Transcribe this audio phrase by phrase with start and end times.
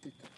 [0.00, 0.37] Pick.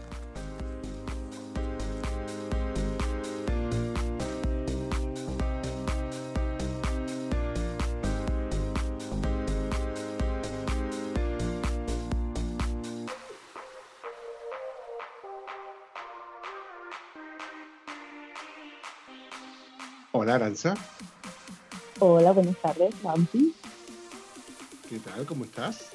[20.31, 20.75] Hola, Aranza.
[21.99, 23.53] Hola, buenas tardes, Vampi.
[24.87, 25.25] ¿Qué tal?
[25.25, 25.91] ¿Cómo estás?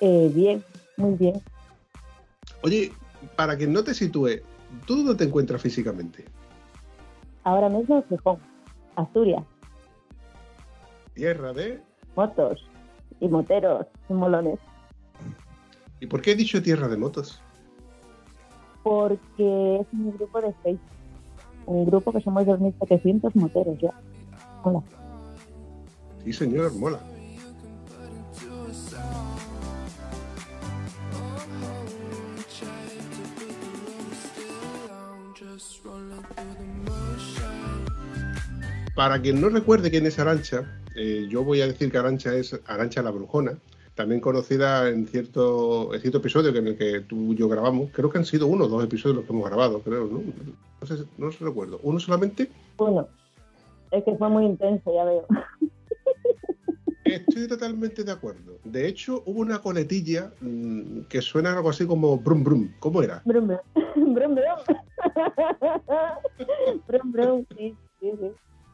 [0.00, 0.62] Eh, bien,
[0.96, 1.42] muy bien.
[2.62, 2.92] Oye,
[3.34, 4.42] para que no te sitúe,
[4.86, 6.26] ¿tú dónde te encuentras físicamente?
[7.42, 8.38] Ahora mismo en Gijón,
[8.94, 9.42] Asturias.
[11.14, 11.82] Tierra de...
[12.14, 12.64] Motos
[13.18, 14.60] y moteros y molones.
[15.98, 17.42] ¿Y por qué he dicho tierra de motos?
[18.84, 20.93] Porque es un grupo de Facebook.
[21.66, 23.92] Un grupo que somos 2.700 moteros ya.
[24.62, 24.82] Hola.
[26.24, 27.00] Sí, señor, mola.
[38.94, 42.58] Para quien no recuerde quién es Arancha, eh, yo voy a decir que Arancha es
[42.66, 43.58] Arancha la Brujona,
[43.94, 47.90] también conocida en cierto, en cierto episodio que en el que tú y yo grabamos.
[47.92, 50.22] Creo que han sido uno o dos episodios los que hemos grabado, creo, ¿no?
[50.80, 51.80] No sé, no sé recuerdo.
[51.82, 52.50] ¿Uno solamente?
[52.78, 53.06] Uno.
[53.90, 55.26] Es que fue muy intenso, ya veo.
[57.04, 58.58] Estoy totalmente de acuerdo.
[58.64, 62.72] De hecho, hubo una coletilla mmm, que suena algo así como brum brum.
[62.80, 63.22] ¿Cómo era?
[63.24, 63.60] Brum, brum.
[64.14, 64.58] Brum, brum.
[66.88, 67.46] brum, brum.
[67.56, 68.26] Sí, sí, sí.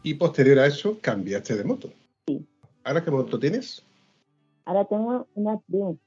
[0.02, 1.92] Y posterior a eso, cambiaste de moto.
[2.26, 2.46] Sí.
[2.84, 3.84] ¿Ahora qué moto tienes?
[4.70, 5.98] Ahora tengo una Triumph,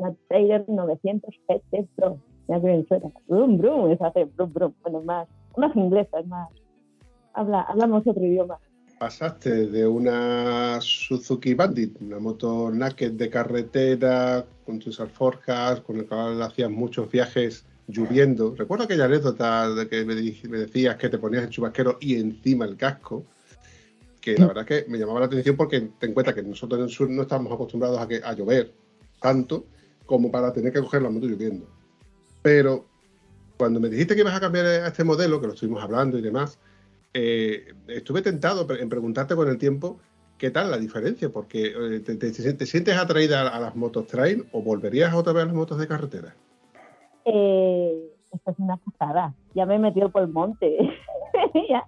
[0.00, 2.18] una Trader 900 GT Pro.
[2.46, 3.12] Bien suena.
[3.26, 3.90] Brum, brum.
[3.90, 4.74] Es hace brum, brum.
[4.80, 5.28] Bueno, más.
[5.58, 6.48] Unas inglesas más.
[7.34, 8.58] Habla, hablamos otro idioma.
[8.98, 16.06] Pasaste de una Suzuki Bandit, una moto naked de carretera, con tus alforjas, con el
[16.06, 18.54] cual hacías muchos viajes lloviendo.
[18.56, 22.78] Recuerdo aquella anécdota de que me, decías que te ponías el chubasquero y encima el
[22.78, 23.26] casco,
[24.20, 26.78] que la verdad es que me llamaba la atención porque ten en cuenta que nosotros
[26.78, 28.72] en el sur no estamos acostumbrados a, que, a llover
[29.20, 29.66] tanto
[30.06, 31.66] como para tener que coger la moto lloviendo.
[32.42, 32.86] Pero
[33.56, 36.22] cuando me dijiste que ibas a cambiar a este modelo, que lo estuvimos hablando y
[36.22, 36.58] demás,
[37.14, 39.98] eh, estuve tentado en preguntarte con el tiempo
[40.38, 44.46] qué tal la diferencia, porque eh, te, te, te, sientes atraída a las motos trail
[44.52, 46.34] o volverías otra vez a las motos de carretera.
[47.24, 49.34] Eh, esto es una pasada.
[49.54, 50.78] Ya me he metido por el monte.
[51.68, 51.84] ya,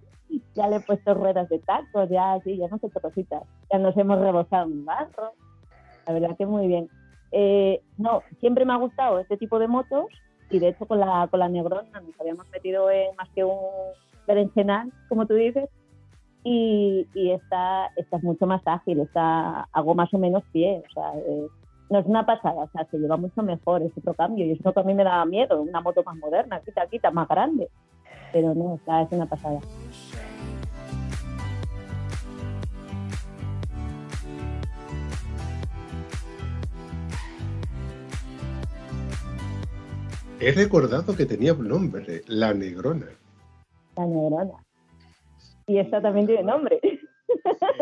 [0.54, 3.42] ya, le he puesto ruedas de tacos, ya sí, ya no sé qué cositas.
[3.72, 5.32] Ya nos hemos rebosado un barro.
[6.06, 6.88] La verdad que muy bien.
[7.32, 10.06] Eh, no, siempre me ha gustado este tipo de motos
[10.50, 13.58] y de hecho con la, con la Negrona nos habíamos metido en más que un
[14.26, 15.68] berenjenal, como tú dices,
[16.42, 20.92] y, y esta, esta, es mucho más ágil, esta, hago más o menos pie, o
[20.92, 21.46] sea, eh,
[21.90, 24.72] no es una pasada, o sea, se lleva mucho mejor, es otro cambio, y eso
[24.72, 27.68] que a mí me daba miedo, una moto más moderna, quita, quita, más grande,
[28.32, 29.60] pero no, o sea, es una pasada.
[40.42, 43.08] He recordado que tenía un nombre, la Negrona.
[43.94, 44.64] La Negrona.
[45.66, 46.80] Y esta también tiene nombre.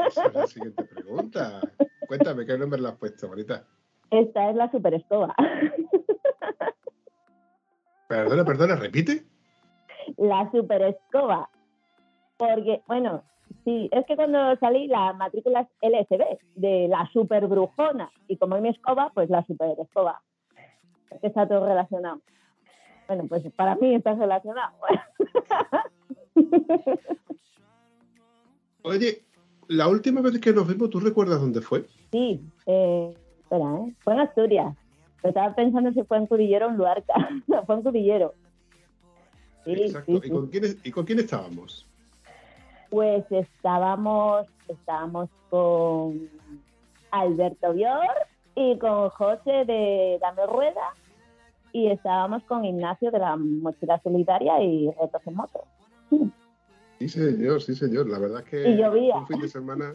[0.09, 1.61] Esa es la siguiente pregunta.
[2.09, 3.65] Cuéntame, ¿qué nombre le has puesto, bonita?
[4.11, 5.37] Esta es la Super Escoba.
[8.09, 9.25] Perdona, perdona, repite.
[10.17, 11.49] La Super Escoba.
[12.39, 13.23] Porque, bueno,
[13.65, 18.11] sí, es que cuando salí la matrícula es LSB, de la Super Brujona.
[18.27, 20.21] Y como es mi escoba, pues la Super Escoba.
[21.23, 22.21] Está todo relacionado.
[23.09, 24.77] Bueno, pues para mí está relacionado.
[28.83, 29.23] Oye,
[29.67, 31.87] la última vez que nos vimos, ¿tú recuerdas dónde fue?
[32.13, 33.95] Sí, eh, espera, ¿eh?
[34.01, 34.77] Fue en Asturias.
[35.23, 37.15] estaba pensando si fue en Cudillero o en Luarca.
[37.47, 38.35] no, fue en Cudillero.
[39.65, 40.21] Sí, Exacto.
[40.23, 41.87] ¿Y, con quién, ¿Y con quién estábamos?
[42.91, 46.29] Pues estábamos, estábamos con
[47.11, 48.07] Alberto Bior
[48.55, 50.95] y con José de Dame Rueda
[51.73, 55.65] y estábamos con Ignacio de la Mochila Solidaria y Retos en Moto.
[56.99, 58.09] Sí, señor, sí, señor.
[58.09, 59.17] La verdad es que y llovía.
[59.17, 59.95] un fin de semana.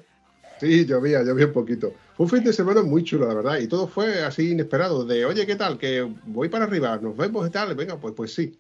[0.60, 1.94] Sí, llovía, llovía un poquito.
[2.16, 3.60] Fue un fin de semana muy chulo, la verdad.
[3.60, 5.04] Y todo fue así inesperado.
[5.04, 5.78] De, oye, ¿qué tal?
[5.78, 7.76] Que voy para arriba, nos vemos y tal.
[7.76, 8.58] Venga, pues, pues sí.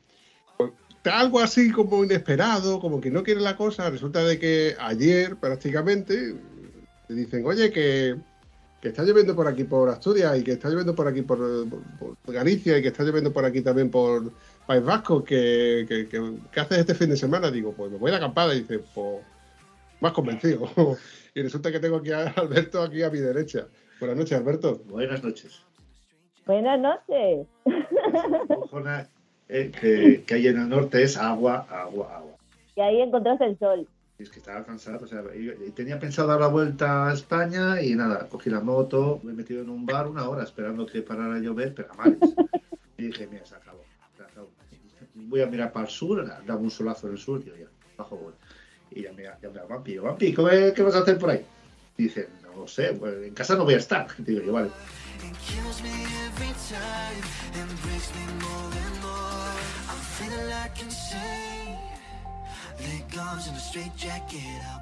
[0.57, 0.71] Pues,
[1.05, 3.89] algo así como inesperado, como que no quiere la cosa.
[3.89, 6.35] Resulta de que ayer prácticamente
[7.07, 8.17] te dicen, oye, que,
[8.83, 11.39] que está lloviendo por aquí por Asturias y que está lloviendo por aquí por,
[12.27, 14.29] Galicia y que está lloviendo por aquí también por
[14.67, 17.49] País Vasco, que, que, haces este fin de semana?
[17.49, 19.23] Digo, pues me voy a la acampada y dice, pues
[20.01, 20.67] más convencido.
[21.33, 23.67] y resulta que tengo aquí a Alberto aquí a mi derecha.
[24.01, 24.81] Buenas noches, Alberto.
[24.89, 25.61] Buenas noches.
[26.45, 27.47] Buenas noches.
[28.83, 29.07] La
[29.47, 32.33] eh, que, que hay en el norte es agua, agua, agua.
[32.75, 33.87] Y ahí encontraste el sol
[34.19, 35.23] es que estaba cansado, o sea,
[35.75, 39.61] tenía pensado dar la vuelta a España y nada, cogí la moto, me he metido
[39.61, 42.17] en un bar una hora esperando que parara a llover, pero a mares.
[42.97, 43.83] y dije, mira, se acabó,
[45.15, 47.67] Voy a mirar para el sur, daba un solazo en el sur, y yo ya,
[47.97, 48.33] bajo voy.
[48.91, 51.45] Y ya me llamé a Vampi, Vampi, ¿qué, ¿qué vas a hacer por ahí?
[51.97, 54.07] dice, no lo sé, pues en casa no voy a estar.
[54.17, 54.69] Digo yo, vale.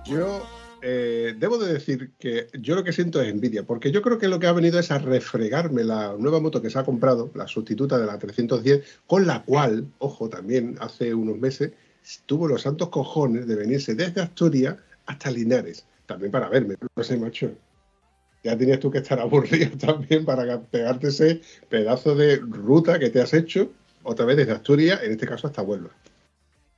[0.06, 0.45] Yo
[0.81, 4.27] eh, debo de decir que yo lo que siento es envidia, porque yo creo que
[4.27, 7.48] lo que ha venido es a refregarme la nueva moto que se ha comprado, la
[7.48, 11.71] sustituta de la 310, con la cual, ojo, también hace unos meses
[12.25, 14.75] tuvo los santos cojones de venirse desde Asturias
[15.06, 16.75] hasta Linares, también para verme.
[16.95, 17.51] No sé, macho.
[18.44, 23.21] Ya tenías tú que estar aburrido también para pegarte ese pedazo de ruta que te
[23.21, 23.71] has hecho
[24.03, 25.92] otra vez desde Asturias, en este caso hasta Huelva.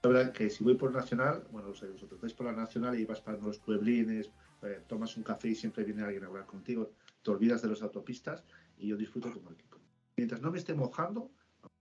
[0.04, 3.00] La verdad que si voy por Nacional, bueno, o sea, vosotros vais por la Nacional
[3.00, 4.30] y vas para los pueblines,
[4.62, 6.92] eh, tomas un café y siempre viene alguien a hablar contigo,
[7.22, 8.44] te olvidas de las autopistas
[8.78, 9.56] y yo disfruto como el.
[10.18, 11.32] Mientras no me esté mojando,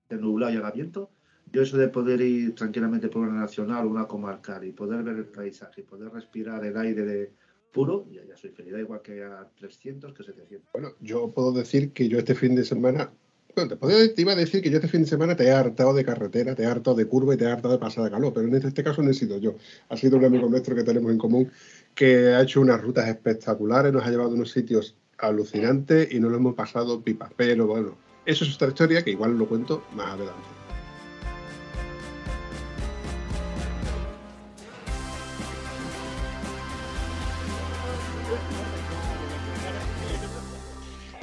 [0.09, 1.11] de nublado y haga viento,
[1.51, 5.17] yo eso de poder ir tranquilamente por una nacional o una comarcal y poder ver
[5.17, 7.33] el paisaje y poder respirar el aire de
[7.73, 10.71] puro, ya, ya soy feliz, da igual que a 300 que 700.
[10.73, 13.13] Bueno, yo puedo decir que yo este fin de semana
[13.55, 16.05] bueno, te, iba a decir que yo este fin de semana te he hartado de
[16.05, 18.55] carretera, te he hartado de curva y te he hartado de pasada calor, pero en
[18.55, 19.57] este, caso no he sido yo.
[19.89, 21.51] Ha sido un amigo nuestro que tenemos en común
[21.95, 26.31] que ha hecho unas rutas espectaculares, nos ha llevado a unos sitios alucinantes y nos
[26.31, 27.31] lo hemos pasado pipa.
[27.37, 30.62] Pero bueno, eso es otra historia que igual lo cuento más adelante.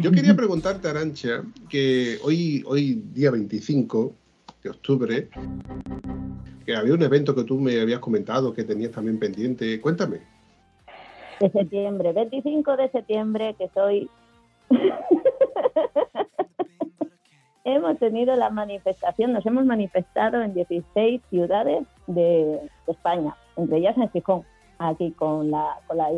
[0.01, 4.13] Yo quería preguntarte, Arancha, que hoy, hoy día 25
[4.63, 5.29] de octubre,
[6.65, 9.81] que había un evento que tú me habías comentado que tenías también pendiente.
[9.81, 10.19] Cuéntame.
[11.41, 14.09] De septiembre, 25 de septiembre, que soy...
[17.65, 24.09] hemos tenido la manifestación, nos hemos manifestado en 16 ciudades de, España, entre ellas en
[24.11, 24.43] Gijón,
[24.79, 26.09] aquí con la, con la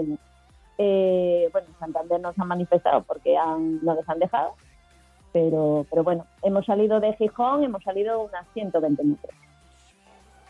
[0.83, 4.55] eh, bueno, Santander nos ha manifestado porque han, no les han dejado,
[5.31, 9.35] pero, pero bueno, hemos salido de Gijón, hemos salido unas 120 metros.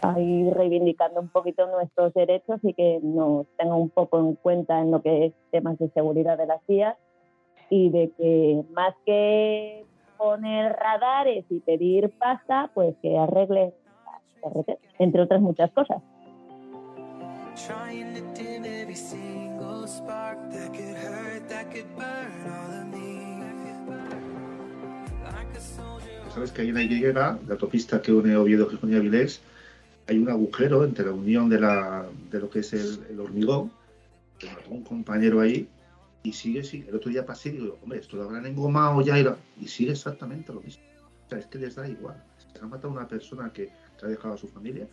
[0.02, 4.92] Ahí reivindicando un poquito nuestros derechos y que nos tengan un poco en cuenta en
[4.92, 6.98] lo que es temas de seguridad de las vías
[7.70, 9.86] y de que más que
[10.18, 13.74] poner radares y pedir pasta, pues que arreglen
[14.98, 16.02] entre otras muchas cosas.
[26.34, 27.14] Sabes que hay una Y de
[27.52, 29.42] autopista que une Oviedo, y Avilés.
[30.08, 33.72] Hay un agujero entre la unión de, la, de lo que es el, hormigón.
[34.40, 35.68] Que mató un compañero ahí
[36.24, 36.90] y sigue, sigue.
[36.90, 40.52] El otro día pasé y digo, hombre, esto lo habrán engomado ya y, sigue exactamente
[40.52, 40.84] lo mismo.
[41.26, 42.24] O sea, es que les da igual.
[42.54, 43.70] Se ha matado a una persona que,
[44.02, 44.88] ha dejado a su familia.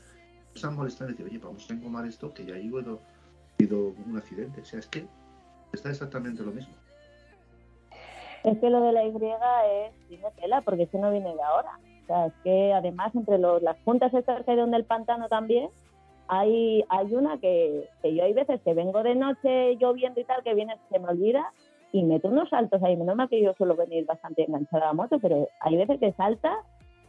[0.59, 3.01] Se han molestado y decir, oye, vamos a engomar esto que ya ha habido,
[3.59, 4.61] habido un accidente.
[4.61, 5.07] O sea, es que
[5.73, 6.75] está exactamente lo mismo.
[8.45, 11.79] Es que lo de la Y es tiene tela, porque eso no viene de ahora.
[12.03, 15.71] O sea, es que además entre las juntas estas que hay donde el pantano también,
[16.29, 20.55] hay, hay una que, yo hay veces que vengo de noche lloviendo y tal, que
[20.55, 21.53] viene, se me olvida
[21.93, 22.97] y meto unos saltos ahí.
[22.97, 26.13] Menos mal que yo suelo venir bastante enganchada a la moto, pero hay veces que
[26.13, 26.57] salta,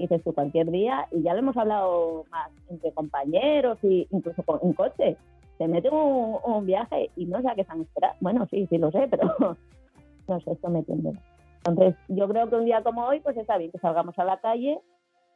[0.04, 4.74] dices tú cualquier día, y ya lo hemos hablado más entre compañeros y incluso en
[4.74, 5.18] coche,
[5.58, 8.18] se mete un, un viaje y no qué están esperando.
[8.22, 9.36] Bueno, sí, sí lo sé, pero
[10.28, 11.14] no sé, esto me entiende.
[11.68, 14.40] Entonces, yo creo que un día como hoy, pues está bien que salgamos a la
[14.40, 14.80] calle,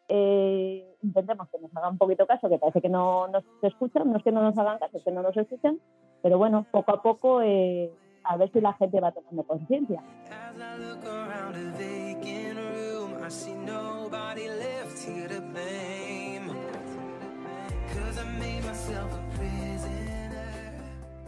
[0.08, 4.18] eh, intentemos que nos hagan un poquito caso, que parece que no nos escuchan, no
[4.18, 5.80] es que no nos hagan caso, es que no nos escuchan,
[6.22, 7.92] pero bueno, poco a poco eh,
[8.24, 10.02] a ver si la gente va tomando conciencia.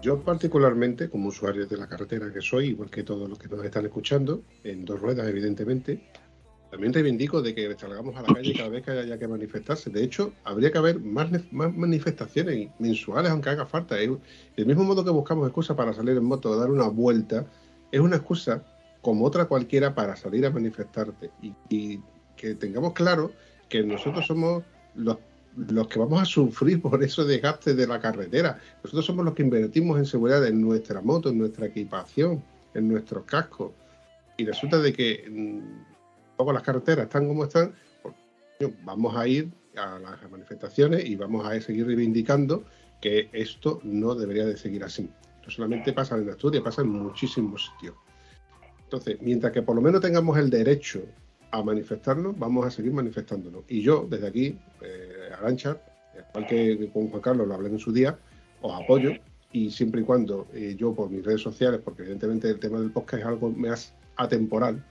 [0.02, 3.66] Yo particularmente, como usuario de la carretera que soy, igual que todos los que nos
[3.66, 6.10] están escuchando, en dos ruedas evidentemente,
[6.72, 9.90] también reivindico de que salgamos a la calle cada vez que haya que manifestarse.
[9.90, 13.96] De hecho, habría que haber más, ne- más manifestaciones mensuales, aunque haga falta.
[13.96, 14.20] Del
[14.66, 17.46] mismo modo que buscamos excusas para salir en moto o dar una vuelta,
[17.92, 18.64] es una excusa
[19.02, 21.32] como otra cualquiera para salir a manifestarte.
[21.70, 22.00] Y
[22.38, 23.32] que tengamos claro
[23.70, 24.64] que nosotros somos
[24.96, 25.18] los,
[25.56, 28.60] los que vamos a sufrir por esos desgastes de la carretera.
[28.84, 32.44] Nosotros somos los que invertimos en seguridad en nuestra moto, en nuestra equipación,
[32.74, 33.72] en nuestros cascos.
[34.38, 35.60] Y resulta de que mm,
[36.38, 38.16] luego las carreteras están como están, pues,
[38.84, 42.64] vamos a ir a las manifestaciones y vamos a seguir reivindicando
[43.02, 45.10] que esto no debería de seguir así.
[45.44, 47.96] No solamente pasa en Asturias, pasa en muchísimos sitios.
[48.84, 51.02] Entonces, mientras que por lo menos tengamos el derecho
[51.52, 53.64] a manifestarnos, vamos a seguir manifestándonos.
[53.68, 55.78] Y yo, desde aquí, eh, Arancha,
[56.30, 58.18] igual que con Juan Carlos lo hablé en su día,
[58.62, 59.12] os apoyo
[59.52, 62.92] y siempre y cuando eh, yo por mis redes sociales, porque evidentemente el tema del
[62.92, 64.84] podcast es algo más atemporal,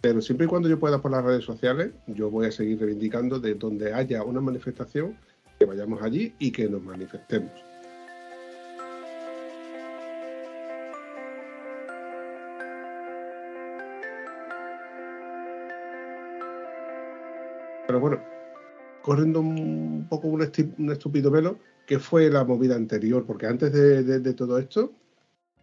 [0.00, 3.40] pero siempre y cuando yo pueda por las redes sociales, yo voy a seguir reivindicando
[3.40, 5.16] de donde haya una manifestación,
[5.58, 7.67] que vayamos allí y que nos manifestemos.
[17.88, 18.18] Pero bueno,
[19.00, 23.24] corriendo un poco un, un estúpido velo, ¿qué fue la movida anterior?
[23.26, 24.92] Porque antes de, de- de todo esto,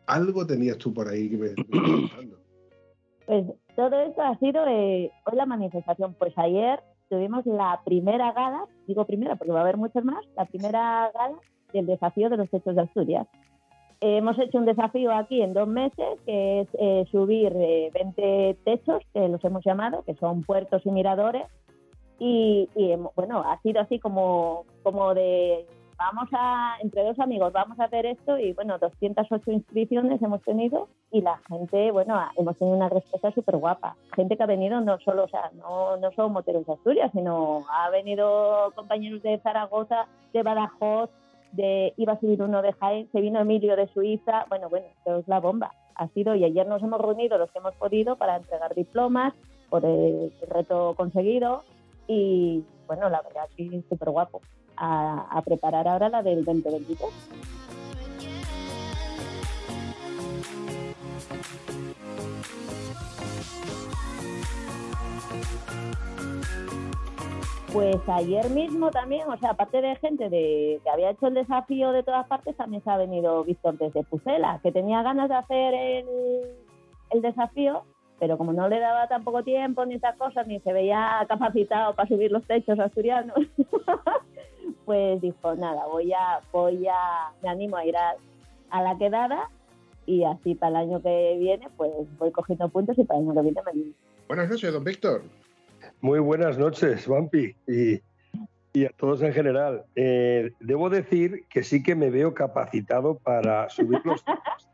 [0.08, 2.10] algo tenías tú por ahí que me, me.
[3.28, 3.44] Pues
[3.76, 6.14] todo esto ha sido eh, hoy la manifestación.
[6.14, 6.80] Pues ayer
[7.10, 11.36] tuvimos la primera gala, digo primera porque va a haber muchas más, la primera gala
[11.74, 13.28] del desafío de los techos de Asturias.
[14.02, 18.58] Eh, hemos hecho un desafío aquí en dos meses, que es eh, subir eh, 20
[18.64, 21.46] techos, que los hemos llamado, que son puertos y miradores.
[22.20, 25.66] Y, y, bueno, ha sido así como, como de,
[25.98, 30.88] vamos a, entre dos amigos, vamos a hacer esto y bueno, 208 inscripciones hemos tenido
[31.12, 33.96] y la gente, bueno, hemos tenido una respuesta súper guapa.
[34.16, 37.66] Gente que ha venido no solo, o sea, no, no solo moteros de Asturias, sino
[37.70, 41.10] ha venido compañeros de Zaragoza, de Badajoz,
[41.54, 45.20] de, iba a subir uno de Jaén, se vino Emilio de Suiza, bueno, bueno, esto
[45.20, 45.72] es la bomba.
[45.96, 49.34] Ha sido, y ayer nos hemos reunido los que hemos podido para entregar diplomas
[49.70, 51.64] por el reto conseguido
[52.08, 54.42] y bueno, la verdad sí, súper guapo.
[54.78, 57.10] A, a preparar ahora la del 2023.
[67.76, 71.92] Pues ayer mismo también, o sea, aparte de gente de, que había hecho el desafío
[71.92, 75.74] de todas partes, también se ha venido Víctor desde Pucela, que tenía ganas de hacer
[75.74, 76.06] el,
[77.10, 77.84] el desafío,
[78.20, 82.08] pero como no le daba tampoco tiempo ni esas cosas, ni se veía capacitado para
[82.08, 83.36] subir los techos asturianos,
[84.86, 88.16] pues dijo, nada, voy a, voy a, me animo a ir a,
[88.70, 89.50] a la quedada
[90.06, 93.36] y así para el año que viene, pues voy cogiendo puntos y para el año
[93.36, 93.94] que viene me animo.
[94.28, 95.24] Buenas noches, don Víctor.
[96.02, 98.00] Muy buenas noches, Vampi, y,
[98.74, 99.84] y a todos en general.
[99.96, 104.70] Eh, debo decir que sí que me veo capacitado para subir los temas.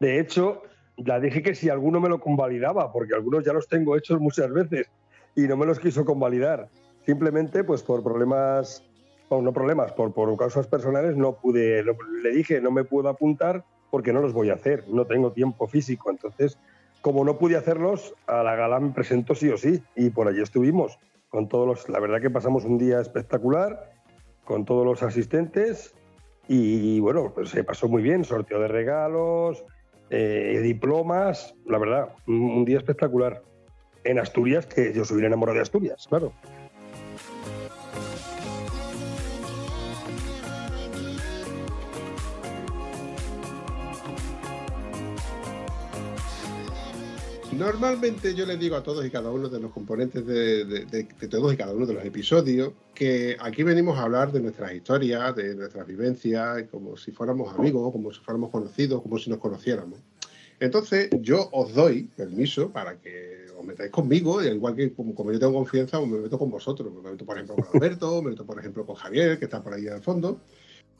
[0.00, 0.62] De hecho,
[1.04, 4.52] ya dije que si alguno me lo convalidaba, porque algunos ya los tengo hechos muchas
[4.52, 4.90] veces
[5.34, 6.68] y no me los quiso convalidar.
[7.06, 8.84] Simplemente, pues por problemas,
[9.28, 11.92] bueno, no problemas, por, por causas personales no pude, no-
[12.22, 15.66] le dije no me puedo apuntar porque no los voy a hacer, no tengo tiempo
[15.66, 16.10] físico.
[16.10, 16.58] Entonces,
[17.00, 19.82] como no pude hacerlos, a la gala me presento sí o sí.
[19.96, 20.98] Y por allí estuvimos.
[21.28, 23.90] Con todos los, la verdad que pasamos un día espectacular,
[24.44, 25.94] con todos los asistentes.
[26.46, 28.24] Y, bueno, pues se pasó muy bien.
[28.24, 29.64] Sorteo de regalos,
[30.10, 31.54] eh, diplomas.
[31.66, 33.42] La verdad, un, día espectacular.
[34.04, 36.32] En Asturias, que yo soy enamorado de Asturias, claro.
[47.60, 51.58] Normalmente yo les digo a todos y cada uno de los componentes de, todos y
[51.58, 55.86] cada uno de los episodios que aquí venimos a hablar de nuestras historias, de nuestras
[55.86, 59.98] vivencias, como si fuéramos amigos, como si fuéramos conocidos, como si nos conociéramos.
[60.58, 65.52] Entonces yo os doy permiso para que os metáis conmigo, igual que como, yo tengo
[65.52, 66.90] confianza, me meto con vosotros.
[66.90, 69.74] Me meto por ejemplo con Alberto, me meto por ejemplo con Javier, que está por
[69.74, 70.40] ahí al fondo.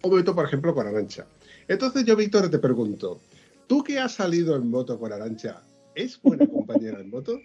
[0.02, 1.26] Un momento, por ejemplo, con Arancha.
[1.69, 3.19] Entonces yo, Víctor, te pregunto,
[3.67, 5.62] ¿tú que has salido en moto con Arancha,
[5.94, 7.38] ¿es buena compañera en moto?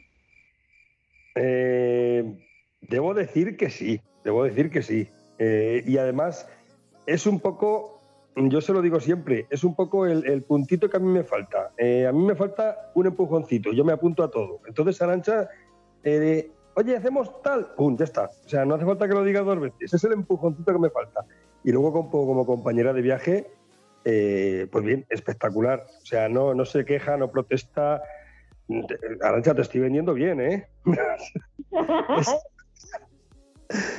[1.36, 2.38] Eh,
[2.82, 5.08] debo decir que sí, debo decir que sí.
[5.38, 6.48] Eh, y además
[7.06, 8.02] es un poco,
[8.36, 11.72] yo se lo digo siempre, es un poco el, puntito que a mí me falta.
[11.78, 14.62] Eh, a mí me falta un empujoncito, yo me apunto a todo.
[14.66, 15.50] Entonces Arancha,
[16.75, 18.30] oye, hacemos tal, pum, ya está.
[18.46, 20.90] O sea, no hace falta que lo diga dos veces, es el empujoncito que me
[20.90, 21.25] falta.
[21.64, 23.48] Y luego como, compañera de viaje,
[24.04, 25.86] pues bien, espectacular.
[26.02, 28.04] O sea, no se queja, no protesta.
[29.22, 30.68] Arancha, te estoy vendiendo bien, ¿eh?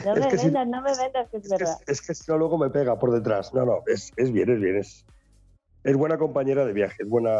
[0.04, 1.78] No Es me que si- no me vendas, que es Es que, verdad.
[1.86, 3.52] es que si no, luego me pega por detrás.
[3.52, 4.76] No, no, es, es bien, es bien.
[4.76, 5.04] Es,
[5.84, 7.02] es buena compañera de viaje.
[7.02, 7.36] Es buena.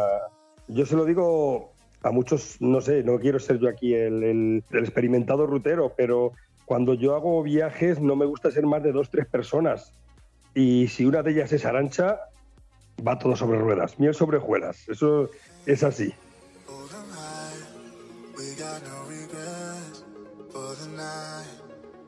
[0.67, 4.63] Yo se lo digo a muchos, no sé, no quiero ser yo aquí el, el-
[4.69, 6.33] el experimentado rutero, pero
[6.65, 9.93] cuando yo hago viajes no me gusta ser más de dos, tres personas.
[10.53, 12.19] Y si una de ellas es Arancha,
[13.07, 14.87] va todo sobre ruedas, miel sobre hojuelas.
[14.89, 15.29] Eso
[15.65, 16.13] es así.
[20.97, 21.47] Night,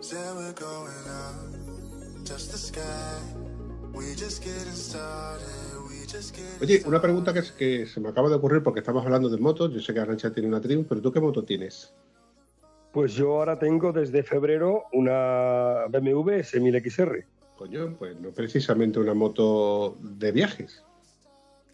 [0.01, 2.81] said we're going up, touch the sky.
[3.93, 5.45] We just getting started.
[5.89, 8.79] We just getting Oye, una pregunta que, es- que se me acaba de ocurrir porque
[8.79, 9.71] estamos hablando de motos.
[9.73, 11.93] Yo sé que Arancha tiene una Triumph, pero ¿tú qué moto tienes?
[12.91, 17.25] Pues yo ahora tengo desde febrero una BMW S1000 XR.
[17.57, 20.83] Coño, pues no precisamente una moto de viajes.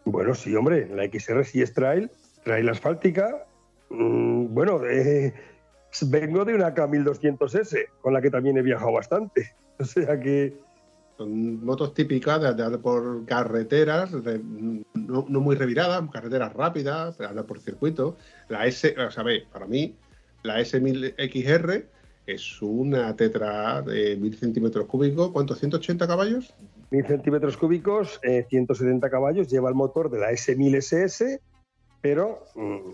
[0.03, 2.11] Bueno, sí, hombre, la XR sí es trail,
[2.43, 3.45] trail asfáltica.
[3.89, 5.33] Mm, bueno, eh,
[6.09, 9.51] vengo de una K1200S, con la que también he viajado bastante.
[9.77, 10.57] O sea que,
[11.17, 14.39] Son motos típicas de andar por carreteras, de-
[14.93, 18.15] no, no muy reviradas, carreteras rápidas, de andar por circuito.
[18.47, 19.93] La S, o sea, ve, para mí,
[20.43, 21.85] la S1000XR
[22.25, 25.61] es una tetra de 1000 centímetros cúbicos, ¿cuántos?
[25.61, 26.53] ¿180 caballos?
[26.91, 31.39] 1000 centímetros cúbicos, eh, 170 caballos, lleva el motor de la S1000SS,
[32.01, 32.93] pero mm,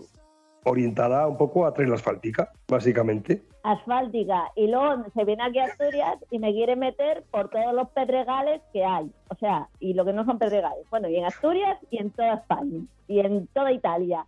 [0.64, 3.42] orientada un poco a trail asfáltica, básicamente.
[3.64, 7.88] asfáltica y luego se viene aquí a Asturias y me quiere meter por todos los
[7.90, 9.10] pedregales que hay.
[9.28, 10.88] O sea, y lo que no son pedregales.
[10.90, 14.26] Bueno, y en Asturias y en toda España y en toda Italia.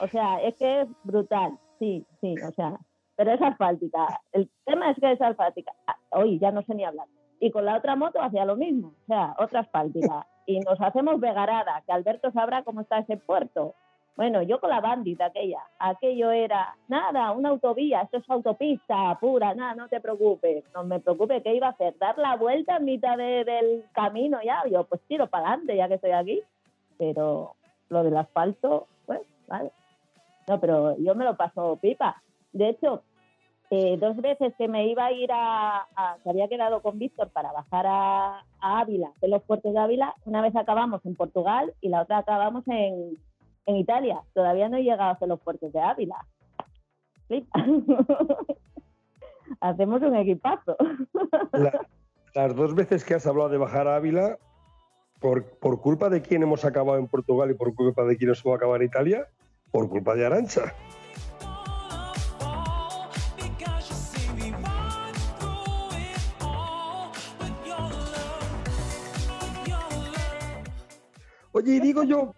[0.00, 1.58] O sea, es que es brutal.
[1.78, 2.78] Sí, sí, o sea,
[3.16, 4.20] pero es asfáltica.
[4.32, 5.72] El tema es que es asfáltica.
[5.86, 7.06] Ah, Hoy ya no sé ni hablar.
[7.40, 8.88] Y con la otra moto hacía lo mismo.
[9.02, 10.26] O sea, otra asfáltica.
[10.46, 13.74] Y nos hacemos vegarada, que Alberto sabrá cómo está ese puerto.
[14.14, 19.54] Bueno, yo con la bandita aquella, aquello era, nada, una autovía, esto es autopista pura,
[19.54, 21.96] nada, no te preocupes, no me preocupe, ¿qué iba a hacer?
[21.98, 25.88] Dar la vuelta en mitad de- del camino ya, yo pues tiro para adelante ya
[25.88, 26.42] que estoy aquí,
[26.98, 27.54] pero
[27.88, 29.70] lo del asfalto, pues, vale.
[30.46, 32.22] No, pero yo me lo paso pipa.
[32.52, 33.02] De hecho,
[33.70, 35.86] eh, dos veces que me iba a ir a,
[36.22, 40.14] que había quedado con Víctor para bajar a, a Ávila, de los puertos de Ávila,
[40.26, 43.16] una vez acabamos en Portugal y la otra acabamos en,
[43.66, 44.22] en Italia.
[44.34, 46.16] Todavía no he llegado a hacer los puertos de Ávila.
[49.60, 50.76] Hacemos un equipazo.
[51.52, 51.86] La-
[52.34, 54.38] las dos veces que has hablado de bajar a Ávila,
[55.20, 58.40] por, por culpa de quién hemos acabado en Portugal y por culpa de quién hemos
[58.40, 59.28] acabado en Italia,
[59.70, 60.74] por culpa de Arancha.
[71.52, 72.34] Oye, y digo yo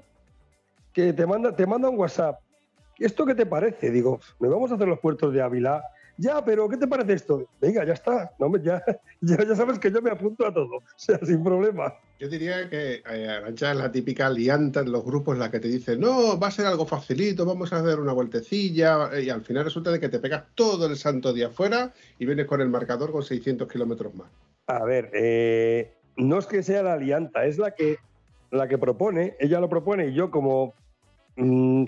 [0.95, 2.41] que te manda, te manda un WhatsApp.
[2.99, 3.91] ¿Esto qué te parece?
[3.91, 5.83] Digo, me vamos a hacer los puertos de Ávila.
[6.17, 7.49] Ya, pero ¿qué te parece esto?
[7.61, 8.33] Venga, ya está.
[8.39, 8.83] No, ya,
[9.21, 10.77] ya, ya sabes que yo me apunto a todo.
[10.77, 11.93] O sea, sin problema.
[12.21, 15.59] Yo diría que eh, Arancha es la típica lianta en los grupos en la que
[15.59, 19.43] te dice, no, va a ser algo facilito, vamos a hacer una vueltecilla, y al
[19.43, 22.69] final resulta de que te pegas todo el santo día fuera y vienes con el
[22.69, 24.29] marcador con 600 kilómetros más.
[24.69, 27.99] A ver, eh, no es que sea la alianta, es la que,
[28.53, 30.75] la que propone, ella lo propone y yo como
[31.37, 31.85] mm,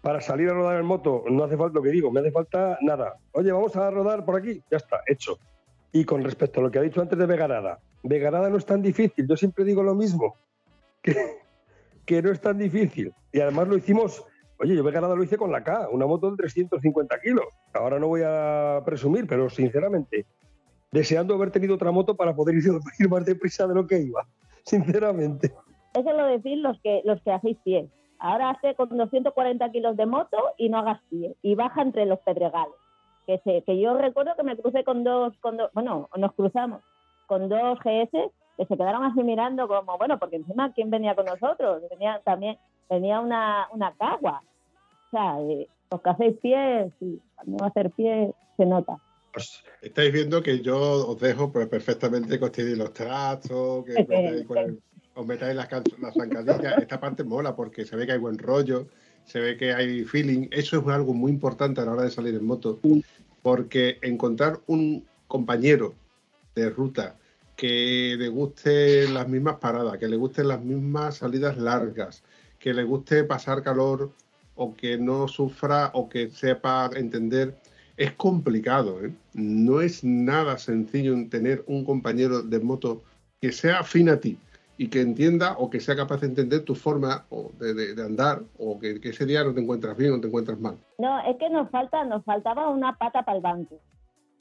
[0.00, 2.78] para salir a rodar en moto no hace falta lo que digo, me hace falta
[2.80, 3.16] nada.
[3.32, 5.38] Oye, vamos a rodar por aquí, ya está, hecho.
[5.92, 8.82] Y con respecto a lo que ha dicho antes de Vegarada, Vegarada no es tan
[8.82, 10.36] difícil, yo siempre digo lo mismo,
[11.02, 13.12] que, no es tan difícil.
[13.32, 14.24] Y además lo hicimos,
[14.58, 17.46] oye, yo Vegarada lo hice con la K, una moto de 350 kilos.
[17.72, 20.26] Ahora no voy a presumir, pero sinceramente,
[20.92, 22.64] deseando haber tenido otra moto para poder ir,
[22.98, 24.26] ir más deprisa de lo que iba,
[24.64, 25.52] sinceramente.
[25.94, 27.88] Eso lo decís los que, los que hacéis pie.
[28.18, 31.36] Ahora hace con 240 kilos de moto y no hagas pie.
[31.42, 32.74] Y baja entre los pedregales.
[33.26, 36.82] Que, se, que yo recuerdo que me crucé con dos, con dos, bueno, nos cruzamos
[37.26, 38.10] con dos GS
[38.56, 41.82] que se quedaron así mirando como, bueno, porque encima, ¿quién venía con nosotros?
[41.90, 42.58] Venía también,
[42.90, 44.42] venía una, una cagua.
[45.06, 48.96] O sea, eh, los que hacéis pie, sí, cuando hacer pie se nota.
[49.32, 53.94] Pues, Estáis viendo que yo os dejo pues, perfectamente que os tiréis los trastos, que
[54.06, 54.82] Que- con el
[55.18, 55.68] os metáis las,
[56.00, 56.78] las zancadillas.
[56.78, 58.86] Esta parte mola porque se ve que hay buen rollo,
[59.24, 60.46] se ve que hay feeling.
[60.52, 62.78] Eso es algo muy importante a la hora de salir en moto,
[63.42, 65.94] porque encontrar un compañero
[66.54, 67.16] de ruta
[67.56, 72.22] que le guste las mismas paradas, que le gusten las mismas salidas largas,
[72.60, 74.12] que le guste pasar calor
[74.54, 77.56] o que no sufra o que sepa entender,
[77.96, 79.04] es complicado.
[79.04, 79.12] ¿eh?
[79.34, 83.02] No es nada sencillo en tener un compañero de moto
[83.40, 84.38] que sea afín a ti
[84.80, 88.02] y que entienda o que sea capaz de entender tu forma o de, de- de
[88.02, 90.78] andar o que, que ese día no te encuentras bien o te encuentras mal.
[90.98, 93.80] No, es que nos falta, nos faltaba una pata para el banco.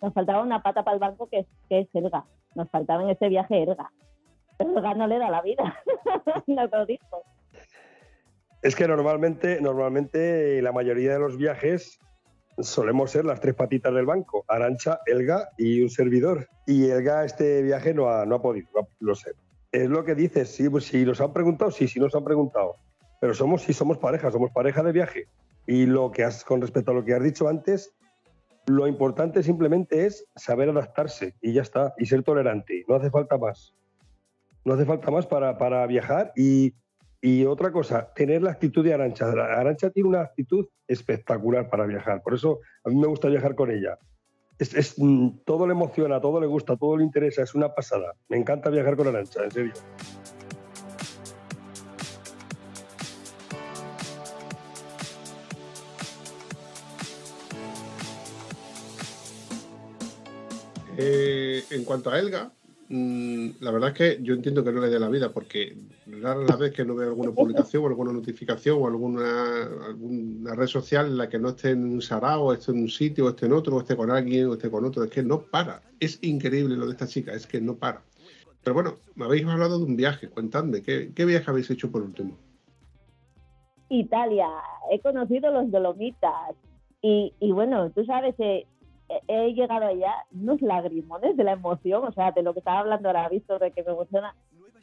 [0.01, 2.23] Nos faltaba una pata para el banco que es, que es Elga.
[2.53, 3.91] Nos faltaba en ese viaje Elga.
[4.59, 5.75] Pero Elga no le da la vida.
[6.47, 7.23] Nos lo dijo.
[8.61, 11.99] Es que normalmente, normalmente la mayoría de los viajes
[12.59, 16.47] solemos ser las tres patitas del banco, Arancha, Elga y un servidor.
[16.65, 19.33] Y Elga este viaje no ha, no ha podido, no podido ser.
[19.71, 22.75] Es lo que dices, sí, pues si nos han preguntado, sí, sí nos han preguntado.
[23.19, 25.27] Pero somos, sí, somos pareja, somos pareja de viaje.
[25.65, 27.93] Y lo que has, con respecto a lo que has dicho antes,
[28.67, 32.83] lo importante simplemente es saber adaptarse y ya está, y ser tolerante.
[32.87, 33.73] No hace falta más.
[34.65, 36.73] No hace falta más para, para viajar y,
[37.21, 39.29] y otra cosa, tener la actitud de Arancha.
[39.29, 43.71] Arancha tiene una actitud espectacular para viajar, por eso a mí me gusta viajar con
[43.71, 43.97] ella.
[44.59, 48.15] Es, es, mm, todo le emociona, todo le gusta, todo le interesa, es una pasada.
[48.27, 49.73] Me encanta viajar con Arancha, en serio.
[60.99, 62.51] Eh, en cuanto a Elga,
[62.89, 66.55] mm, la verdad es que yo entiendo que no le dé la vida porque rara
[66.55, 71.17] vez que no veo alguna publicación o alguna notificación o alguna, alguna red social en
[71.17, 73.75] la que no esté en un sarao, esté en un sitio, o esté en otro,
[73.75, 75.03] o esté con alguien, o esté con otro.
[75.03, 75.81] Es que no para.
[75.99, 78.01] Es increíble lo de esta chica, es que no para.
[78.63, 80.29] Pero bueno, me habéis hablado de un viaje.
[80.29, 82.37] Contadme, ¿qué, qué viaje habéis hecho por último?
[83.89, 84.47] Italia,
[84.91, 86.55] he conocido los Dolomitas.
[87.01, 88.65] Y, y bueno, tú sabes, eh,
[89.27, 93.09] he, llegado allá, unos lagrimones de la emoción, o sea, de lo que estaba hablando
[93.09, 94.35] ahora, visto de que me emociona.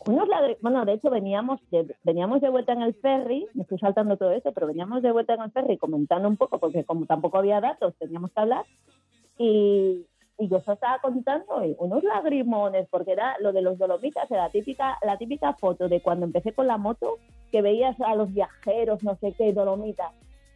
[0.07, 0.29] Unos
[0.61, 4.33] bueno, de hecho veníamos de, veníamos de vuelta en el ferry, me estoy saltando todo
[4.33, 7.61] esto, pero veníamos de vuelta en el ferry comentando un poco, porque como tampoco había
[7.61, 8.65] datos, teníamos que hablar.
[9.39, 10.07] Y,
[10.39, 14.51] y yo estaba contando y unos lagrimones, porque era lo de los Dolomitas, era la
[14.51, 17.19] típica, la típica foto de cuando empecé con la moto,
[17.51, 20.13] que veías a los viajeros, no sé qué, Dolomitas.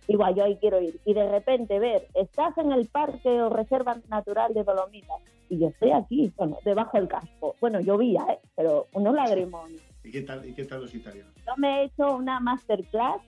[0.08, 0.98] Igual, yo ahí quiero ir.
[1.04, 5.18] Y de repente ver, estás en el parque o reserva natural de Dolomitas
[5.50, 7.54] y yo estoy aquí, bueno, debajo del casco.
[7.60, 8.38] Bueno, llovía, ¿eh?
[8.56, 9.80] pero unos lagrimones.
[10.02, 11.32] ¿Y qué tal, y qué tal los italianos?
[11.46, 13.20] Yo me he hecho una masterclass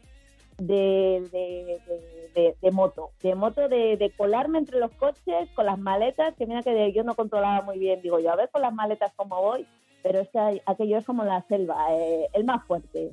[0.58, 6.34] de, de, de- moto, de moto de, de colarme entre los coches con las maletas,
[6.36, 9.12] que mira que yo no controlaba muy bien, digo yo, a ver con las maletas
[9.16, 9.66] cómo voy,
[10.02, 13.10] pero es que aquello es como la selva, eh, el más fuerte.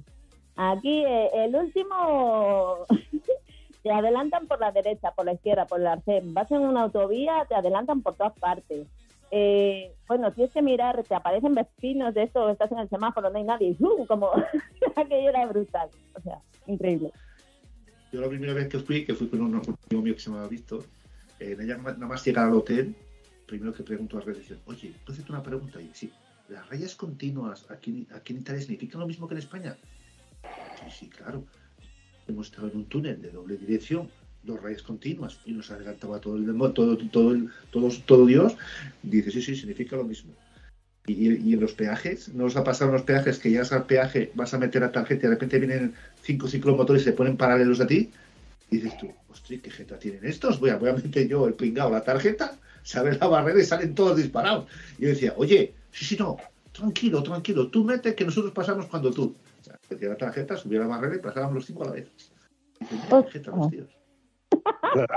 [0.56, 2.86] Aquí eh, el último
[3.88, 7.46] te adelantan por la derecha, por la izquierda, por el arcén, vas en una autovía,
[7.48, 8.86] te adelantan por todas partes.
[9.32, 13.38] Eh, bueno, tienes que mirar, te aparecen vecinos de esto, estás en el semáforo, no
[13.38, 14.06] hay nadie, ¡zum!
[14.06, 14.32] como
[14.98, 17.12] aquello era brutal, o sea, increíble.
[18.12, 20.38] Yo la primera vez que fui, que fui con un amigo mío que se me
[20.38, 20.84] había visto,
[21.40, 22.94] eh, más- nada más llegar al hotel,
[23.46, 25.80] primero que pregunto a redes, dice, oye, ¿puedo hacerte una pregunta?
[25.94, 26.12] Sí,
[26.50, 29.78] ¿las rayas continuas aquí, aquí en Italia significan lo mismo que en España?
[30.84, 31.46] Sí, sí, claro.
[32.28, 34.10] Hemos estado en un túnel de doble dirección,
[34.44, 38.58] dos rayas continuas, y nos adelantaba todo el demo- todo, todo, el- todo, todo Dios.
[39.02, 40.34] Dice, sí, sí, significa lo mismo.
[41.06, 44.30] Y, en los peajes, ¿no os ha pasado en los peajes que llegas al peaje,
[44.36, 47.80] vas a meter la tarjeta y de repente vienen cinco ciclomotores y se ponen paralelos
[47.80, 48.12] a ti?
[48.70, 50.60] Y dices tú, hostia, ¿qué jeta tienen estos?
[50.60, 53.64] Voy a, voy a meter yo el pringao la tarjeta, se abre la barrera y
[53.64, 54.70] salen todos disparados.
[54.98, 56.38] Y yo decía, oye, sí, sí, no,
[56.74, 59.34] tranquilo, tranquilo, tú mete que nosotros pasamos cuando tú.
[59.88, 62.12] Sea, metía la tarjeta, subía la barrera y pasábamos los cinco a la vez.
[63.10, 63.98] Los tíos.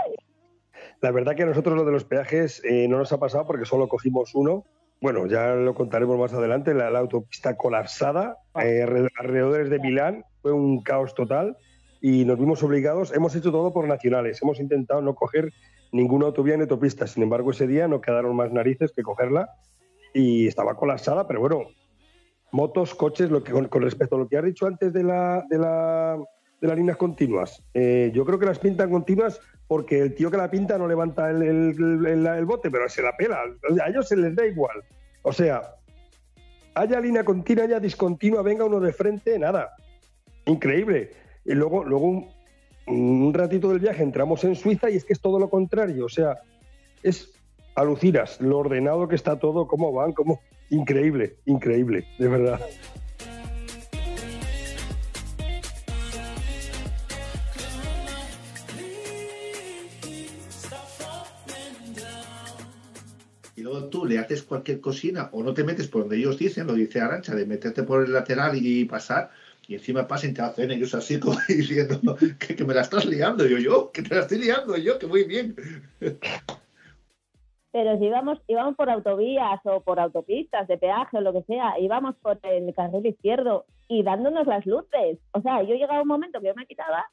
[1.02, 3.64] La verdad que a nosotros lo de los peajes eh, no nos ha pasado porque
[3.64, 4.64] solo cogimos uno.
[5.00, 6.74] Bueno, ya lo contaremos más adelante.
[6.74, 11.56] La, la autopista colapsada, eh, alre- alrededores de Milán, fue un caos total
[12.02, 13.14] y nos vimos obligados.
[13.14, 14.42] Hemos hecho todo por nacionales.
[14.42, 15.52] Hemos intentado no coger
[15.92, 17.06] ninguna autovía ni autopista.
[17.06, 19.48] Sin embargo, ese día no quedaron más narices que cogerla
[20.12, 21.26] y estaba colapsada.
[21.26, 21.62] Pero bueno,
[22.52, 25.58] motos, coches, lo que, con, respecto a lo que has dicho antes de, la, de,
[25.58, 26.18] la,
[26.60, 30.36] de las líneas continuas, eh, yo creo que las pintan continuas porque el tío que
[30.36, 31.46] la pinta no levanta el-
[32.26, 33.38] el bote, pero se la pela.
[33.84, 34.82] A ellos se les da igual.
[35.22, 35.62] O sea,
[36.74, 39.70] haya línea continua, haya discontinua, venga uno de frente, nada.
[40.46, 41.10] Increíble.
[41.44, 42.28] Y luego, luego un,
[42.88, 46.06] un ratito del viaje entramos en Suiza y es que es todo lo contrario.
[46.06, 46.38] O sea,
[47.04, 47.32] es
[47.76, 50.40] alucinas lo ordenado que está todo, cómo van, cómo.
[50.70, 52.60] Increíble, increíble, de verdad.
[63.56, 66.68] Y luego tú le haces cualquier cocina o no te metes por donde ellos dicen,
[66.68, 69.30] lo dice Arancha, de meterte por el lateral y pasar,
[69.66, 73.04] y encima pasen y te hacen ellos así como diciendo que, que me la estás
[73.06, 75.56] liando, yo, yo, que te la estoy liando, yo, que muy bien.
[77.72, 81.78] Pero si íbamos, íbamos por autovías o por autopistas de peaje o lo que sea,
[81.78, 85.18] íbamos por el carril izquierdo y dándonos las luces.
[85.32, 87.06] O sea, yo llegaba un momento que yo me quitaba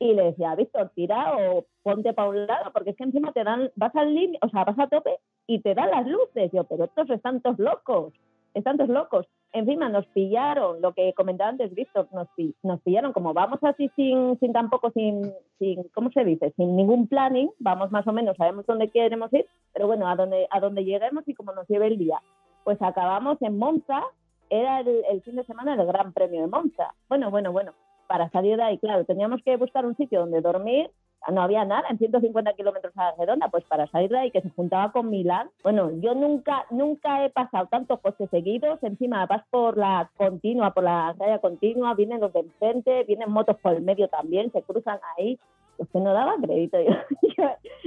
[0.00, 3.44] y le decía, Víctor, tira o ponte para un lado, porque es que encima te
[3.44, 6.50] dan, vas al límite, o sea, vas a tope y te dan las luces.
[6.52, 8.14] Yo, pero estos están todos locos,
[8.54, 9.26] están todos locos.
[9.52, 12.28] Encima nos pillaron, lo que comentaba antes Víctor, nos,
[12.62, 16.52] nos pillaron, como vamos así sin, sin tampoco, sin, sin, ¿cómo se dice?
[16.56, 20.46] Sin ningún planning, vamos más o menos, sabemos dónde queremos ir, pero bueno, a donde,
[20.50, 22.22] a donde lleguemos y como nos lleve el día.
[22.62, 24.04] Pues acabamos en Monza,
[24.50, 26.94] era el, el fin de semana del Gran Premio de Monza.
[27.08, 27.72] Bueno, bueno, bueno,
[28.06, 30.90] para salir de ahí, claro, teníamos que buscar un sitio donde dormir,
[31.28, 34.40] no había nada, en 150 kilómetros a la redonda, pues para salir de ahí, que
[34.40, 35.50] se juntaba con Milán.
[35.62, 40.84] Bueno, yo nunca, nunca he pasado tantos coches seguidos, encima vas por la continua, por
[40.84, 44.98] la raya continua, vienen los de enfrente, vienen motos por el medio también, se cruzan
[45.16, 45.38] ahí.
[45.78, 46.78] Es que no daba crédito.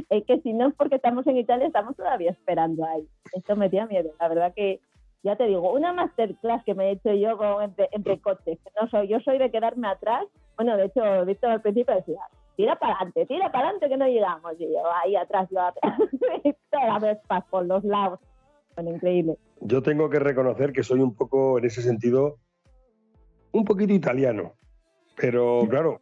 [0.10, 3.08] Es que si no es porque estamos en Italia, estamos todavía esperando ahí.
[3.34, 4.12] Esto me dio miedo.
[4.20, 4.80] La verdad que,
[5.24, 8.60] ya te digo, una masterclass que me he hecho yo entre, entre coches.
[8.80, 10.26] No soy, yo soy de quedarme atrás.
[10.56, 12.20] Bueno, de hecho, Víctor al principio decía,
[12.56, 14.54] tira para adelante, tira para adelante que no llegamos.
[14.60, 15.94] Y yo ahí atrás, yo atrás,
[16.72, 18.20] todas por los lados.
[18.76, 19.38] Bueno, increíble.
[19.62, 22.38] Yo tengo que reconocer que soy un poco, en ese sentido,
[23.52, 24.54] un poquito italiano.
[25.16, 26.02] Pero claro,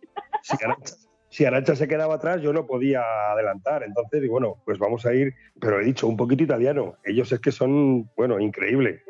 [1.29, 3.83] si Arancha, se quedaba atrás, yo no podía adelantar.
[3.83, 6.95] Entonces, digo, bueno, pues vamos a ir, pero he dicho, un poquito italiano.
[7.03, 9.01] Ellos es que son, bueno, increíble.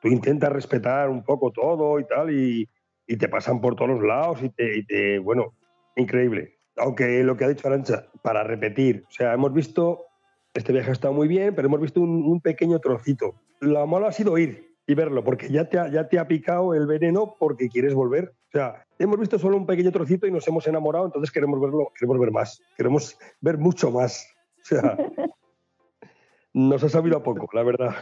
[0.00, 2.68] Tú intentas respetar un poco todo y tal, y,
[3.06, 5.54] y te pasan por todos los lados y te, y te- bueno,
[5.96, 6.56] increíble.
[6.76, 10.06] Aunque lo que ha dicho Arancha, para repetir, o sea, hemos visto,
[10.54, 13.34] este viaje ha estado muy bien, pero hemos visto un, un pequeño trocito.
[13.60, 16.74] Lo malo ha sido ir y verlo, porque ya te, ha, ya te ha picado
[16.74, 18.34] el veneno porque quieres volver.
[18.48, 21.92] O sea, hemos visto solo un pequeño trocito y nos hemos enamorado, entonces queremos verlo,
[21.98, 24.26] queremos ver más, queremos ver mucho más.
[24.60, 24.96] O sea,
[26.52, 27.94] nos ha sabido a poco, la verdad.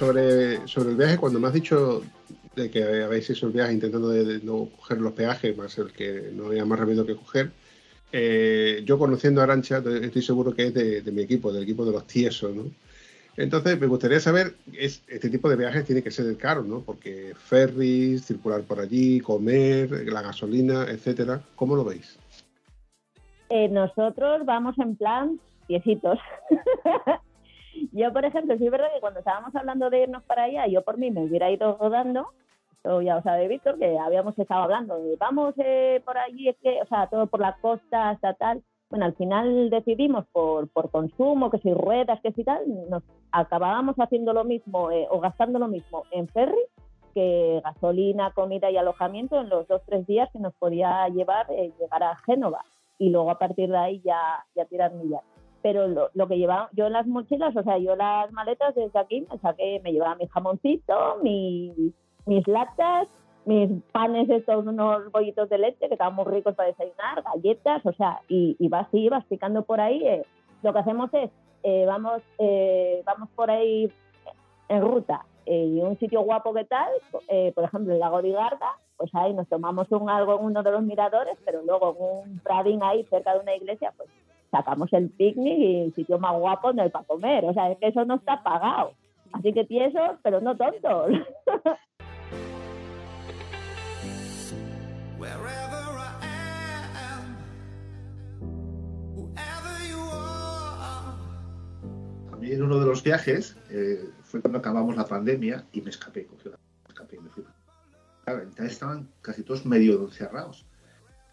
[0.00, 2.02] Sobre, sobre el viaje, cuando me has dicho
[2.56, 5.92] de que habéis hecho el viaje intentando de, de no coger los peajes, más el
[5.92, 7.50] que no había más remedio que coger,
[8.10, 11.84] eh, yo conociendo a Arancha, estoy seguro que es de, de mi equipo, del equipo
[11.84, 12.64] de los tiesos, ¿no?
[13.36, 16.80] Entonces, me gustaría saber, es, este tipo de viajes tiene que ser caro, ¿no?
[16.80, 21.42] Porque ferries, circular por allí, comer, la gasolina, etcétera.
[21.56, 22.18] ¿Cómo lo veis?
[23.50, 26.18] Eh, nosotros vamos en plan piecitos.
[27.92, 30.82] yo, por ejemplo, sí es verdad que cuando estábamos hablando de irnos para allá, yo
[30.82, 32.28] por mí me hubiera ido rodando.
[32.72, 36.56] Esto ya lo sabe Víctor, que habíamos estado hablando de vamos eh, por allí, es
[36.62, 38.62] que, o sea, todo por la costa, hasta tal.
[38.88, 43.96] Bueno, al final decidimos por, por consumo, que si ruedas, que si tal, nos acabábamos
[43.96, 46.66] haciendo lo mismo eh, o gastando lo mismo en ferry
[47.14, 51.72] que gasolina, comida y alojamiento en los dos tres días que nos podía llevar eh,
[51.78, 52.64] llegar a Génova
[52.98, 55.22] y luego a partir de ahí ya, ya tirar millas.
[55.62, 58.98] Pero lo, lo que llevaba yo en las mochilas, o sea, yo las maletas desde
[58.98, 61.92] aquí me saqué, me llevaba mi jamoncito, mi,
[62.26, 63.08] mis latas,
[63.44, 67.92] mis panes estos, unos bollitos de leche que estaban muy ricos para desayunar, galletas, o
[67.92, 70.02] sea, y, vas y vas picando por ahí.
[70.06, 70.24] eh,
[70.62, 71.30] lo que hacemos es,
[71.62, 73.90] eh, vamos, eh, vamos por ahí
[74.68, 76.88] en ruta eh, y un sitio guapo que tal,
[77.28, 80.62] eh, por ejemplo, el lago de Garda, pues ahí nos tomamos un algo en uno
[80.62, 84.08] de los miradores, pero luego en un pradín ahí cerca de una iglesia, pues
[84.50, 87.44] sacamos el picnic y el sitio más guapo no hay para comer.
[87.44, 88.92] O sea, es que eso no está pagado.
[89.32, 91.10] Así que tiesos, pero no tontos.
[102.42, 106.48] En uno de los viajes eh, fue cuando acabamos la pandemia y me escapé, cogí
[106.48, 107.44] la- me escapé y me fui.
[108.24, 110.66] Claro, entonces estaban casi todos medio encerrados.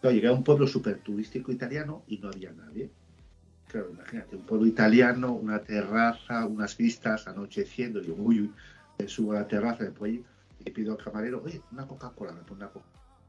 [0.00, 2.92] Claro, llegué a un pueblo súper turístico italiano y no había nadie.
[3.68, 8.00] Claro, imagínate, un pueblo italiano, una terraza, unas vistas, anocheciendo.
[8.00, 8.54] Y yo, uy, uy,
[8.98, 10.24] me subo a la terraza, voy
[10.64, 12.86] y pido al camarero, oye, una Coca-Cola, me pone una Coca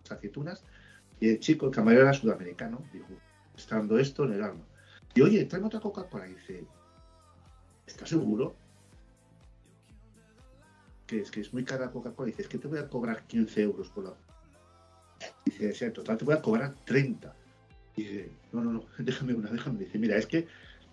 [0.09, 0.63] aceitunas.
[1.19, 3.07] Y el chico, el camarero era sudamericano, dijo,
[3.55, 4.63] estando esto en el alma.
[5.13, 6.27] Y oye, tráeme otra Coca-Cola.
[6.27, 6.65] Y dice,
[7.85, 8.55] ¿estás seguro?
[11.05, 12.27] Que es que es muy cara la Coca-Cola.
[12.27, 14.13] Dice, es que te voy a cobrar 15 euros por la.
[15.45, 17.35] Dice, en total te voy a cobrar 30.
[17.95, 19.79] Dice, no, no, no, déjame una, déjame.
[19.79, 20.47] Dice, mira, es que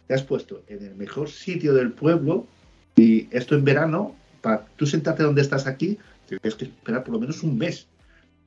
[0.07, 2.47] te has puesto en el mejor sitio del pueblo
[2.97, 7.21] y esto en verano, para tú sentarte donde estás aquí, tienes que esperar por lo
[7.21, 7.87] menos un mes.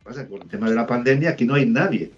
[0.04, 2.12] Pasa con el tema de la pandemia aquí no hay nadie.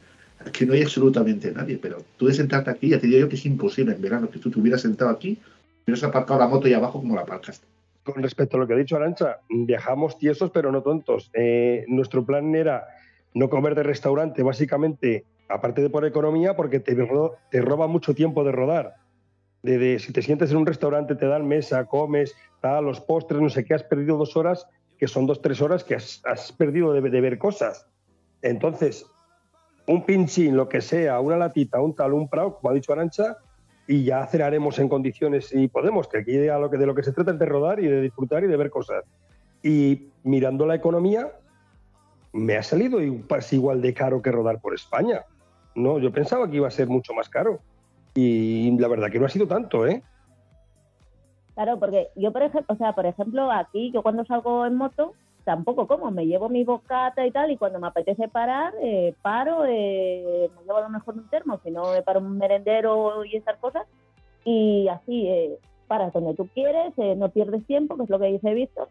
[0.46, 3.36] Aquí no hay absolutamente nadie, pero tú de sentarte aquí, ya te digo yo que
[3.36, 5.39] es imposible en verano que tú te hubieras sentado aquí,
[5.84, 7.67] hubieras aparcado la moto ahí abajo como la aparcaste.
[8.04, 11.30] Con respecto a lo que ha dicho Arancha, viajamos tiesos pero no tontos.
[11.34, 12.88] Eh, nuestro plan era
[13.36, 18.14] no comer de restaurante, básicamente, aparte de por economía, porque te, ro- te roba mucho
[18.14, 18.96] tiempo de rodar.
[19.64, 23.42] De, de- si te sientes en un restaurante, te dan mesa, comes, tal, los postres,
[23.42, 24.66] no sé qué, has perdido dos horas,
[24.98, 27.88] que son dos, tres horas que has, has perdido de, de ver cosas.
[28.42, 29.06] Entonces,
[29.88, 33.38] un pinchín, lo que sea, una latita, un tal, un prau, como ha dicho Arancha,
[33.88, 37.04] y ya cenaremos en condiciones si podemos, que aquí a lo que, de lo que
[37.04, 39.04] se trata es de rodar y de disfrutar y de ver cosas.
[39.64, 41.32] Y mirando la economía,
[42.34, 45.24] me ha salido casi igual de caro que rodar por España.
[45.76, 47.60] No, yo pensaba que iba a ser mucho más caro.
[48.14, 50.04] Y la verdad que no ha sido tanto, ¿eh?
[51.54, 55.14] Claro, porque yo, por ejemplo, o sea, por ejemplo, aquí, yo cuando salgo en moto,
[55.44, 59.66] tampoco como, me llevo mi bocata y tal, y cuando me apetece parar, eh, paro,
[59.66, 63.38] eh, me llevo a lo mejor un termo, si no me paro un merendero y
[63.38, 63.86] esas cosas,
[64.44, 65.58] y así, eh,
[65.88, 68.88] paras donde tú quieres, eh, no pierdes tiempo, que es lo que dice Víctor,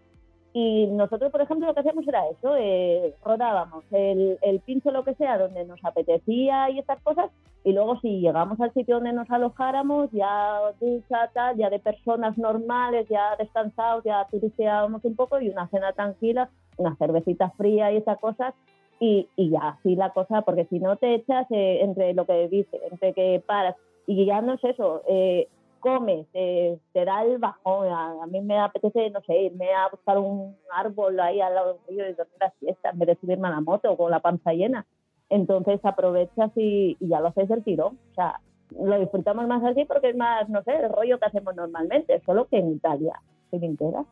[0.53, 5.05] y nosotros, por ejemplo, lo que hacíamos era eso, eh, rodábamos el, el pincho, lo
[5.05, 7.31] que sea, donde nos apetecía y estas cosas,
[7.63, 12.37] y luego si llegamos al sitio donde nos alojáramos, ya ducha, tal, ya de personas
[12.37, 17.99] normales, ya descansados, ya turisteábamos un poco y una cena tranquila, una cervecita fría y
[17.99, 18.53] esas cosas,
[18.99, 22.49] y, y ya así la cosa, porque si no te echas eh, entre lo que
[22.49, 25.47] dice, entre que paras, y ya no es eso, eh,
[25.81, 29.88] comes, eh, te da el bajón, a, a mí me apetece, no sé, irme a
[29.88, 33.16] buscar un árbol ahí al lado del río y dormir la siesta en vez de
[33.16, 34.87] subirme a la moto con la panza llena.
[35.29, 37.99] Entonces aprovechas y, y ya lo haces del tirón.
[38.11, 38.40] O sea,
[38.79, 42.47] lo disfrutamos más así porque es más, no sé, el rollo que hacemos normalmente, solo
[42.49, 44.05] que en Italia, sin entera.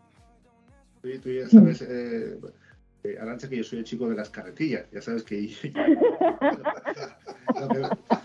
[1.03, 2.39] Tú, tú ya sabes, eh,
[3.05, 4.91] eh, Arantxa, que yo soy el chico de las carretillas.
[4.91, 5.49] Ya sabes que.
[7.61, 7.83] lo, que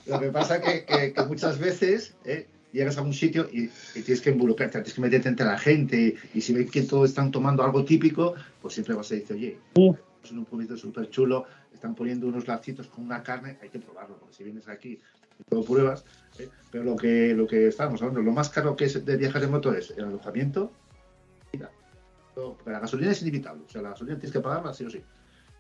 [0.07, 4.01] lo que pasa que, que, que muchas veces eh, llegas a un sitio y, y
[4.01, 6.15] tienes que involucrarte, tienes que meterte entre la gente.
[6.33, 9.57] Y si ves que todos están tomando algo típico, pues siempre vas a decir, oye,
[10.23, 14.17] es un pueblito súper chulo, están poniendo unos lacitos con una carne, hay que probarlo,
[14.17, 14.99] porque si vienes aquí
[15.39, 16.03] y todo pruebas.
[16.39, 19.43] eh, pero lo que, lo que estábamos hablando, lo más caro que es de viajar
[19.43, 20.71] en moto es el alojamiento.
[21.51, 21.69] Mira,
[22.65, 25.01] la gasolina es inevitable, o sea, la gasolina tienes que pagarla sí o sí.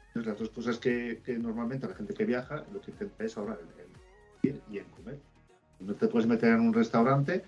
[0.07, 3.37] Entonces, las dos cosas que, que normalmente la gente que viaja lo que intenta es
[3.37, 5.19] ahorrar en ir y en comer.
[5.85, 7.43] No te puedes meter en un restaurante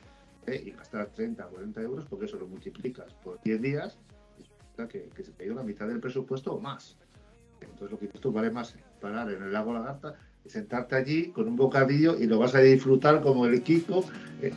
[0.48, 3.98] eh, y gastar 30 o 40 euros porque eso lo multiplicas por 10 días
[4.38, 6.98] y resulta que, que se te ha ido la mitad del presupuesto o más.
[7.62, 11.48] Entonces lo que tú vale más parar en el lago Lagarta y sentarte allí con
[11.48, 14.06] un bocadillo y lo vas a disfrutar como el Kiko.
[14.42, 14.54] eh.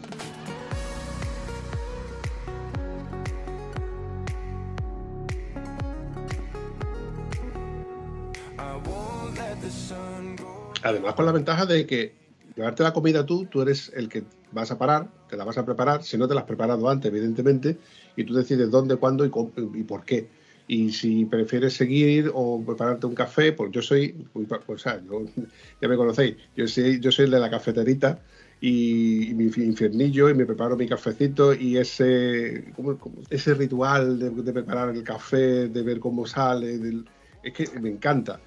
[10.82, 12.27] Además, con la ventaja de que
[12.58, 15.64] llevarte la comida tú, tú eres el que vas a parar, te la vas a
[15.64, 17.80] preparar, si no te la has preparado antes, evidentemente,
[18.16, 20.30] y tú decides dónde, cuándo y, cómo- y por qué.
[20.66, 25.24] Y si prefieres seguir o prepararte un café, pues yo soy, pues, pues, ah, yo-
[25.80, 28.22] ya me conocéis, yo soy, yo soy el de la cafeterita
[28.60, 33.22] y, y mi infiernillo y me preparo mi cafecito y ese, ¿cómo- cómo?
[33.30, 36.78] ese ritual de, de preparar el café, de ver cómo sale,
[37.42, 38.42] es que me encanta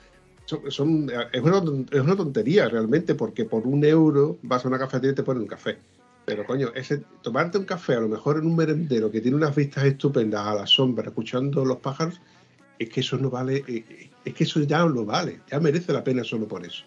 [0.70, 5.12] son, es, una, es una tontería realmente, porque por un euro vas a una cafetería
[5.12, 5.78] y te ponen un café.
[6.26, 9.56] Pero coño, ese, tomarte un café a lo mejor en un merendero que tiene unas
[9.56, 12.22] vistas estupendas a la sombra, escuchando los pájaros,
[12.78, 15.94] es que eso no vale, eh, eh, es que eso ya lo vale, ya merece
[15.94, 16.84] la pena solo por eso.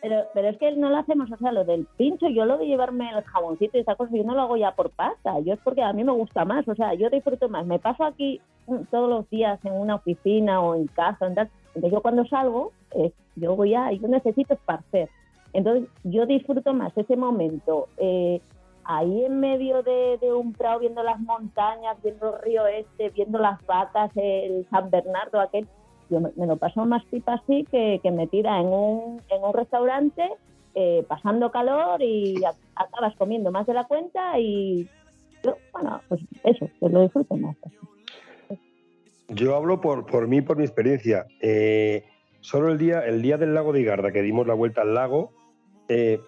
[0.00, 2.66] Pero, pero es que no lo hacemos, o sea, lo del pincho, yo lo de
[2.66, 5.60] llevarme el jaboncito y esa cosa, yo no lo hago ya por pasta, yo es
[5.64, 7.64] porque a mí me gusta más, o sea, yo disfruto más.
[7.64, 11.34] Me paso aquí mm, todos los días en una oficina o en casa, en
[11.74, 15.08] entonces yo cuando salgo, eh, yo voy a, yo necesito esparcer.
[15.52, 18.40] Entonces yo disfruto más ese momento, eh,
[18.84, 23.64] ahí en medio de, un prado, viendo las montañas, viendo el río este, viendo las
[23.66, 25.66] vacas, el San Bernardo, aquel,
[26.10, 30.28] yo me, me lo paso más pipa así que, metida en un, en un restaurante,
[30.74, 32.42] eh, pasando calor y
[32.74, 34.88] acabas comiendo más de la cuenta y
[35.44, 37.56] yo, bueno, pues eso, pues lo disfruto más.
[39.28, 41.26] Yo hablo por, por mí, por mi experiencia.
[41.40, 42.04] Eh,
[42.40, 45.32] solo el día, el día del lago de Igarda, que dimos la vuelta al lago,
[45.88, 46.20] eh,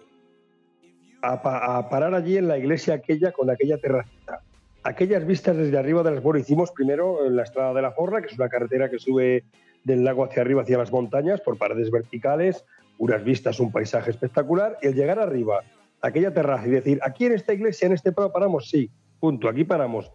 [1.21, 4.41] a, pa- a parar allí en la iglesia aquella con aquella terracita.
[4.83, 8.21] Aquellas vistas desde arriba de las bueno, hicimos primero en la Estrada de la Forra,
[8.21, 9.43] que es una carretera que sube
[9.83, 12.65] del lago hacia arriba, hacia las montañas, por paredes verticales,
[12.97, 15.61] unas vistas, un paisaje espectacular, y el llegar arriba,
[16.01, 18.89] aquella terraza y decir, aquí en esta iglesia, en este prado paramos, sí,
[19.19, 20.11] punto, aquí paramos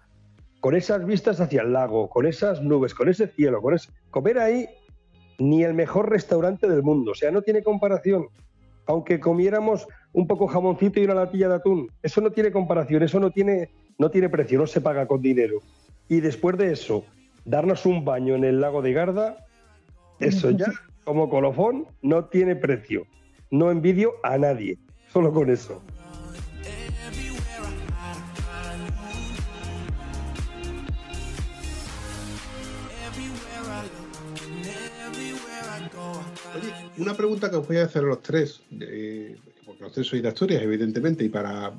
[0.63, 3.91] con esas vistas hacia el lago, con esas nubes, con ese cielo, con ese...
[4.13, 4.69] comer ahí
[5.41, 7.11] ni el mejor restaurante del mundo.
[7.11, 8.29] O sea, no tiene comparación.
[8.87, 13.19] Aunque comiéramos un poco jamoncito y una latilla de atún, eso no tiene comparación, eso
[13.19, 15.59] no tiene, no tiene precio, no se paga con dinero.
[16.07, 17.05] Y después de eso,
[17.45, 19.45] darnos un baño en el lago de Garda,
[20.21, 20.67] eso ya,
[21.03, 23.05] como colofón, no tiene precio.
[23.51, 25.83] No envidio a nadie, solo con eso.
[36.99, 40.23] Una pregunta que os voy a hacer a los tres, eh, porque los tres sois
[40.23, 41.73] de Asturias, evidentemente, y para.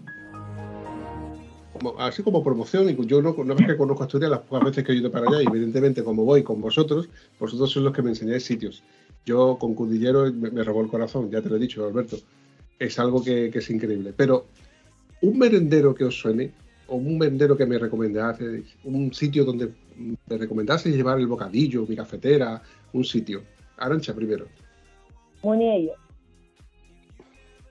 [1.74, 4.84] como- así como promoción, y yo no, no es que conozco Asturias las pocas veces
[4.84, 7.09] que he ido para allá, y evidentemente, como voy con vosotros,
[7.39, 8.84] vosotros sois los que me enseñáis sitios.
[9.26, 12.18] Yo con Cudillero me, me robó el corazón, ya te lo he dicho, Alberto.
[12.80, 14.14] Es algo que, es increíble.
[14.16, 14.47] Pero,
[15.22, 16.51] un merendero que os suene,
[16.88, 21.95] o un merendero que me recomendaseis, un sitio donde me recomendaseis llevar el bocadillo, mi
[21.95, 22.61] cafetera,
[22.91, 23.43] un sitio.
[23.78, 24.47] Arancha primero.
[25.44, 25.94] Muniello.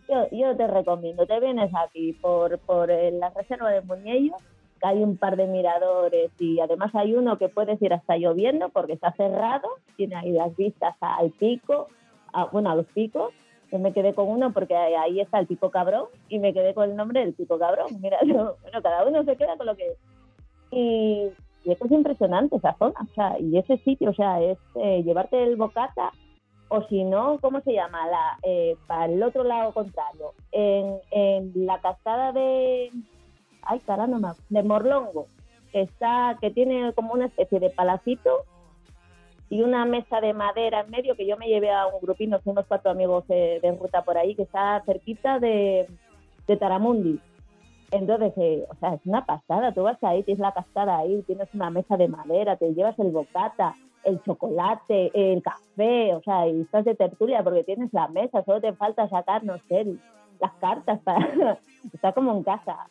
[0.09, 4.35] Yo, yo te recomiendo, te vienes aquí por, por eh, la reserva de Muniello,
[4.81, 8.69] que hay un par de miradores y además hay uno que puedes ir hasta lloviendo
[8.71, 11.89] porque está cerrado, tiene ahí las vistas al pico,
[12.33, 13.33] a- bueno, a los picos.
[13.71, 16.91] Yo me quedé con uno porque ahí está el pico cabrón y me quedé con
[16.91, 17.87] el nombre del pico cabrón.
[18.03, 19.97] Mira, yo- bueno, cada uno se queda con lo que...
[20.73, 21.29] Y,
[21.65, 25.03] y esto es impresionante, esa zona, o sea, y ese sitio, o sea, es eh,
[25.05, 26.11] llevarte el bocata
[26.73, 28.07] o si no, ¿cómo se llama?
[28.07, 32.91] La, eh, para el otro lado contrario, en, en la cascada de,
[33.63, 35.27] ay caramba, de Morlongo,
[35.71, 38.45] que está, que tiene como una especie de palacito
[39.51, 42.65] y una mesa de madera en medio que yo me llevé a un grupino, fuimos
[42.67, 45.87] cuatro amigos de ruta por ahí, que está cerquita de,
[46.47, 47.21] de Taramundi.
[47.91, 51.53] Entonces, eh, o sea, es una pasada, tú vas ahí, tienes la cascada ahí, tienes
[51.53, 56.63] una mesa de madera, te llevas el bocata, el chocolate, el café, o sea, y
[56.63, 59.87] estás de tertulia porque tienes la mesa, solo te falta sacar, no sé,
[60.41, 61.59] las cartas para...
[61.93, 62.89] Está como en casa.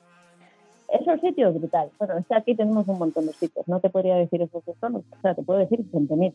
[0.90, 1.90] Esos sitios brutal.
[1.98, 4.74] Bueno, es que aquí tenemos un montón de sitios, no te podría decir esos que
[4.76, 6.34] son, o sea, te puedo decir 20.000.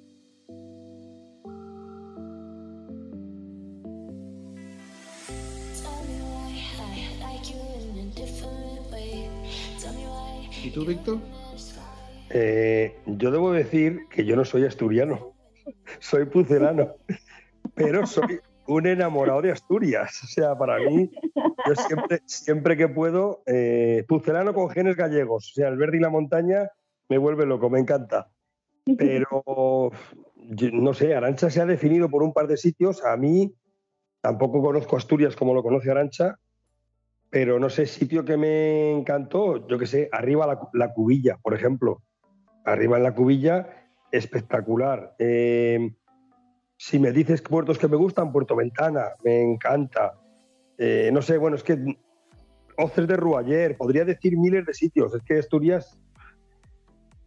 [5.77, 7.61] Tell me why I like you
[7.91, 9.29] in a different way.
[9.79, 11.19] Tell me why ¿Y tú, Víctor?
[12.31, 15.35] Eh, yo debo decir que yo no soy asturiano,
[16.01, 16.97] soy pucelano,
[17.75, 20.21] pero soy un enamorado de Asturias.
[20.25, 21.75] O sea, para mí, yo
[22.27, 25.51] siempre, que puedo, eh, pucelano con genes gallegos.
[25.51, 26.71] O sea, el verde y la montaña
[27.09, 28.29] me vuelve loco, me encanta.
[28.99, 29.91] Pero,
[30.73, 33.05] no sé, Arancha se ha definido por un par de sitios.
[33.05, 33.55] A mí
[34.21, 36.39] tampoco conozco Asturias como lo conoce Arancha,
[37.31, 42.03] pero no sé, sitio que me encantó, yo que sé, arriba la cubilla, por ejemplo.
[42.67, 43.69] Arriba en la cubilla,
[44.13, 45.15] espectacular.
[45.19, 45.95] Eh,
[46.77, 50.15] si me dices puertos que me gustan, Puerto Ventana, me encanta.
[50.77, 51.79] Eh, no sé, bueno, es que
[52.77, 55.15] Oces de Ruayer, podría decir miles de sitios.
[55.15, 55.99] Es que Asturias,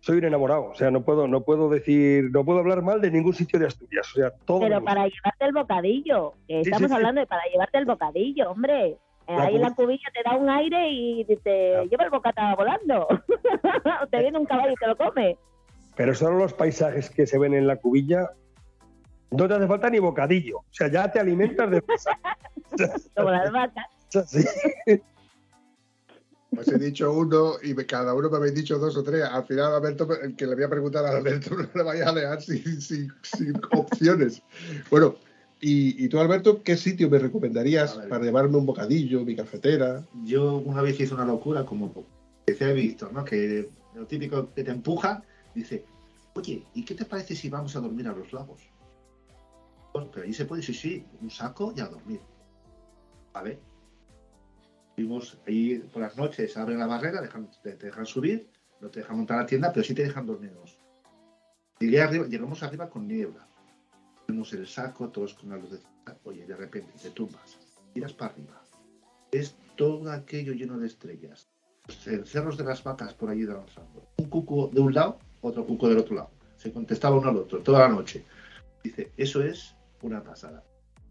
[0.02, 0.66] soy un enamorado.
[0.66, 3.68] O sea, no puedo, no puedo decir, no puedo hablar mal de ningún sitio de
[3.68, 4.08] Asturias.
[4.12, 4.60] O sea, todo.
[4.60, 6.94] Pero para llevarte el bocadillo, que Sí, estamos sí, sí.
[6.94, 8.98] hablando de para llevarte el bocadillo, hombre.
[9.30, 11.84] Eh, Ahí en la cubi- cubilla te da un aire y te Claro.
[11.86, 13.08] lleva el bocata volando.
[13.08, 15.38] o te viene un caballo y te lo come.
[15.96, 18.32] Pero solo los paisajes que se ven en la cubilla,
[19.32, 20.58] no te hace falta ni bocadillo.
[20.60, 23.12] O sea, ya te alimentas de paisajes.
[23.16, 23.86] Como las vacas.
[24.28, 24.44] Sí.
[26.58, 29.24] Os he dicho uno y cada uno me habéis dicho dos o tres.
[29.24, 32.14] Al final, Alberto, el que le voy a preguntar a Alberto, no le vaya a
[32.14, 34.42] dejar sin, sin- sin opciones.
[34.90, 35.14] Bueno,
[35.62, 40.06] y, y tú, Alberto, ¿qué sitio me recomendarías para llevarme un bocadillo, mi cafetera?
[40.24, 41.92] Yo una vez hice una locura, como
[42.48, 43.24] decía Víctor, ¿no?
[43.26, 45.84] Que lo típico que te empuja, dice,
[46.36, 48.62] oye, ¿y qué te parece si vamos a dormir a los lagos?
[49.94, 52.22] Pues, pero ahí se puede, sí, sí, un saco y a dormir.
[53.34, 53.60] ¿Vale?
[54.96, 58.50] Fuimos ahí por las noches, abren la barrera, dejan- te, te dejan subir,
[58.82, 60.78] no te dejan montar la tienda, pero sí te dejan dormirnos.
[61.80, 63.48] Llegué arriba, llegamos arriba con niebla.
[64.30, 65.80] Vemos el saco, todos con la luz de...
[66.24, 67.58] Oye, de repente te tumbas,
[67.96, 68.62] tiras para arriba.
[69.32, 71.50] Es todo aquello lleno de estrellas.
[71.88, 74.08] Los cerros de las vacas por allí danzando.
[74.18, 76.30] Un cuco de un lado, otro cuco del otro lado.
[76.58, 78.24] Se contestaba uno al otro toda la noche.
[78.84, 80.64] Dice, eso es una pasada.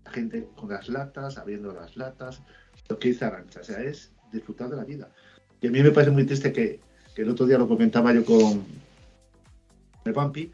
[0.05, 2.41] La gente con las latas, abriendo las latas,
[2.89, 5.11] lo que dice Arancha, o sea, es disfrutar de la vida.
[5.61, 6.79] Y a mí me parece muy triste que,
[7.17, 8.65] que el otro día lo comentaba yo con
[10.05, 10.53] el Pampi,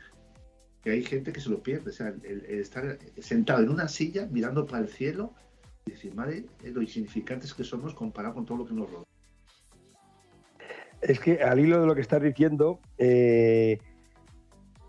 [0.85, 4.29] que hay gente que se lo pierde, o sea, el, estar sentado en una silla
[4.31, 5.33] mirando para el cielo
[5.87, 9.05] y decir, madre, eh, lo insignificantes que somos comparado con todo lo que nos rodea.
[11.01, 13.79] Es que al hilo de lo que estás diciendo, eh,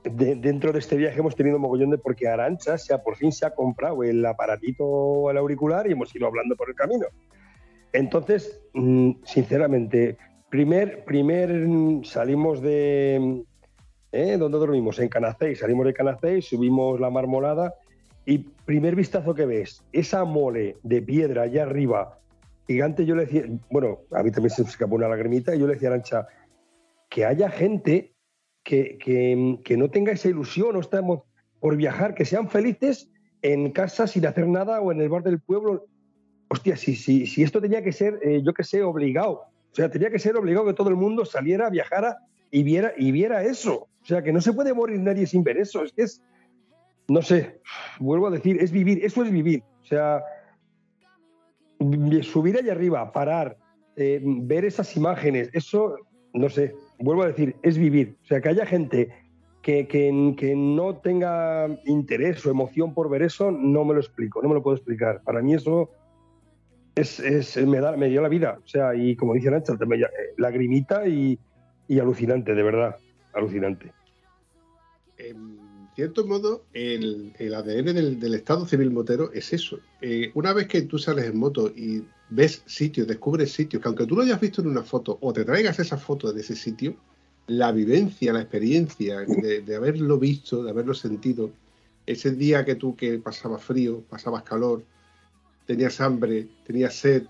[0.03, 3.31] de- dentro de este viaje hemos tenido mogollón de porque Arancha se ha, por fin
[3.31, 7.05] se ha comprado el aparatito al auricular y hemos ido hablando por el camino.
[7.93, 10.17] Entonces, mm, sinceramente,
[10.49, 13.43] primer, primer mm, salimos de...
[14.15, 14.37] ¿eh?
[14.37, 14.99] ¿Dónde dormimos?
[14.99, 15.59] En Canacéis.
[15.59, 17.73] Salimos de Canacéis, subimos la marmolada
[18.25, 22.17] y primer vistazo que ves, esa mole de piedra allá arriba,
[22.67, 25.67] gigante, yo le decía, bueno, a mí también se me escapó una lagrimita y yo
[25.67, 26.27] le decía a Arancha,
[27.09, 28.13] que haya gente
[28.63, 31.21] que, que- que no tenga esa ilusión, no estamos
[31.59, 33.11] por viajar, que sean felices
[33.43, 35.85] en casa sin hacer nada o en el bar del pueblo.
[36.49, 39.43] Hostia, si, si, si esto tenía que ser, eh, yo que sé, obligado.
[39.71, 42.17] O sea, tenía que ser obligado que todo el mundo saliera, viajara
[42.49, 43.87] y viera, y viera eso.
[44.05, 45.83] O sea, que no se puede morir nadie sin ver eso.
[45.83, 46.21] Es que es,
[47.07, 47.59] no sé,
[47.99, 49.63] vuelvo a decir, es vivir, eso es vivir.
[49.81, 50.23] O sea,
[52.21, 53.57] subir allá arriba, parar,
[53.95, 55.95] eh, ver esas imágenes, eso,
[56.33, 58.15] no sé, vuelvo a decir, es vivir.
[58.23, 59.09] O sea, que haya gente
[59.63, 64.39] que, que- que no tenga interés o emoción por ver eso, no me lo explico,
[64.43, 65.21] no me lo puedo explicar.
[65.23, 65.89] Para mí eso
[66.95, 68.59] es, es- me, da, me dio la vida.
[68.63, 71.39] O sea, y como dice Nacho, eh, lagrimita y,
[71.87, 72.97] y alucinante, de verdad,
[73.35, 73.93] alucinante.
[75.17, 75.59] En
[75.95, 79.79] cierto modo, el, el ADN del, Estado civil motero es eso.
[80.01, 84.05] Eh, una vez que tú sales en moto y ves sitios, descubres sitios, que aunque
[84.05, 86.95] tú lo hayas visto en una foto o te traigas esa foto de ese sitio,
[87.47, 91.51] la vivencia, la experiencia de, de haberlo visto, de haberlo sentido,
[92.05, 94.83] ese día que tú que pasabas frío, pasabas calor,
[95.65, 97.23] tenías hambre, tenías sed,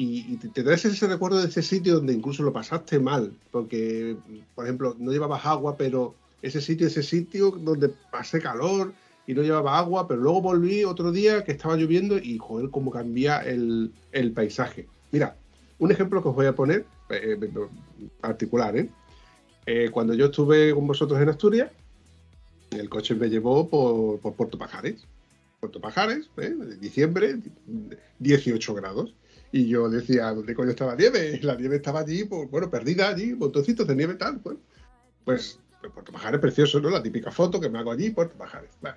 [0.00, 4.16] y, te, traes ese recuerdo de ese sitio donde incluso lo pasaste mal, porque,
[4.54, 8.92] por ejemplo, no llevabas agua, pero ese sitio, ese sitio donde pasé calor
[9.26, 12.92] y no llevaba agua, pero luego volví otro día que estaba lloviendo y, joder, cómo
[12.92, 14.86] cambia el, el paisaje.
[15.10, 15.36] Mira,
[15.80, 17.50] un ejemplo que os voy a poner, eh, eh,
[18.20, 18.88] particular, ¿eh?
[19.66, 21.70] Eh, Cuando yo estuve con vosotros en Asturias,
[22.70, 25.04] el coche me llevó por, por Puerto Pajares.
[25.60, 26.54] Puerto Pajares, ¿eh?
[26.80, 27.38] diciembre,
[28.18, 29.12] 18 grados.
[29.50, 31.40] Y yo decía, ¿dónde coño estaba la nieve?
[31.42, 34.38] La nieve estaba allí, pues, bueno, perdida allí, montoncitos de nieve tal.
[34.38, 34.60] Bueno,
[35.24, 36.90] pues, pues Puerto Pajares precioso, ¿no?
[36.90, 38.70] La típica foto que me hago allí, Puerto Pajares.
[38.80, 38.96] Bueno,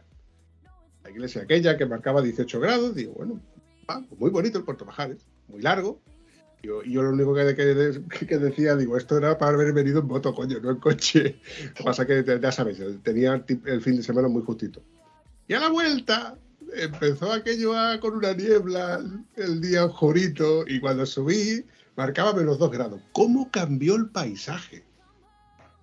[1.03, 3.39] la iglesia aquella que marcaba 18 grados, digo, bueno,
[3.87, 6.01] ah, pues muy bonito el Puerto Pajares, muy largo.
[6.63, 9.99] Yo- y yo lo único que, que- que decía, digo, esto era para haber venido
[10.01, 11.39] en moto, coño, no en coche.
[11.69, 14.81] Lo que pasa que, ya sabes, tenía el fin de semana muy justito.
[15.47, 16.37] Y a la vuelta
[16.75, 19.01] empezó aquello a- con una niebla,
[19.35, 21.65] el día oscurito, y cuando subí
[21.95, 23.01] marcaba menos dos grados.
[23.11, 24.83] ¿Cómo cambió el paisaje?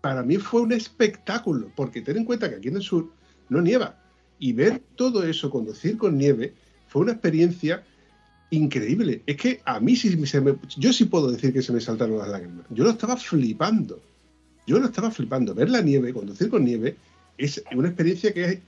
[0.01, 3.11] Para mí fue un espectáculo, porque ten en cuenta que aquí en el sur
[3.49, 4.01] no nieva.
[4.39, 6.55] Y ver todo eso, conducir con nieve,
[6.87, 7.83] fue una experiencia
[8.51, 9.23] increíble.
[9.27, 12.29] Es que a mí sí me, yo sí puedo decir que se me saltaron las
[12.29, 12.65] lágrimas.
[12.71, 14.01] Yo lo estaba flipando.
[14.67, 15.55] Yo lo estaba flipando.
[15.55, 16.97] Ver la nieve, conducir con nieve,
[17.37, 18.59] es una experiencia que es,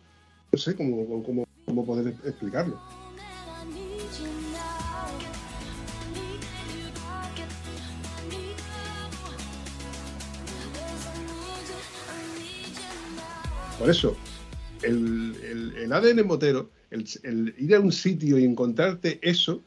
[0.52, 2.78] no sé cómo, cómo, cómo poder explicarlo.
[13.78, 14.16] Por eso,
[14.82, 19.62] el, el- ADN motero, el, ir a un sitio y encontrarte eso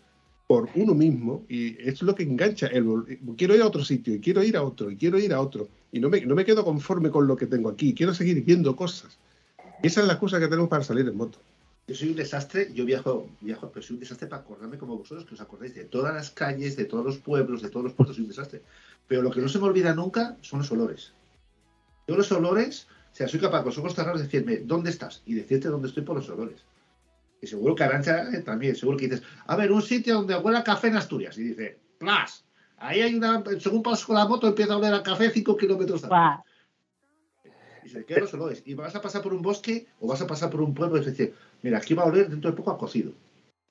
[0.46, 2.68] por uno mismo, y es lo que engancha.
[2.68, 2.86] El,
[3.38, 5.68] quiero ir a otro sitio, y quiero ir a otro, y quiero ir a otro,
[5.92, 8.76] y no me, no me quedo conforme con lo que tengo aquí, quiero seguir viendo
[8.76, 9.18] cosas.
[9.82, 11.40] Esa es la excusa que tenemos para salir en moto.
[11.86, 15.26] Yo soy un desastre, yo viajo, viajo, pero soy un desastre para acordarme como vosotros,
[15.26, 18.16] que os acordáis de todas las calles, de todos los pueblos, de todos los puertos,
[18.16, 18.62] soy un desastre.
[19.08, 21.14] Pero lo que no se me olvida nunca son los olores.
[22.08, 25.24] Yo los olores, o sea, soy capaz con los ojos cerrados de decirme, ¿dónde estás?
[25.26, 26.64] Y decirte dónde estoy por los olores.
[27.42, 30.60] Y seguro que Arancha eh, también, seguro que dices, a ver, un sitio donde huele
[30.60, 31.38] a café en Asturias.
[31.38, 32.46] Y dice, ¡plas!
[32.78, 36.06] Ahí hay una, según pasas con la moto, empieza a oler a café 5 kilómetros
[36.06, 36.44] Guau.
[37.86, 38.64] Y los olores.
[38.66, 41.02] Y vas a pasar por un bosque o vas a pasar por un pueblo y
[41.02, 43.14] es decir, mira, aquí va a oler dentro de poco a cocido.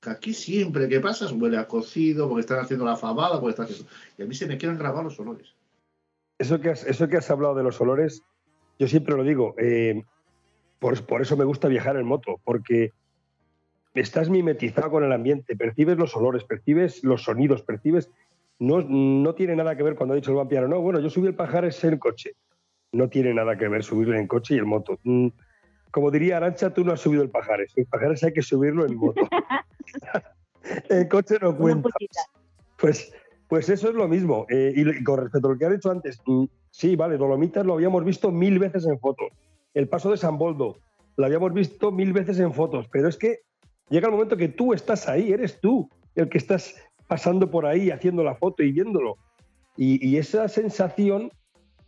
[0.00, 3.66] Que aquí siempre que pasas huele a cocido porque están haciendo la fabada, porque están
[3.66, 3.90] haciendo...
[4.18, 5.54] Y a mí se me quedan grabados los olores.
[6.38, 8.22] Eso que has, eso que has hablado de los olores,
[8.78, 10.02] yo siempre lo digo, eh,
[10.78, 12.92] por, por eso me gusta viajar en moto, porque
[13.94, 18.10] estás mimetizado con el ambiente, percibes los olores, percibes los sonidos, percibes...
[18.58, 21.26] No, no tiene nada que ver cuando ha dicho el vampiro, no, bueno, yo subí
[21.26, 22.34] el pajares en coche.
[22.92, 24.98] No tiene nada que ver subirlo en coche y en moto.
[25.02, 25.28] Mm,
[25.90, 27.72] Como diría Arancha, tú no has subido el pajares.
[27.76, 29.20] El pajares hay que subirlo en moto.
[30.90, 31.88] en coche no cuenta.
[32.78, 33.12] Pues,
[33.48, 34.46] pues eso es lo mismo.
[34.50, 37.74] Eh, y, con respecto a lo que has dicho antes, mm, sí, vale, Dolomitas lo
[37.74, 39.28] habíamos visto mil veces en fotos.
[39.74, 40.78] El paso de San Boldo
[41.16, 43.40] lo habíamos visto mil veces en fotos, pero es que
[43.88, 46.74] llega el momento que tú estás ahí, eres tú el que estás
[47.06, 49.16] pasando por ahí haciendo la foto y viéndolo.
[49.76, 51.30] Y, y esa sensación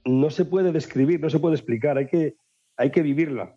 [0.05, 1.99] no se puede describir, no se puede explicar.
[1.99, 2.37] Hay que,
[2.77, 3.57] hay que vivirla,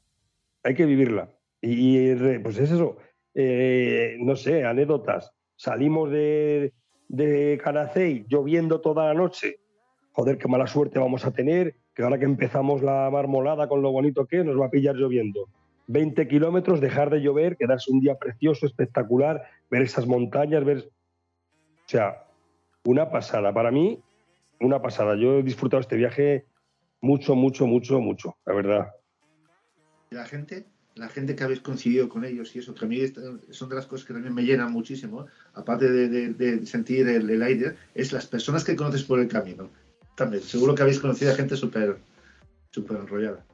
[0.63, 1.31] hay que vivirla.
[1.61, 2.97] Y, pues es eso,
[3.33, 5.31] eh, no sé, anécdotas.
[5.55, 6.73] Salimos de,
[7.07, 9.59] de lloviendo toda la noche.
[10.11, 13.91] Joder, qué mala suerte vamos a tener, que ahora que empezamos la marmolada con lo
[13.91, 15.47] bonito que nos va a pillar lloviendo.
[15.87, 20.79] 20 kilómetros, dejar de llover, quedarse un día precioso, espectacular, ver esas montañas, ver...
[20.79, 22.25] O sea,
[22.83, 23.53] una pasada.
[23.53, 24.01] Para mí,
[24.59, 25.15] una pasada.
[25.15, 26.45] Yo he disfrutado este viaje
[27.01, 28.87] mucho, mucho, mucho, mucho, la verdad.
[30.09, 32.99] La gente, la gente que habéis coincidido con ellos y eso, que a mí
[33.49, 37.75] son de las cosas que también me llenan muchísimo, aparte de sentir el, el aire,
[37.93, 39.69] es las personas que conoces por el camino.
[40.15, 41.97] También, seguro que habéis conocido a gente súper
[42.71, 43.45] súper enrollada.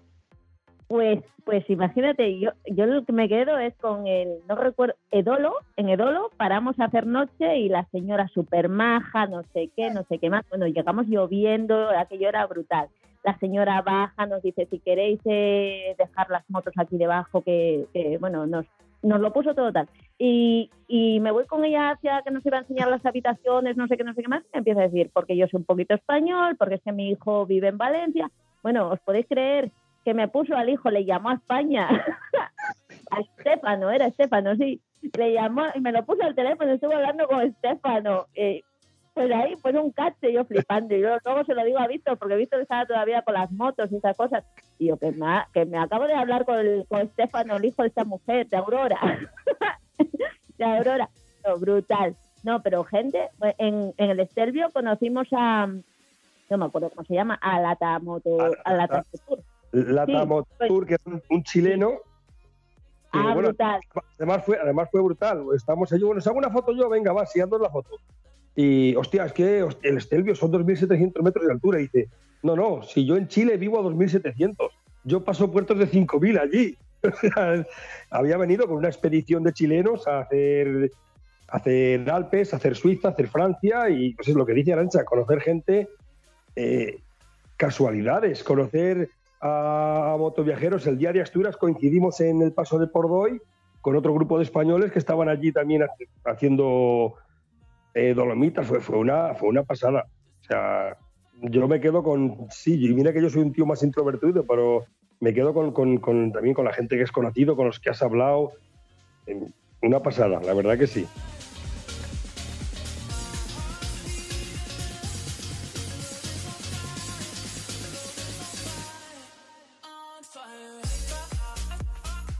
[0.93, 5.55] Pues, pues imagínate, yo, yo lo que me quedo es con el, no recuerdo, Edolo,
[5.75, 10.03] en Edolo paramos a hacer noche y la señora super maja, no sé qué, no
[10.03, 10.47] sé qué más.
[10.49, 12.89] Bueno, llegamos lloviendo, aquello era brutal.
[13.23, 18.19] La señora baja, nos dice, si queréis eh, dejar las motos aquí debajo, que, que,
[18.19, 18.67] bueno, nos,
[19.01, 19.89] nos lo puso todo tal.
[20.19, 23.87] Y, y me voy con ella hacia que nos iba a enseñar las habitaciones, no
[23.87, 25.95] sé qué, no sé qué más, y empieza a decir, porque yo soy un poquito
[25.95, 28.29] español, porque es que mi hijo vive en Valencia.
[28.61, 29.71] Bueno, ¿os podéis creer
[30.03, 31.87] que me puso al hijo, le llamó a España,
[33.11, 34.81] a Estefano, era Estefano, sí,
[35.17, 38.25] le llamó y me lo puso al teléfono, estuve hablando con Estefano.
[38.35, 38.61] eh,
[39.13, 40.95] pues ahí, pues un cache, yo flipando.
[40.95, 43.91] Y yo luego se lo digo a Víctor, porque Víctor estaba todavía con las motos
[43.91, 44.43] y esas cosas.
[44.79, 47.65] Y yo, que me, ha- que me acabo de hablar con, el, con Estefano, el
[47.65, 48.97] hijo de esta mujer, de Aurora.
[50.57, 51.09] de Aurora.
[51.45, 52.15] No, brutal.
[52.43, 53.29] No, pero gente,
[53.59, 58.37] en, en el Estelvio conocimos a, no me acuerdo cómo se llama, a Lata Moto,
[58.65, 58.73] a.
[58.73, 58.87] La
[59.73, 61.91] Sí, Tamotur, que es un, un chileno.
[63.11, 63.79] que, Ah, bueno, brutal.
[64.17, 65.43] además fue, además fue brutal.
[65.55, 67.97] Estamos allí, bueno, os hago una foto yo, venga, va, sigando la foto.
[68.55, 71.79] Y, hostia, es que el Estelvio son 2.700 metros de altura.
[71.79, 72.09] Y dice,
[72.43, 74.69] no, no, si yo en Chile vivo a 2.700,
[75.05, 76.77] yo paso puertos de 5.000 allí.
[78.09, 80.91] Había venido con una expedición de chilenos a hacer,
[81.47, 84.73] a hacer Alpes, a hacer Suiza, a hacer Francia, y pues es lo que dice
[84.73, 85.89] Arancha, conocer gente,
[86.55, 86.99] eh,
[87.57, 89.09] casualidades, conocer
[89.43, 90.87] a, a motoviajeros.
[90.87, 93.41] El de Asturias coincidimos en el paso de Pordoy
[93.81, 97.15] con otro grupo de españoles que estaban allí también haci- haciendo
[97.93, 98.65] eh, dolomitas.
[98.65, 100.05] Fue, fue, una, fue una pasada.
[100.41, 100.97] O sea,
[101.41, 102.47] yo me quedo con.
[102.49, 104.85] Sí, y mira que yo soy un tío más introvertido, pero
[105.19, 107.89] me quedo con, con- con- también con la gente que es conocido, con los que
[107.89, 108.51] has hablado.
[109.27, 109.39] Eh,
[109.81, 111.05] Una pasada, la verdad que sí.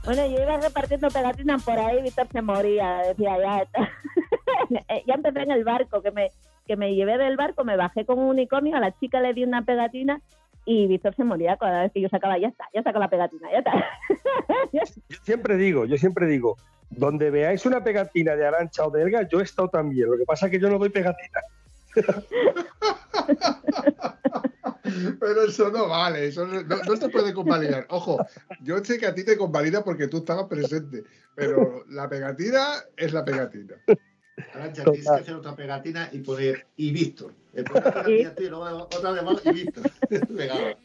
[0.06, 3.80] Bueno, yo iba repartiendo pegatinas por ahí, Víctor se moría, decía, ya está.
[5.08, 6.30] ya empecé en el barco, que me,
[6.68, 9.44] que me llevé del barco, me bajé con un unicornio, a la chica le di
[9.44, 10.22] una pegatina
[10.66, 13.52] y Víctor se moría cada vez que yo sacaba, ya está, ya saco la pegatina,
[13.52, 13.72] ya está.
[14.72, 14.82] Yo
[15.24, 16.58] siempre digo, yo siempre digo,
[16.90, 20.10] donde veáis una pegatina de Arancha o de Elga, yo he estado también.
[20.10, 21.42] Lo que pasa es que yo no doy pegatina.
[25.20, 27.86] Pero eso no vale, eso no, no- no se puede convalidar.
[27.90, 28.18] Ojo,
[28.62, 31.04] yo sé que a ti te convalida porque tú estabas presente,
[31.36, 33.76] pero la pegatina es la pegatina.
[34.54, 37.34] Arancha, tienes que hacer otra pegatina y poner y Víctor.
[37.54, 39.84] Y luego otra de más y Víctor.
[40.30, 40.76] Venga.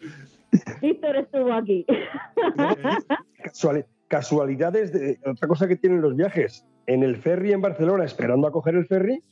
[0.80, 1.84] Víctor estuvo aquí.
[3.44, 6.64] Casuali- casualidades de otra cosa que tienen los viajes.
[6.86, 9.22] En el ferry en Barcelona, esperando a coger el ferry,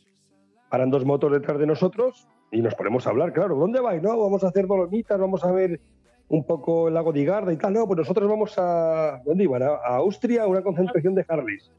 [0.70, 3.32] paran dos motos detrás de nosotros y nos ponemos a hablar.
[3.32, 4.02] Claro, ¿dónde vais?
[4.02, 5.80] No, vamos a hacer dolomitas, vamos a ver
[6.28, 7.72] un poco el lago de Garda y tal.
[7.72, 9.20] No, pues nosotros vamos a.
[9.24, 9.62] ¿Dónde iban?
[9.62, 11.70] A, Austria, a una concentración de Harleys.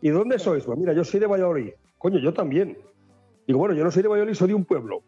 [0.00, 0.64] ¿Y dónde sois?
[0.64, 1.72] Pues mira, yo soy de Valladolid.
[1.98, 2.76] Coño, yo también.
[3.46, 5.02] Digo, bueno, yo no soy de Valladolid, soy de un pueblo.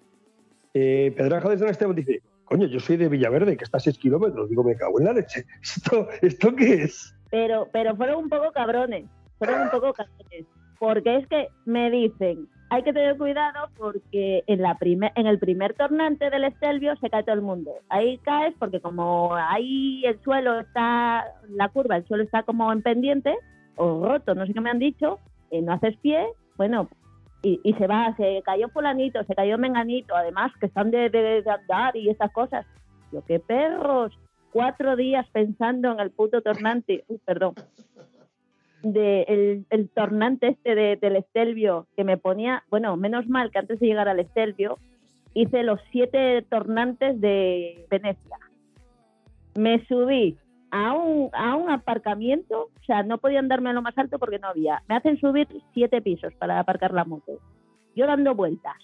[0.74, 3.98] Eh, Pedraja de San Esteban dice, coño, yo soy de Villaverde, que está a 6
[3.98, 4.48] kilómetros.
[4.48, 5.44] Digo, me cago en la leche.
[5.62, 7.14] ¿Esto, ¿esto qué es?
[7.30, 9.04] pero, pero fueron un poco cabrones,
[9.38, 10.46] fueron un poco cabrones,
[10.78, 15.38] porque es que me dicen, hay que tener cuidado porque en, la primer, en el
[15.38, 17.70] primer tornante del Estelvio se cae todo el mundo.
[17.88, 22.82] Ahí caes porque como ahí el suelo está, la curva, el suelo está como en
[22.82, 23.34] pendiente
[23.76, 25.18] o roto, no sé qué me han dicho,
[25.50, 26.88] eh, no haces pie, bueno,
[27.42, 31.42] y, y se va, se cayó fulanito, se cayó menganito, además que están de, de-
[31.42, 32.66] de andar y esas cosas.
[33.12, 34.12] Yo, qué perros,
[34.52, 37.54] cuatro días pensando en el puto tornante, uy, perdón,
[38.82, 43.58] de el, el tornante este de- del Estelvio, que me ponía, bueno, menos mal que
[43.58, 44.78] antes de llegar al Estelvio,
[45.34, 48.38] hice los siete tornantes de Venecia.
[49.56, 50.36] Me subí
[50.70, 54.38] a un, a un aparcamiento, o sea, no podían darme a lo más alto porque
[54.38, 54.82] no había.
[54.88, 57.38] Me hacen subir siete pisos para aparcar la moto.
[57.96, 58.76] Yo dando vueltas.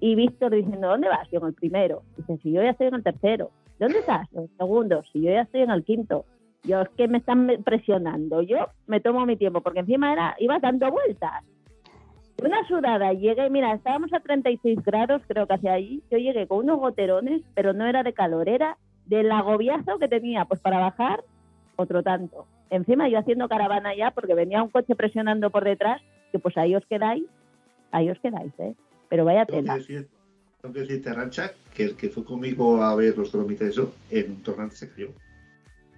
[0.00, 1.28] Y Víctor diciendo, ¿dónde vas?
[1.30, 2.02] Yo en el primero.
[2.16, 3.50] Dice, si yo ya estoy en el tercero.
[3.78, 4.26] ¿dónde estás?
[4.32, 6.24] Los segundos, si yo ya estoy en el quinto.
[6.64, 8.42] Yo es que me están presionando.
[8.42, 11.44] Yo me tomo mi tiempo, porque encima era, iba dando vueltas.
[12.42, 16.02] Una sudada, llegué, mira, estábamos a 36 grados, creo que hacia allí.
[16.10, 20.44] Yo llegué con unos goterones, pero no era de calor, era del agobiazo que tenía,
[20.44, 21.24] pues para bajar,
[21.76, 22.46] otro tanto.
[22.70, 26.00] Encima yo haciendo caravana ya, porque venía un coche presionando por detrás,
[26.30, 27.24] que pues ahí os quedáis,
[27.90, 28.74] ahí os quedáis, ¿eh?
[29.08, 29.78] Pero vaya tela.
[30.60, 31.10] tengo que decirte,
[31.74, 35.08] que el que fue conmigo a ver los Dolomitas eso, en un tornante se cayó.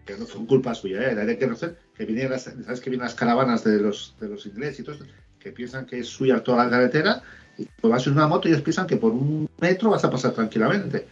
[0.07, 1.15] Que no fue culpa suya, ¿eh?
[1.15, 4.29] De que no sé, que vinieron las, ¿sabes que vienen las caravanas de los, de
[4.29, 5.05] los ingleses y todo eso?
[5.39, 7.23] Que piensan que es suya toda la carretera
[7.59, 10.11] y pues vas en una moto y ellos piensan que por un metro vas a
[10.11, 11.07] pasar tranquilamente.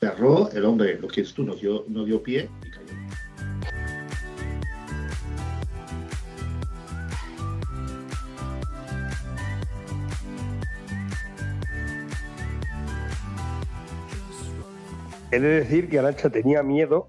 [0.00, 2.94] Cerró, el hombre, lo que es tú, no dio, no dio pie y cayó.
[15.30, 17.08] He de decir que Arancha tenía miedo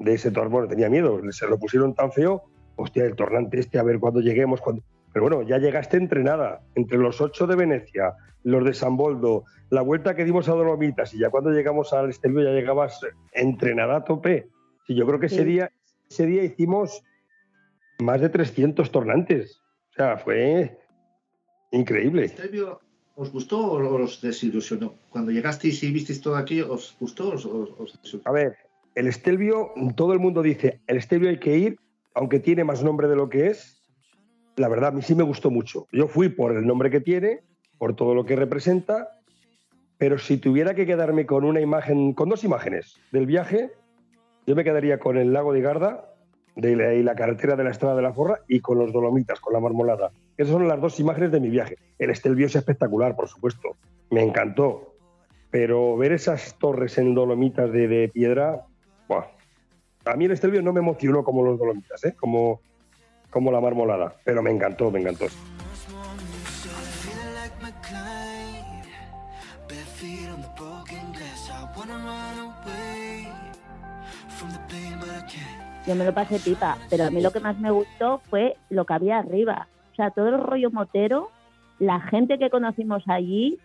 [0.00, 0.50] de ese torneo.
[0.50, 2.42] Bueno, tenía miedo, se lo pusieron tan feo.
[2.76, 4.60] Hostia, el tornante este, a ver cuándo lleguemos.
[5.12, 6.60] Pero bueno, ya llegaste entrenada.
[6.74, 11.14] Entre los ocho de Venecia, los de San Boldo, la vuelta que dimos a Dolomitas
[11.14, 13.00] y ya cuando llegamos al Estelvio ya llegabas
[13.32, 14.48] entrenada a tope.
[14.86, 15.44] Sí, yo creo que ese, Sí.
[15.44, 15.70] día,
[16.10, 17.02] ese día hicimos
[18.00, 19.60] más de 300 tornantes.
[19.90, 20.78] O sea, fue
[21.72, 22.24] increíble.
[22.24, 22.80] Estelvio,
[23.16, 24.94] ¿Os gustó o os desilusionó?
[25.10, 28.22] Cuando llegasteis y visteis todo aquí, ¿os gustó o os, os- os desilusionó?
[28.24, 28.56] A ver,
[28.94, 31.78] el Estelvio, todo el mundo dice, el Estelvio hay que ir,
[32.14, 33.82] aunque tiene más nombre de lo que es.
[34.56, 35.86] La verdad, a mí sí me gustó mucho.
[35.92, 37.40] Yo fui por el nombre que tiene,
[37.78, 39.08] por todo lo que representa,
[39.98, 43.70] pero si tuviera que quedarme con una imagen, con dos imágenes del viaje,
[44.46, 46.14] yo me quedaría con el lago de Garda
[46.56, 49.40] de la, y la carretera de la Estrada de la Forra y con los Dolomitas,
[49.40, 50.10] con la marmolada.
[50.36, 51.76] Esas son las dos imágenes de mi viaje.
[51.98, 53.76] El Estelvio es espectacular, por supuesto.
[54.10, 54.94] Me encantó.
[55.50, 58.66] Pero ver esas torres en Dolomitas de, piedra.
[60.10, 62.14] A mí el Estelvio no me emocionó como los Dolomitas, ¿eh?
[62.18, 62.60] como,
[63.30, 64.14] como la marmolada.
[64.24, 65.26] Pero me encantó, me encantó.
[75.86, 78.84] Yo me lo pasé pipa, pero a mí lo que más me gustó fue lo
[78.84, 79.68] que había arriba.
[79.92, 81.30] O sea, todo el rollo motero,
[81.78, 83.58] la gente que conocimos allí,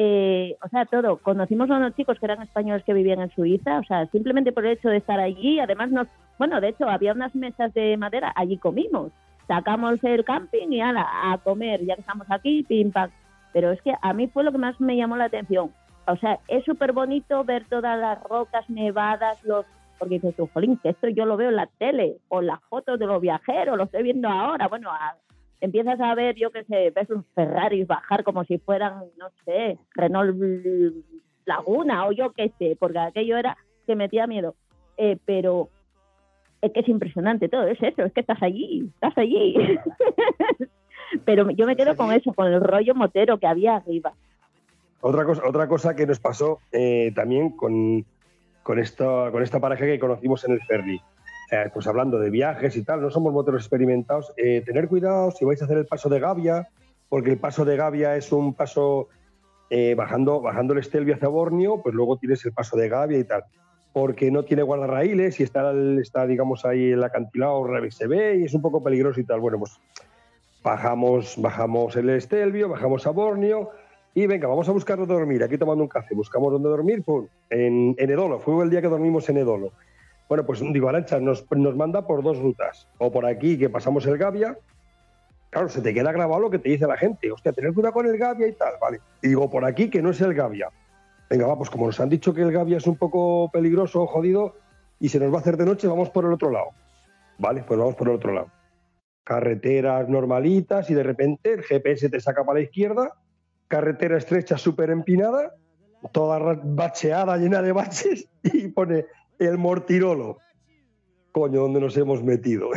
[0.00, 1.16] eh, o sea, todo.
[1.16, 4.64] Conocimos a unos chicos que eran españoles que vivían en Suiza, o sea, simplemente por
[4.64, 6.06] el hecho de estar allí, además nos,
[6.38, 9.10] bueno, de hecho había unas mesas de madera, allí comimos.
[9.48, 13.10] Sacamos el camping y ala, a comer, ya que estamos aquí, pim pam.
[13.52, 15.72] Pero es que a mí fue lo que más me llamó la atención.
[16.06, 19.66] O sea, es súper bonito ver todas las rocas nevadas, los
[19.98, 23.00] porque dices tú, jolín, que esto yo lo veo en la tele, o las fotos
[23.00, 24.68] de los viajeros, lo estoy viendo ahora.
[24.68, 25.16] Bueno, a-
[25.60, 29.78] empiezas a ver, yo qué sé, ves los Ferraris bajar como si fueran, no sé,
[29.94, 30.36] Renault
[31.44, 33.56] Laguna o yo qué sé, porque aquello era
[33.86, 34.54] que metía miedo.
[34.96, 35.70] Eh, pero
[36.60, 39.54] es que es impresionante todo, es eso, es que estás allí, estás allí.
[41.24, 44.12] pero yo me quedo con eso, con el rollo motero que había arriba.
[45.00, 48.04] Otra cosa, otra cosa que nos pasó eh, también con,
[48.62, 51.00] con, esta, con esta pareja que conocimos en el ferry.
[51.50, 54.32] Eh, pues hablando de viajes y tal, no somos moteros experimentados.
[54.36, 56.68] eh, tener cuidado si vais a hacer el paso de Gavia,
[57.08, 59.08] porque el paso de Gavia es un paso
[59.70, 63.24] eh, bajando, bajando el Estelvio hacia Borneo, pues luego tienes el paso de Gavia y
[63.24, 63.44] tal.
[63.94, 68.52] Porque no tiene guardarraíles y está, está digamos, ahí el acantilado, se ve y es
[68.52, 69.40] un poco peligroso y tal.
[69.40, 69.78] Bueno, pues
[70.62, 73.70] bajamos, bajamos el Estelvio, bajamos a Borneo
[74.14, 75.42] y venga, vamos a buscar dónde dormir.
[75.42, 78.38] Aquí tomando un café, buscamos dónde dormir, pum, en Edolo.
[78.38, 79.72] Fue el día que dormimos en Edolo.
[80.28, 82.86] Bueno, pues digo, Arancha nos, nos manda por dos rutas.
[82.98, 84.58] O por aquí, que pasamos el Gavia.
[85.50, 87.32] Claro, se te queda grabado lo que te dice la gente.
[87.32, 89.00] Hostia, tener cuidado con el Gavia y tal, vale.
[89.22, 90.68] Y digo, por aquí, que no es el Gavia.
[91.30, 94.54] Venga, va, pues como nos han dicho que el Gavia es un poco peligroso, jodido,
[95.00, 96.70] y se nos va a hacer de noche, vamos por el otro lado.
[97.38, 98.48] Vale, pues vamos por el otro lado.
[99.24, 103.12] Carreteras normalitas y de repente el GPS te saca para la izquierda,
[103.68, 105.54] carretera estrecha súper empinada,
[106.12, 109.06] toda bacheada, llena de baches, y pone
[109.38, 110.38] el Mortirolo.
[111.32, 112.68] Coño, ¿dónde nos hemos metido?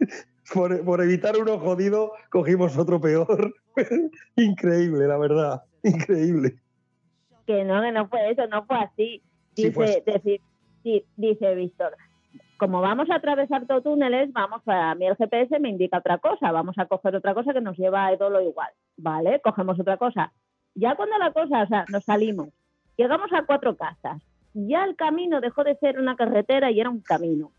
[0.54, 3.54] por, por evitar uno jodido, cogimos otro peor.
[4.36, 5.62] Increíble, la verdad.
[5.82, 6.56] Increíble.
[7.46, 9.22] que no, que no fue eso, no fue así.
[9.54, 10.00] Sí, Dice, fue así.
[10.06, 10.40] decir-
[10.82, 11.96] sí, dice Víctor,
[12.58, 16.18] como vamos a atravesar todo túneles, vamos a, a mí el GPS me indica otra
[16.18, 19.40] cosa, vamos a coger otra cosa que nos lleva a Edolo igual, ¿vale?
[19.42, 20.32] Cogemos otra cosa.
[20.74, 22.48] Ya cuando la cosa, o sea, nos salimos,
[22.96, 24.22] llegamos a cuatro casas,
[24.56, 27.52] ya el camino dejó de ser una carretera y era un camino.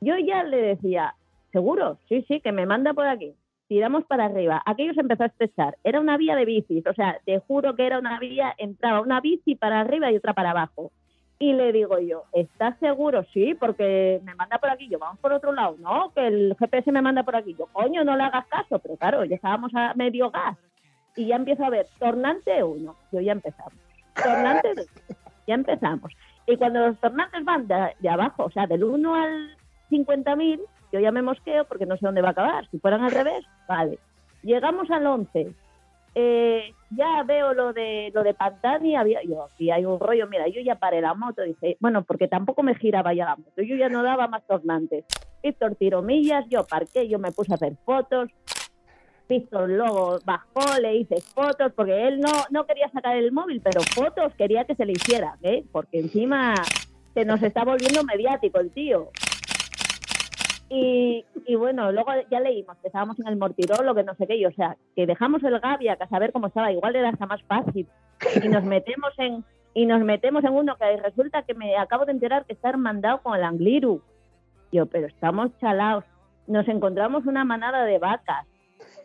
[0.00, 1.14] Yo ya le decía,
[1.52, 1.98] ¿seguro?
[2.08, 3.34] Sí, sí, que me manda por aquí.
[3.68, 4.62] Tiramos para arriba.
[4.66, 5.76] Aquello se empezó a estrechar.
[5.84, 6.84] Era una vía de bicis.
[6.86, 10.34] O sea, te juro que era una vía, entraba una bici para arriba y otra
[10.34, 10.90] para abajo.
[11.38, 13.24] Y le digo yo, ¿estás seguro?
[13.32, 14.88] Sí, porque me manda por aquí.
[14.88, 15.76] Yo, vamos por otro lado.
[15.78, 17.54] No, que el GPS me manda por aquí.
[17.58, 18.78] Yo, coño, no le hagas caso.
[18.80, 20.56] Pero claro, ya estábamos a medio gas.
[21.14, 22.96] Y ya empiezo a ver, tornante 1.
[23.12, 23.74] Yo ya empezamos.
[24.22, 24.86] Tornante 2.
[25.46, 26.12] Ya empezamos.
[26.46, 29.56] Y cuando los tornantes van de, abajo, o sea, del 1 al
[29.90, 30.60] 50.000,
[30.92, 32.68] yo ya me mosqueo porque no sé dónde va a acabar.
[32.70, 33.98] Si fueran al revés, vale.
[34.42, 35.54] Llegamos al 11.
[36.18, 40.48] Eh, ya veo lo de lo de Pantani, había, yo aquí hay un rollo, mira,
[40.48, 43.76] yo ya paré la moto, dice, bueno, porque tampoco me giraba ya la moto, yo
[43.76, 45.04] ya no daba más tornantes.
[45.42, 48.30] Víctor tiró millas, yo parqué, yo me puse a hacer fotos,
[49.28, 53.80] Víctor luego bajó, le hice fotos, porque él no, no quería sacar el móvil, pero
[53.82, 55.64] fotos quería que se le hicieran, ¿eh?
[55.72, 56.54] porque encima
[57.14, 59.10] se nos está volviendo mediático el tío.
[60.68, 64.36] Y, y bueno, luego ya leímos que estábamos en el Mortirolo, que no sé qué,
[64.36, 67.42] y o sea, que dejamos el Gavia a saber cómo estaba, igual era hasta más
[67.44, 67.86] fácil.
[68.42, 69.44] Y nos metemos en
[69.76, 73.20] y nos metemos en uno que resulta que me acabo de enterar que está hermandado
[73.20, 74.00] con el Angliru.
[74.72, 76.02] Yo, pero estamos chalaos.
[76.46, 78.46] Nos encontramos una manada de vacas,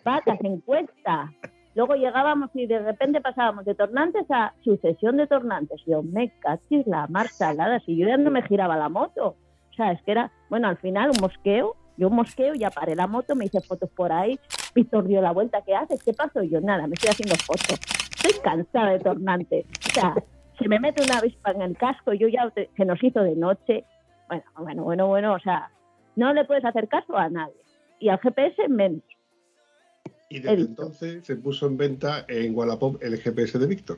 [0.03, 1.31] vacas en cuesta.
[1.73, 5.81] Luego llegábamos y de repente pasábamos de tornantes a sucesión de tornantes.
[5.87, 9.35] Yo, me cachis la marcha alada, si yo ya no me giraba la moto.
[9.69, 12.93] O sea, es que era, bueno, al final un mosqueo, yo un mosqueo, ya paré
[12.95, 14.37] la moto, me hice fotos por ahí,
[14.75, 16.03] Víctor dio la vuelta, ¿qué haces?
[16.03, 16.43] ¿Qué pasó?
[16.43, 17.79] Yo nada, me estoy haciendo fotos.
[18.23, 19.65] Estoy cansada de tornante.
[19.87, 20.13] O sea,
[20.59, 23.35] se me mete una avispa en el casco, yo ya te- se nos hizo de
[23.35, 23.85] noche.
[24.27, 25.69] Bueno, bueno, bueno, bueno, o sea,
[26.17, 27.55] no le puedes hacer caso a nadie.
[27.99, 29.01] Y al GPS menos.
[30.31, 30.69] Y He desde visto.
[30.83, 33.97] entonces se puso en venta en Wallapop el GPS de Víctor.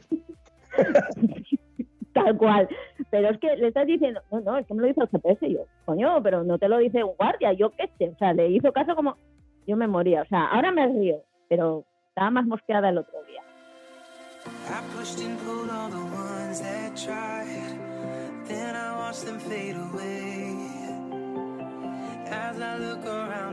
[2.14, 2.68] Tal cual.
[3.12, 5.48] Pero es que le estás diciendo, no, no, es que me lo dice el GPS.
[5.48, 8.10] Y yo, coño, pero no te lo dice un guardia, yo qué sé.
[8.10, 9.16] O sea, le hizo caso como,
[9.68, 10.24] yo me moría.
[10.24, 13.42] O sea, ahora me río, pero estaba más mosqueada el otro día.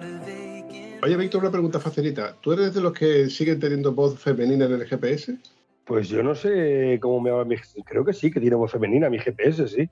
[0.03, 0.40] I
[1.03, 2.37] Oye, Víctor, una pregunta facilita.
[2.41, 5.39] ¿Tú eres de los que siguen teniendo voz femenina en el GPS?
[5.87, 9.09] Pues yo no sé cómo me habla mi Creo que sí, que tiene voz femenina
[9.09, 9.89] mi GPS, sí.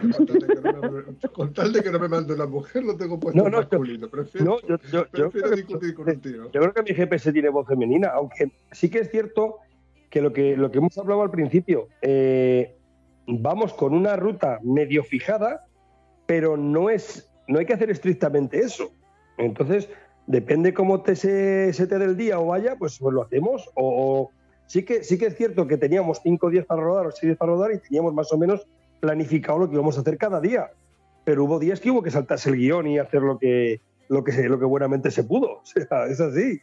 [0.00, 1.02] Con tal de que no me,
[1.32, 4.08] con tal de que no me mande una mujer, lo tengo puesto No, no, masculino.
[4.08, 6.44] Prefiero, No, yo, yo- yo prefiero creo que, discutir con un tío.
[6.52, 9.58] yo creo que mi GPS tiene voz femenina, aunque sí que es cierto
[10.10, 12.76] que lo que, lo que hemos hablado al principio, eh,
[13.26, 15.64] vamos con una ruta medio fijada,
[16.26, 18.92] pero no es, no hay que hacer estrictamente eso.
[19.38, 19.88] Entonces,
[20.26, 23.70] depende cómo te se, te dé el día o vaya, pues, pues lo hacemos.
[23.74, 24.30] O,
[24.66, 27.38] sí que sí que es cierto que teníamos 5 días para rodar o 6 días
[27.38, 28.66] para rodar y teníamos más o menos
[29.00, 30.70] planificado lo que íbamos a hacer cada día.
[31.24, 34.48] Pero hubo días que hubo que saltarse el guion y hacer lo que lo que
[34.48, 35.58] lo que buenamente se pudo.
[35.62, 36.60] O sea, es así.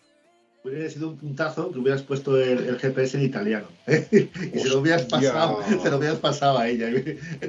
[0.64, 3.66] Hubiera sido un puntazo que hubieras puesto el, el GPS en italiano.
[3.88, 6.88] y se lo hubieras pasado, se lo hubieras pasado a ella.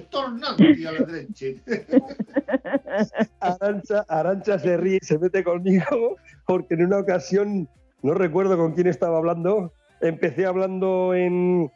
[0.09, 1.47] Tornante a la derecha.
[3.41, 7.69] Arancha, Arancha se ríe y se mete conmigo porque en una ocasión,
[8.03, 11.71] no recuerdo con quién estaba hablando, empecé hablando en,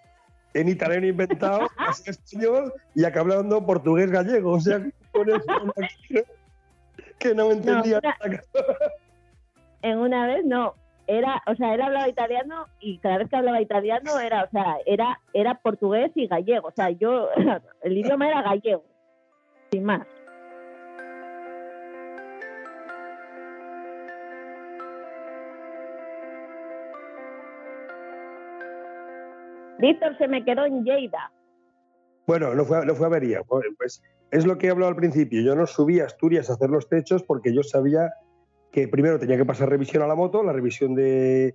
[0.55, 4.53] en italiano inventado, así español, y acabé hablando portugués gallego.
[4.53, 4.83] O sea,
[5.13, 5.41] con el
[7.19, 8.43] que no me entendía una- nada.
[9.83, 10.75] En una vez no,
[11.07, 14.77] era, o sea, él hablaba italiano y cada vez que hablaba italiano era, o sea,
[14.87, 16.69] era, era portugués y gallego.
[16.69, 17.29] O sea, yo,
[17.83, 18.85] el idioma era gallego,
[19.71, 20.07] sin más.
[29.79, 31.31] Víctor se me quedó en Lleida.
[32.27, 33.43] Bueno, no fue, no fue avería.
[33.45, 35.43] Pues, es lo que he hablado al principio.
[35.43, 38.11] Yo no subí a Asturias a hacer los techos porque yo sabía
[38.77, 41.55] que primero tenía que pasar revisión a la moto, la revisión de,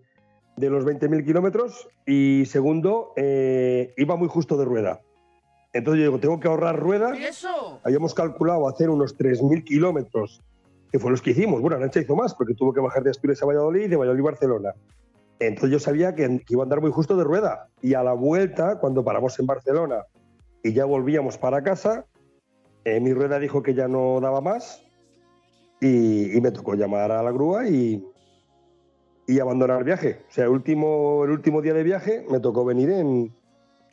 [0.57, 5.01] de los 20.000 kilómetros, y segundo, eh, iba muy justo de rueda.
[5.72, 7.13] Entonces yo digo, tengo que ahorrar rueda.
[7.84, 10.41] Habíamos calculado hacer unos 3.000 kilómetros,
[10.91, 11.61] que fue los que hicimos.
[11.61, 14.22] Bueno, Arancha hizo más porque tuvo que bajar de Asturias a Valladolid y de Valladolid
[14.22, 14.74] a Barcelona.
[15.38, 17.67] Entonces yo sabía que, que iba a andar muy justo de rueda.
[17.84, 20.07] Y a la vuelta, cuando paramos en Barcelona
[20.63, 22.07] y ya volvíamos para casa,
[22.84, 24.84] eh, mi rueda dijo que ya no daba más
[25.82, 28.02] y, y me tocó llamar a la grúa y,
[29.28, 30.22] y abandonar el viaje.
[30.30, 33.34] O sea, el último, el último día de viaje me tocó venir en,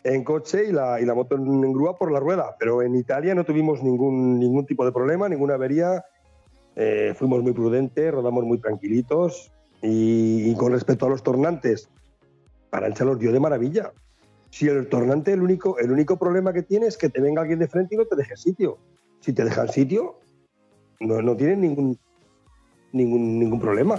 [0.04, 2.54] en coche y la, y la moto en, en grúa por la rueda.
[2.60, 6.04] Pero en Italia no tuvimos ningún, ningún tipo de problema, ninguna avería.
[6.76, 9.50] Eh, fuimos muy prudentes, rodamos muy tranquilitos.
[9.82, 11.88] Y, y con respecto a los tornantes,
[12.70, 13.92] Arancha los dio de maravilla.
[14.50, 17.58] Si el tornante, el único, el único problema que tiene es que te venga alguien
[17.58, 18.78] de frente y no te deje sitio.
[19.20, 20.20] Si te dejan sitio,
[21.00, 21.98] no, no tienes ningún,
[22.92, 23.96] ningún, ningún problema.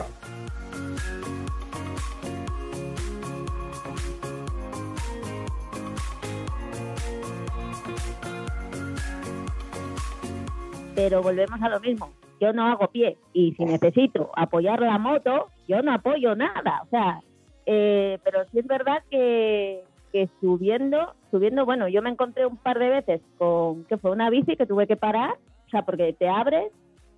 [11.00, 12.12] pero volvemos a lo mismo.
[12.42, 16.82] Yo no hago pie y si necesito apoyar la moto, yo no apoyo nada.
[16.84, 17.22] O sea,
[17.66, 19.82] eh, pero sí es verdad que,
[20.12, 24.30] que subiendo, subiendo, bueno, yo me encontré un par de veces con que fue una
[24.30, 25.38] bici que tuve que parar,
[25.68, 26.70] o sea, porque te abres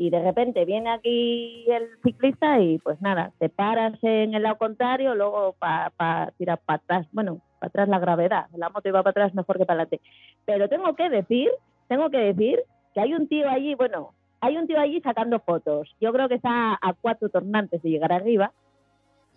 [0.02, 4.58] y de repente viene aquí el ciclista y pues nada, te paras en el lado
[4.58, 9.12] contrario, luego para tirar para atrás, bueno, para atrás la gravedad, la moto iba para
[9.12, 10.02] atrás mejor que para adelante.
[10.44, 11.52] Pero tengo que decir,
[11.88, 12.64] tengo que decir
[12.96, 15.96] que hay un tío allí, bueno, hay un tío allí sacando fotos.
[16.02, 18.52] Yo creo que está a cuatro tornantes de llegar arriba.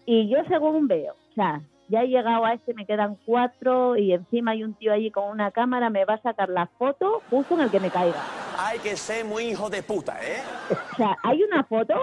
[0.07, 4.13] Y yo según veo, o sea, ya he llegado a este, me quedan cuatro y
[4.13, 7.55] encima hay un tío allí con una cámara, me va a sacar la foto justo
[7.55, 8.21] en el que me caiga.
[8.59, 10.39] Hay que ser muy hijo de puta, ¿eh?
[10.71, 11.95] O sea, hay una foto,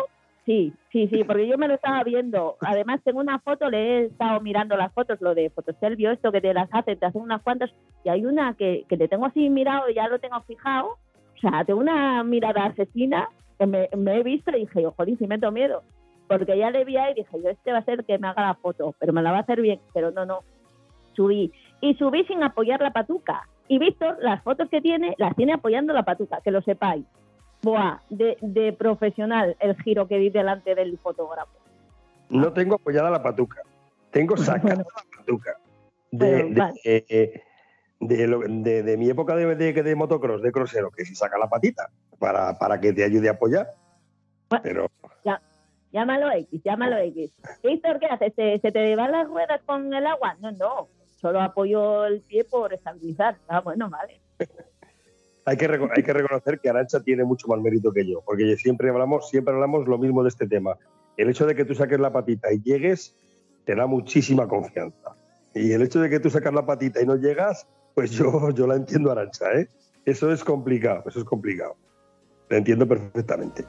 [0.45, 2.57] sí, sí, sí, porque yo me lo estaba viendo.
[2.61, 6.41] Además, tengo una foto, le he estado mirando las fotos, lo de Fotoselvio, esto que
[6.41, 7.71] te las hacen, te hacen unas cuantas,
[8.03, 10.97] y hay una que, que te tengo así mirado, ya lo tengo fijado.
[11.35, 15.25] O sea, tengo una mirada asesina que me, me he visto y dije, joder, si
[15.25, 15.81] meto miedo.
[16.37, 18.41] Porque ya le vi ahí y dije, yo, este va a ser que me haga
[18.47, 19.79] la foto, pero me la va a hacer bien.
[19.93, 20.39] Pero no, no,
[21.13, 21.51] subí.
[21.81, 23.47] Y subí sin apoyar la patuca.
[23.67, 27.05] Y Víctor, las fotos que tiene, las tiene apoyando la patuca, que lo sepáis.
[27.63, 31.51] Buah, de, de profesional el giro que di delante del fotógrafo.
[32.29, 33.61] No tengo apoyada la patuca,
[34.09, 34.83] tengo sacada la
[35.17, 35.57] patuca.
[36.11, 37.41] De, Bueno, de, eh, eh,
[37.99, 42.57] de de- de mi época de, motocross, de crossero, que se saca la patita para,
[42.57, 43.67] para que te ayude a apoyar.
[44.49, 44.63] Bueno.
[44.63, 44.87] Pero
[45.91, 47.31] Llámalo X, llámalo X.
[47.63, 48.33] Víctor, ¿qué haces?
[48.61, 50.37] ¿Se, te van las ruedas con el agua?
[50.39, 50.87] No, no.
[51.17, 53.37] Solo apoyo el pie por estabilizar.
[53.47, 54.21] Ah, bueno, vale.
[55.45, 58.89] hay que, hay que reconocer que Arancha tiene mucho más mérito que yo, porque siempre
[58.89, 60.77] hablamos, siempre hablamos lo mismo de este tema.
[61.17, 63.15] El hecho de que tú saques la patita y llegues
[63.65, 65.15] te da muchísima confianza.
[65.53, 68.65] Y el hecho de que tú sacas la patita y no llegas, pues yo, yo
[68.65, 69.67] la entiendo, Arancha, ¿eh?
[70.05, 71.75] Eso es complicado, eso es complicado.
[72.49, 73.65] La entiendo perfectamente.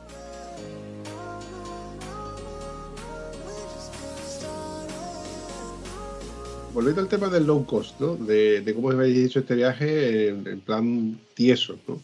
[6.72, 8.16] Volviendo al tema del low cost, ¿no?
[8.16, 12.00] De, de cómo habéis hecho este viaje en, plan tieso, ¿no?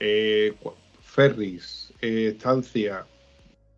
[0.00, 0.54] Eh,
[1.00, 3.06] ferries, eh, estancia,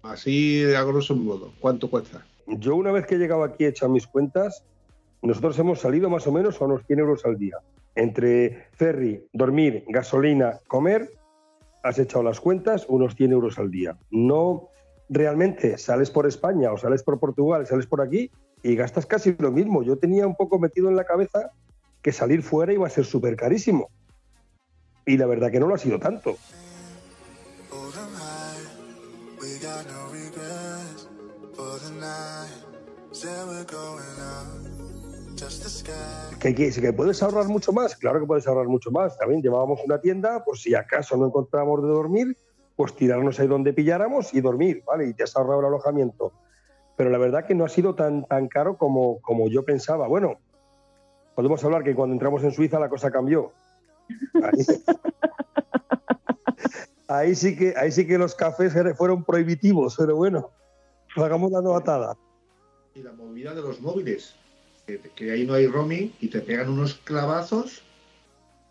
[0.02, 2.24] así a grosso modo, ¿cuánto cuesta?
[2.46, 4.64] Yo una vez que he llegado aquí he hecho mis cuentas,
[5.20, 7.58] nosotros hemos salido más o menos a unos 100 euros al día.
[7.94, 11.10] Entre ferry, dormir, gasolina, comer,
[11.82, 13.98] has echado las cuentas, unos 100 euros al día.
[14.10, 14.68] No
[15.10, 18.30] realmente sales por España o sales por Portugal, sales por aquí
[18.62, 19.82] y gastas casi lo mismo.
[19.82, 21.52] Yo tenía un poco metido en la cabeza
[22.02, 23.90] que salir fuera iba a ser súper carísimo.
[25.06, 26.36] Y la verdad que no lo ha sido tanto.
[36.38, 37.96] ¿Que, que, que puedes ahorrar mucho más?
[37.96, 39.18] Claro que puedes ahorrar mucho más.
[39.18, 42.36] También llevábamos una tienda, por si acaso no encontrábamos de dormir,
[42.76, 45.08] pues tirarnos ahí donde pilláramos y dormir, ¿vale?
[45.08, 46.32] Y te has ahorrado el alojamiento.
[47.00, 50.06] Pero la verdad que no ha sido tan, tan caro como, como yo pensaba.
[50.06, 50.38] Bueno,
[51.34, 53.54] podemos hablar que cuando entramos en Suiza la cosa cambió.
[54.34, 54.66] Ahí,
[57.08, 60.50] ahí sí, que, ahí sí que los cafés fueron prohibitivos, pero bueno,
[61.16, 62.18] hagamos la novatada.
[62.94, 64.34] Y la movida de los móviles,
[64.86, 67.80] que, que ahí no hay roaming y te pegan unos clavazos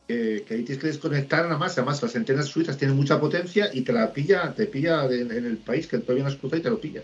[0.07, 1.75] que, que ahí tienes que desconectar nada más.
[1.79, 5.45] Además, las antenas suizas tienen mucha potencia y te la pilla, te pilla de- en
[5.47, 7.01] el país que todavía no has cruzado y te lo pilla.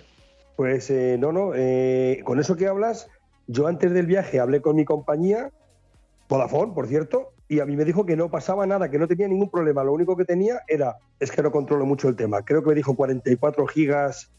[0.56, 3.10] Pues eh, no, no, eh, con eso que hablas,
[3.48, 5.52] yo antes del viaje hablé con mi compañía,
[6.30, 9.28] Vodafone, por cierto, y a mí me dijo que no pasaba nada, que no tenía
[9.28, 9.84] ningún problema.
[9.84, 12.44] Lo único que tenía era, es que no controlo mucho el tema.
[12.44, 14.32] Creo que me dijo 44 gigas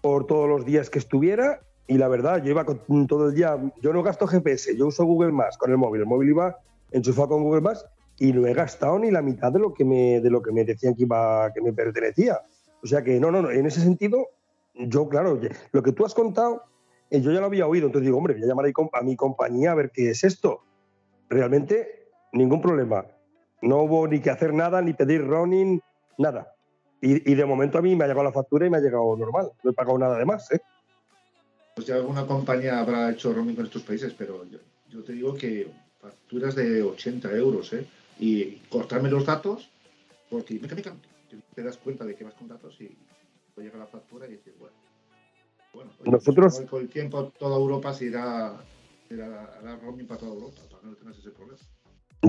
[0.00, 1.60] por todos los días que estuviera.
[1.86, 5.32] Y la verdad, yo iba todo el día, yo no gasto GPS, yo uso Google
[5.32, 6.00] Maps con el móvil.
[6.00, 6.56] El móvil iba
[6.90, 7.84] enchufado con Google Maps
[8.18, 10.64] y no he gastado ni la mitad de lo que me, de lo que me
[10.64, 12.40] decían que iba, que me pertenecía.
[12.82, 14.28] O sea que no, no, no, en ese sentido,
[14.78, 15.40] yo, claro,
[15.72, 16.64] lo que tú has contado,
[17.10, 19.72] eh, yo ya lo había oído, entonces digo, hombre, voy a llamar a mi compañía
[19.72, 20.62] a ver qué es esto.
[21.28, 23.06] Realmente, ningún problema.
[23.62, 25.80] No hubo ni que hacer nada, ni pedir running,
[26.18, 26.54] nada.
[27.00, 29.16] Y, y de momento a mí me ha llegado la factura y me ha llegado
[29.16, 29.50] normal.
[29.62, 30.60] No he pagado nada de más, ¿eh?
[31.74, 34.58] Pues ya alguna compañía habrá hecho roaming con estos países, pero yo,
[34.88, 35.68] yo te digo que
[36.00, 37.86] facturas de 80 euros, ¿eh?
[38.18, 39.68] Y cortarme los datos,
[40.30, 40.74] porque mica,
[41.54, 42.96] te das cuenta de que vas con datos y
[43.56, 44.74] te llega la factura y dices, bueno.
[45.72, 48.54] bueno oye, Nosotros- pues con el tiempo toda Europa se irá,
[49.10, 51.58] irá hará roaming para toda Europa, para que no tengas ese problema.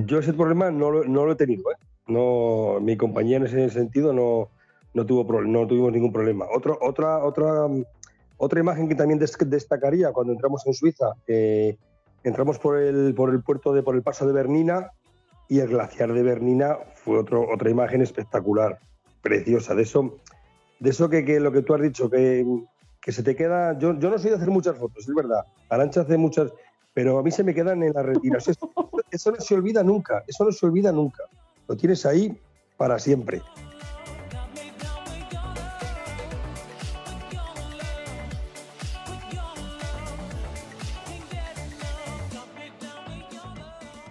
[0.05, 1.75] Yo ese problema no lo, no lo he tenido, ¿eh?
[2.07, 4.49] No, mi compañía en ese sentido no,
[4.93, 6.45] no, tuvo, no tuvimos ningún problema.
[6.55, 7.67] Otro, otra, otra,
[8.37, 11.75] otra imagen que también des- destacaría cuando entramos en Suiza, eh,
[12.23, 14.91] entramos por el, por el puerto de, por el paso de Bernina
[15.49, 18.79] y el glaciar de Bernina fue otro, otra imagen espectacular.
[19.21, 19.75] preciosa.
[19.75, 20.19] De eso,
[20.79, 22.45] de eso que, que lo que tú has dicho, que,
[23.01, 23.77] que se te queda.
[23.77, 25.43] Yo, yo no soy de hacer muchas fotos, es verdad.
[25.69, 26.51] Arancha hace muchas,
[26.93, 28.37] pero a mí se me quedan en la retina.
[28.37, 28.51] Eso,
[29.11, 31.23] eso no se olvida nunca, eso no se olvida nunca.
[31.67, 32.37] Lo tienes ahí
[32.77, 33.41] para siempre.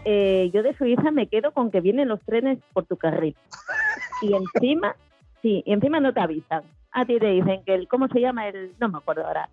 [0.08, 3.34] Eh, yo de Suiza me quedo con que vienen los trenes por tu carril.
[4.22, 4.94] Y encima,
[5.46, 6.62] y encima no te avisan.
[6.90, 8.48] A ti te dicen que el, ¿cómo se llama?
[8.48, 9.48] El, no me acuerdo ahora.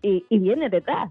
[0.00, 1.10] Y, viene detrás.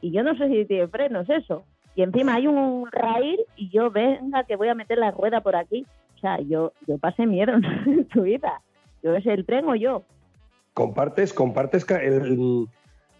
[0.00, 1.64] Y yo no sé si tiene frenos eso.
[1.94, 5.56] Y encima hay un raíl y yo venga que voy a meter la rueda por
[5.56, 5.84] aquí.
[6.16, 7.52] O sea, yo, yo pasé miedo
[7.86, 8.60] en Suiza.
[9.02, 10.04] Yo es el tren o yo.
[10.72, 12.66] Compartes, compartes el,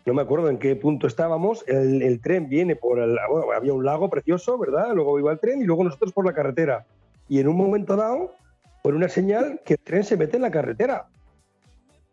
[0.07, 3.19] no me acuerdo en qué punto estábamos, el, el tren viene por el,
[3.55, 4.95] había un lago precioso, ¿verdad?
[4.95, 6.87] Luego iba el tren y luego nosotros por la carretera.
[7.29, 8.35] Y en un momento dado,
[8.83, 11.07] por una señal, que el tren se mete en la carretera.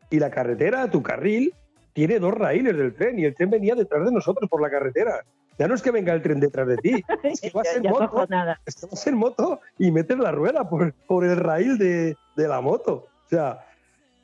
[0.09, 1.53] Y la carretera, tu carril,
[1.93, 5.23] tiene dos raíles del tren y el tren venía detrás de nosotros por la carretera.
[5.59, 7.83] Ya no es que venga el tren detrás de ti, es que vas Ya- en
[7.83, 8.59] ya moto, cojo nada.
[8.65, 12.47] es que vas en moto y metes la rueda por, por el raíl de, de
[12.47, 13.07] la moto.
[13.25, 13.65] O sea,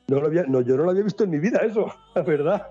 [0.06, 2.68] no lo había, no, yo no lo había visto en mi vida eso, la verdad.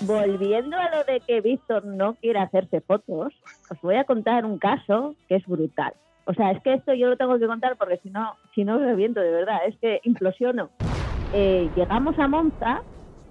[0.00, 3.34] Volviendo a lo de que Víctor no quiere hacerse fotos,
[3.70, 5.92] os voy a contar un caso que es brutal.
[6.24, 8.78] O sea, es que esto yo lo tengo que contar porque si no, si no
[8.78, 10.70] reviento de verdad, es que implosiono.
[11.32, 12.82] Eh, llegamos a Monza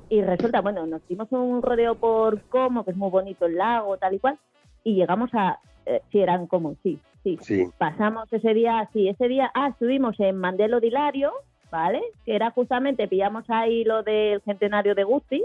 [0.10, 3.98] y resulta, bueno, nos dimos un rodeo por Como, que es muy bonito el lago,
[3.98, 4.38] tal y cual,
[4.84, 7.38] y llegamos a, eh, sí, eran Como, sí, sí.
[7.42, 7.68] Sí.
[7.78, 11.32] Pasamos ese día, sí, ese día, ah, estuvimos en Mandelo Dilario,
[11.72, 12.02] ¿vale?
[12.26, 15.44] Que era justamente, pillamos ahí lo del centenario de Gusti,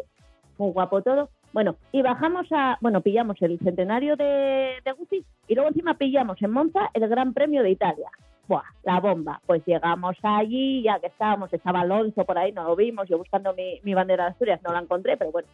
[0.58, 1.30] muy guapo todo.
[1.52, 6.40] Bueno, y bajamos a, bueno, pillamos el centenario de, de Gusti y luego encima pillamos
[6.42, 8.10] en Monza el Gran Premio de Italia.
[8.48, 9.40] Buah, la bomba.
[9.46, 13.54] Pues llegamos allí, ya que estábamos, estaba Alonso por ahí, no lo vimos, yo buscando
[13.54, 15.48] mi, mi bandera de Asturias no la encontré, pero bueno,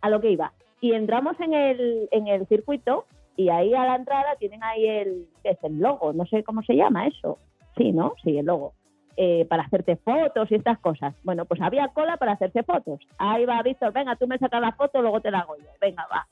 [0.00, 0.52] a lo que iba.
[0.80, 5.26] Y entramos en el, en el circuito y ahí a la entrada tienen ahí el,
[5.42, 6.12] ¿qué es el logo?
[6.12, 7.38] No sé cómo se llama eso.
[7.76, 8.14] Sí, ¿no?
[8.22, 8.72] Sí, el logo.
[9.18, 11.14] Eh, para hacerte fotos y estas cosas.
[11.22, 13.00] Bueno, pues había cola para hacerse fotos.
[13.16, 15.70] Ahí va Víctor, venga, tú me sacas la foto, luego te la hago yo.
[15.80, 16.26] Venga, va.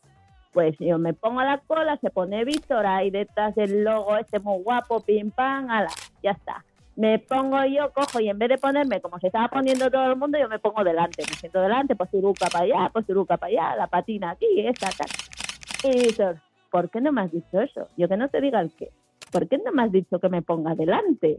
[0.52, 4.38] Pues yo me pongo a la cola, se pone Víctor ahí detrás del logo este
[4.38, 5.88] muy guapo, pim pam, ala,
[6.22, 6.62] ya está.
[6.94, 10.16] Me pongo yo, cojo y en vez de ponerme como se estaba poniendo todo el
[10.16, 11.24] mundo, yo me pongo delante.
[11.26, 14.90] Me siento delante, pues turuca para allá, pues turuca para allá, la patina aquí, esta,
[14.90, 15.90] tal.
[15.90, 16.36] Y Víctor,
[16.70, 17.88] ¿por qué no me has dicho eso?
[17.96, 18.90] Yo que no te diga el qué.
[19.32, 21.38] ¿Por qué no me has dicho que me ponga delante?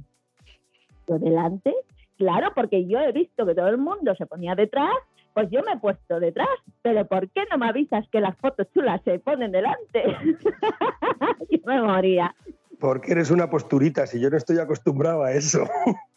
[1.07, 1.73] Delante,
[2.17, 4.89] claro, porque yo he visto que todo el mundo se ponía detrás,
[5.33, 6.47] pues yo me he puesto detrás,
[6.81, 10.03] pero ¿por qué no me avisas que las fotos chulas se ponen delante?
[11.49, 12.33] yo me moría.
[12.79, 15.65] Porque eres una posturita, si yo no estoy acostumbrado a eso.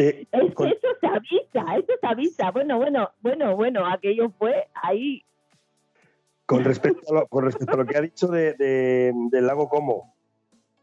[0.00, 2.50] Eh, Es con- que eso se avisa, eso se avisa.
[2.52, 5.24] Bueno, bueno, bueno, bueno, aquello fue ahí.
[6.46, 9.68] Con respecto a lo, con respecto a lo que ha dicho de- de- del lago
[9.68, 10.14] Como,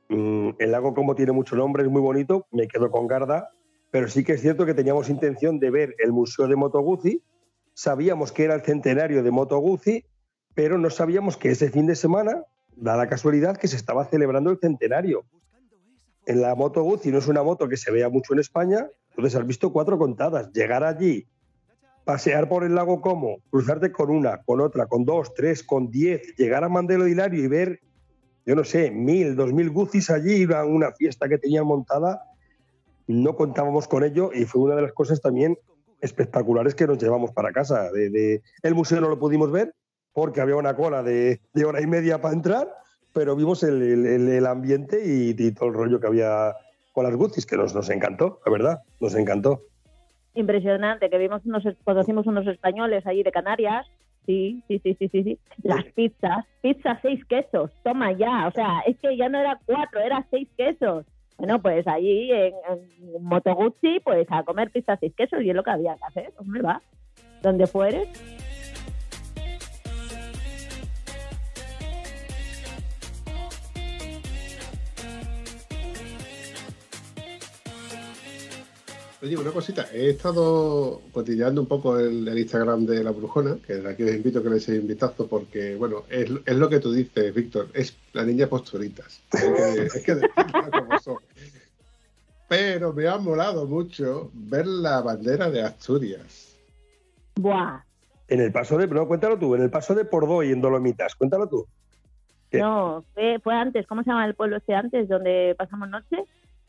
[0.10, 3.52] el lago Como tiene mucho nombre, es muy bonito, me quedo con Garda,
[3.92, 7.24] pero sí que es cierto que teníamos intención de ver el Museo de Moto Guzzi,
[7.74, 10.06] sabíamos que era el centenario de Moto Guzzi,
[10.54, 12.44] pero no sabíamos que ese fin de semana,
[12.76, 15.26] da la casualidad que se estaba celebrando el centenario.
[16.26, 19.40] En la Moto Guzzi no es una moto que se vea mucho en España, entonces
[19.40, 20.52] has visto cuatro contadas.
[20.52, 21.28] Llegar allí,
[22.04, 26.36] pasear por el lago Como, cruzarte con una, con otra, con dos, tres, con diez,
[26.38, 27.80] llegar a Mandelo Hilario y ver,
[28.46, 32.24] yo no sé, mil, dos mil Gucis allí, iba a una fiesta que tenían montada,
[33.08, 35.58] no contábamos con ello y fue una de las cosas también
[36.02, 37.90] espectaculares que nos llevamos para casa.
[37.94, 39.74] El museo no lo pudimos ver
[40.14, 42.74] porque había una cola de, hora y media para entrar,
[43.14, 46.54] pero vimos el, ambiente y, y todo el rollo que había
[46.96, 49.64] con las Gucis, que nos, nos encantó, la verdad, nos encantó.
[50.34, 53.86] Impresionante, que vimos unos, conocimos unos españoles allí de Canarias.
[54.26, 55.40] Sí, sí, sí, sí, sí, sí.
[55.64, 58.48] Las pizzas, pizza seis quesos, toma ya.
[58.48, 61.06] O sea, es que ya no era cuatro, era seis quesos.
[61.38, 65.56] Bueno, pues allí en, en Moto Guzzi, pues a comer pizza seis quesos y es
[65.56, 66.34] lo que había que hacer.
[66.38, 66.82] Hombre, va.
[67.42, 68.10] Donde fueres.
[79.26, 83.74] Oye, una cosita, he estado cotilleando un poco el, el Instagram de la Brujona, que
[83.74, 86.70] de aquí os invito a que le echéis un vistazo, porque, bueno, es, es lo
[86.70, 89.24] que tú dices, Víctor, es la niña posturitas.
[89.32, 91.18] Es que, es que como son.
[92.48, 96.56] Pero me ha molado mucho ver la bandera de Asturias.
[97.36, 97.84] Buah.
[98.28, 101.50] En el paso de, no, cuéntalo tú, en el paso de Pordoy en Dolomitas, cuéntalo
[101.50, 101.66] tú.
[102.52, 102.60] ¿Qué?
[102.60, 106.18] No, fue, fue antes, ¿cómo se llama el pueblo este antes, donde pasamos noche?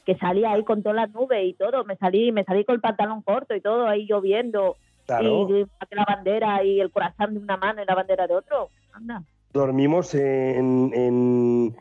[0.07, 2.81] Que salí ahí con toda la nube y todo, me salí, me salí con el
[2.81, 4.77] pantalón corto y todo, ahí lloviendo,
[5.07, 8.71] Claro, y la bandera y el corazón de una mano y la bandera de otro.
[8.93, 9.23] Anda.
[9.53, 11.77] dormimos en, en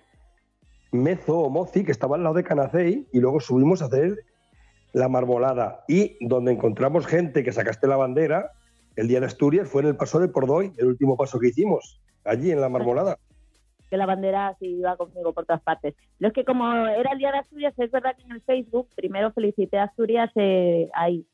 [0.91, 4.17] Mezo o Mozi, que estaba al lado de Canacey, y luego subimos a hacer
[4.93, 5.83] la marmolada.
[5.87, 8.51] Y donde encontramos gente que sacaste la bandera,
[8.95, 11.99] el día de Asturias, fue en el paso de Pordoy, el último paso que hicimos,
[12.23, 13.17] allí en la marmolada.
[13.89, 15.95] Que la bandera sí iba conmigo por todas partes.
[16.19, 18.89] Lo es que como era el día de Asturias, es verdad que en el Facebook
[18.95, 21.25] primero felicité a Asturias eh, ahí.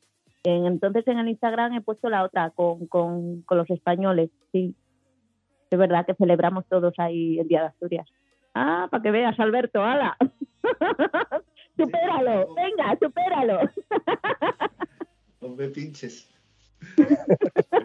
[0.44, 4.74] En- entonces en el Instagram he puesto la otra con, con, con los españoles, sí.
[5.70, 8.06] Es verdad que celebramos todos ahí el día de Asturias.
[8.54, 10.16] Ah, para que veas, Alberto, hala.
[11.76, 13.60] supéralo, venga, supéralo.
[15.40, 16.28] No me pinches.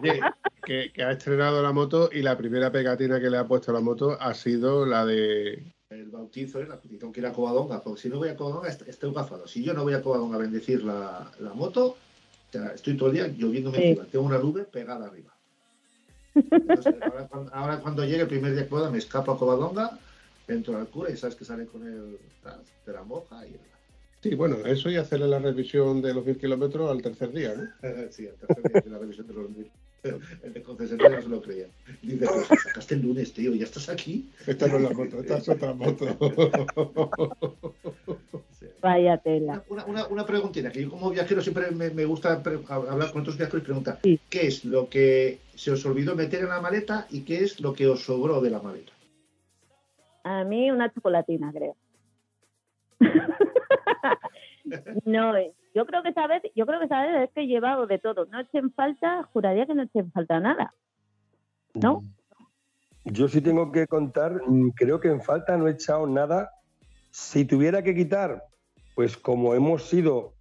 [0.00, 0.20] Oye,
[0.64, 3.74] que, que ha estrenado la moto y la primera pegatina que le ha puesto a
[3.74, 5.72] la moto ha sido la de.
[5.90, 6.66] El bautizo, ¿eh?
[6.68, 9.46] la tengo que ir a Covadonga, porque si no voy a Covadonga est- estoy gafado.
[9.48, 11.96] Si yo no voy a Covadonga a bendecir la, la moto,
[12.74, 13.84] estoy todo el día lloviéndome Sí.
[13.84, 14.06] encima.
[14.06, 15.34] Tengo una nube pegada arriba.
[16.34, 19.98] Entonces, ahora, cuando, ahora cuando llegue el primer día que pueda, me escapo a Covadonga,
[20.46, 22.18] entro al cura y sabes que sale con el
[22.86, 23.56] de la moja y
[24.20, 27.68] Sí, bueno, eso y hacerle la revisión de los mil kilómetros al tercer día, ¿no?
[28.10, 29.70] sí, el tercer día de la revisión de los mil.
[30.42, 31.66] El de concesionario no se lo creía.
[32.02, 34.30] Dice, pues sacaste el lunes, tío, ya estás aquí.
[34.46, 36.06] Esta no es la moto, esta es otra moto.
[38.80, 39.64] Vaya tela.
[39.68, 42.34] Una, una, una preguntita, que yo como viajero siempre me, me gusta
[42.68, 44.20] hablar con otros viajeros y preguntar, Sí.
[44.30, 47.72] ¿qué es lo que se os olvidó meter en la maleta y qué es lo
[47.72, 48.92] que os sobró de la maleta?
[50.22, 51.76] A mí una chocolatina, creo.
[55.04, 57.98] no, eh, yo creo que vez, yo creo que vez es que he llevado de
[57.98, 58.26] todo.
[58.26, 60.74] No echen falta, juraría que no echen falta nada.
[61.74, 62.02] ¿No?
[63.04, 66.50] Yo sí tengo que contar, mm, creo que en falta no he echado nada.
[67.10, 68.44] Si tuviera que quitar,
[68.94, 70.34] pues como hemos sido,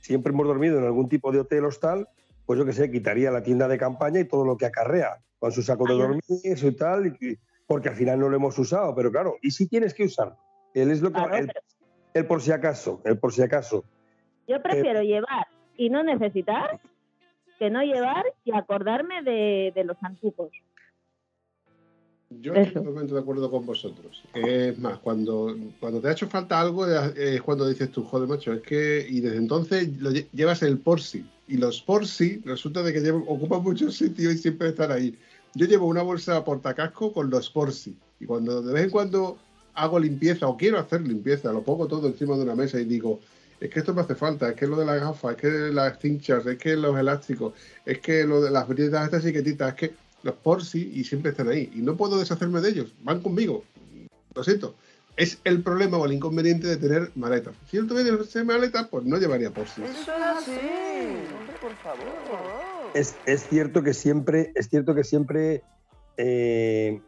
[0.00, 2.08] siempre hemos dormido en algún tipo de hotel hostal,
[2.46, 5.52] pues yo que sé, quitaría la tienda de campaña y todo lo que acarrea, con
[5.52, 7.16] su saco de dormir y tal,
[7.66, 10.36] porque al final no lo hemos usado, pero claro, ¿y si tienes que usarlo?
[10.74, 11.60] Él es lo que, Claro, el, pero
[12.14, 13.84] el por si acaso, el por si acaso.
[14.48, 16.80] yo prefiero llevar y no necesitar
[17.58, 20.50] que no llevar y acordarme de, de los anticipos.
[22.40, 22.62] Yo Eso.
[22.62, 24.22] estoy totalmente de acuerdo con vosotros.
[24.34, 28.54] Es más, cuando, cuando te ha hecho falta algo, es cuando dices tú, joder, macho,
[28.54, 29.06] es que.
[29.06, 31.26] Y desde entonces lo lle- llevas el Porsi.
[31.46, 35.14] Y los Porsi resulta de que llevan- ocupan muchos sitios y siempre están ahí.
[35.54, 37.98] Yo llevo una bolsa portacasco con los Porsi.
[38.18, 39.36] Y cuando de vez en cuando
[39.74, 43.20] hago limpieza o quiero hacer limpieza, lo pongo todo encima de una mesa y digo,
[43.62, 45.98] es que esto me hace falta, es que lo de las gafas, es que las
[46.00, 47.54] cinchas, es que los elásticos,
[47.86, 49.94] es que lo de las bridas, estas chiquititas, es que
[50.24, 51.70] los Porsi y siempre están ahí.
[51.74, 53.64] Y no puedo deshacerme de ellos, van conmigo.
[54.34, 54.74] Lo siento.
[55.16, 57.54] Es el problema o el inconveniente de tener maletas.
[57.70, 59.82] Si yo tuviera maletas, pues no llevaría Porsi.
[62.94, 65.62] Es, es cierto que siempre, es cierto que siempre,
[66.16, 67.00] eh,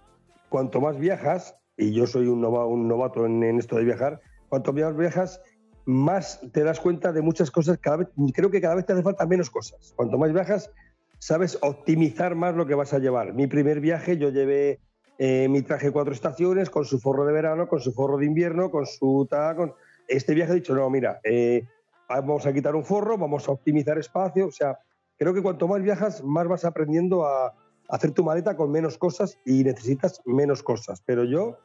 [0.50, 4.20] cuanto más viajas, y yo soy un, nova- un novato en, en esto de viajar,
[4.48, 5.40] cuanto más viajas,
[5.86, 7.78] más te das cuenta de muchas cosas.
[7.78, 9.92] Cada vez, creo que cada vez te hace falta menos cosas.
[9.96, 10.70] Cuanto más viajas,
[11.18, 13.34] sabes optimizar más lo que vas a llevar.
[13.34, 14.80] Mi primer viaje yo llevé
[15.18, 18.70] eh, mi traje cuatro estaciones con su forro de verano, con su forro de invierno,
[18.70, 19.74] con su ta, con
[20.08, 21.66] este viaje he dicho no, mira, eh,
[22.08, 24.78] vamos a quitar un forro, vamos a optimizar espacio, o sea,
[25.16, 27.54] creo que cuanto más viajas, más vas aprendiendo a
[27.88, 31.02] hacer tu maleta con menos cosas y necesitas menos cosas.
[31.04, 31.58] Pero yo,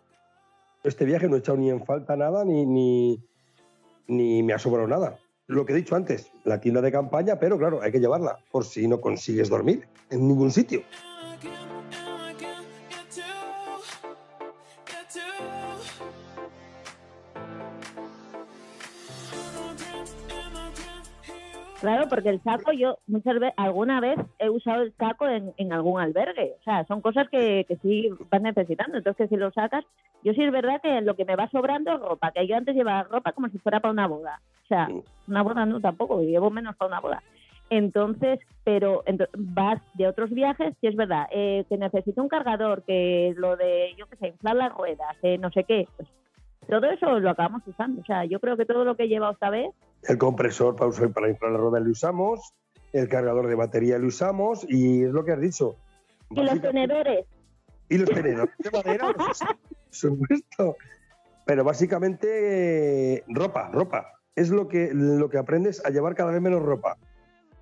[0.83, 3.23] este viaje no he echado ni en falta nada, ni, ni,
[4.07, 5.19] ni me ha sobrado nada.
[5.47, 8.65] Lo que he dicho antes, la tienda de campaña, pero claro, hay que llevarla por
[8.65, 10.83] si no consigues dormir en ningún sitio.
[21.79, 25.71] Claro, porque el saco yo muchas veces, alguna vez he usado el saco en, en
[25.71, 26.55] algún albergue.
[26.59, 28.97] O sea, son cosas que, que sí vas necesitando.
[28.97, 29.85] Entonces, si lo sacas,
[30.23, 32.75] yo sí es verdad que lo que me va sobrando es ropa, que yo antes
[32.75, 34.41] llevaba ropa como si fuera para una boda.
[34.65, 34.89] O sea,
[35.27, 37.23] una boda no tampoco, llevo menos para una boda.
[37.69, 39.03] Entonces, pero
[39.37, 43.93] vas de otros viajes, sí es verdad, eh, que necesito un cargador, que lo de,
[43.95, 46.09] yo qué sé, inflar las ruedas, eh, no sé qué, pues
[46.67, 48.01] todo eso lo acabamos usando.
[48.01, 49.71] O sea, yo creo que todo lo que he llevado esta vez
[50.03, 52.53] El compresor para, usar, para inflar la rueda lo usamos,
[52.93, 55.75] el cargador de batería lo usamos y es lo que has dicho.
[56.29, 57.25] y los tenedores.
[57.89, 59.57] Y los tenedores de madera, pues, por
[59.89, 60.77] supuesto.
[61.45, 64.13] Pero básicamente eh, ropa, ropa.
[64.35, 66.97] Es lo que, lo que aprendes a llevar cada vez menos ropa.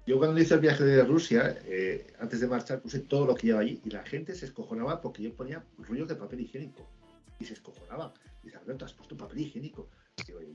[0.06, 3.48] Yo cuando hice el viaje de Rusia, eh, antes de marchar, puse todo lo que
[3.48, 6.88] llevaba allí y la gente se escojonaba porque yo ponía rollos de papel higiénico.
[7.40, 8.14] Y se escojonaba.
[8.42, 9.90] Y dice, Alberto, has puesto papel higiénico.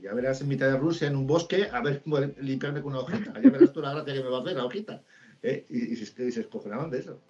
[0.01, 2.03] Ya verás en mitad de Rusia, en un bosque, a ver
[2.41, 3.33] limpiarme con una hojita.
[3.41, 5.01] Ya verás tú la gracia que me va a hacer la hojita.
[5.41, 5.65] ¿eh?
[5.69, 7.21] Y, y se, y escojonaban de eso.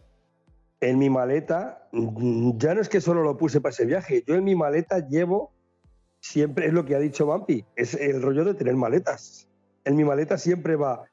[0.82, 4.36] En mi maleta, mm, ya no es que solo lo puse para ese viaje, yo
[4.36, 5.54] en mi maleta llevo,
[6.20, 9.48] siempre es lo que ha dicho Vampi, es el rollo de tener maletas.
[9.86, 11.06] En mi maleta siempre va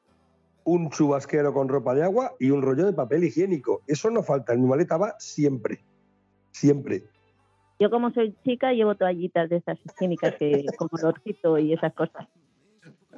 [0.64, 3.82] un chubasquero con ropa de agua y un rollo de papel higiénico.
[3.86, 5.84] Eso no falta, en mi maleta va siempre,
[6.50, 7.04] siempre.
[7.80, 12.28] Yo como soy chica llevo toallitas de esas higiénicas que como lorcito y esas cosas.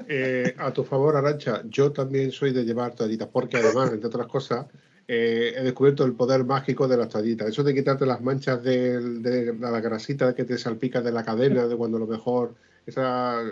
[0.09, 4.28] Eh, a tu favor, Arancha, yo también soy de llevar toallitas, porque además, entre otras
[4.28, 4.66] cosas,
[5.09, 7.48] eh, he descubierto el poder mágico de las toallitas.
[7.48, 11.76] Eso de quitarte las manchas de, la grasita que te salpica de la cadena, de
[11.76, 12.55] cuando a lo mejor
[12.86, 13.43] esa,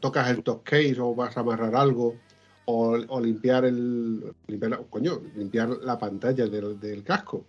[0.00, 2.16] tocas el top case o vas a amarrar algo,
[2.64, 4.80] o, o limpiar el limpiar,
[5.36, 7.44] limpiar la pantalla del casco.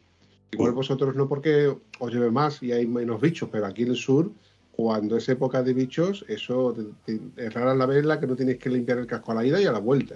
[0.52, 3.96] Igual vosotros no porque os lleve más y hay menos bichos, pero aquí en el
[3.98, 4.32] sur,
[4.72, 6.74] cuando es época de bichos, eso
[7.36, 9.46] es rara la vez en la que no tienes que limpiar el casco a la
[9.46, 10.16] ida y a la vuelta.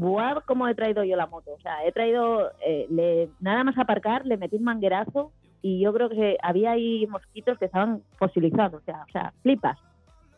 [0.00, 1.52] Buah, cómo he traído yo la moto.
[1.52, 6.08] O sea, he traído, eh, nada más aparcar, le metí un manguerazo y yo creo
[6.08, 8.80] que había ahí mosquitos que estaban fosilizados.
[8.80, 9.78] O sea, o sea, flipas.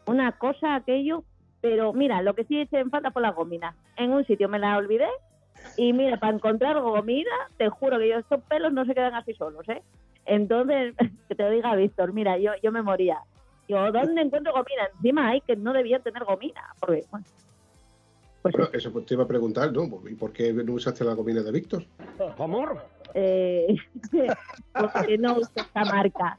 [0.06, 1.24] Una cosa, aquello.
[1.60, 3.77] Pero mira, lo que sí eché en falta fue la gomina.
[3.97, 5.09] En un sitio me la olvidé
[5.77, 9.35] y mira, para encontrar gomina, te juro que yo estos pelos no se quedan así
[9.35, 9.82] solos, ¿eh?
[10.27, 10.95] Entonces,
[11.28, 13.19] que te lo diga Víctor, mira, yo, yo me moría.
[13.69, 14.89] Yo, ¿dónde encuentro gomina?
[14.97, 16.61] Encima hay que no debían tener gomina.
[16.81, 17.24] Porque, bueno,
[18.43, 19.85] pues Bueno, eso pues te iba a preguntar, ¿no?
[20.09, 21.85] ¿Y por qué no usaste la comida de Víctor?
[22.39, 22.82] Amor.
[23.15, 23.77] eh,
[24.73, 26.39] porque no uso esta marca.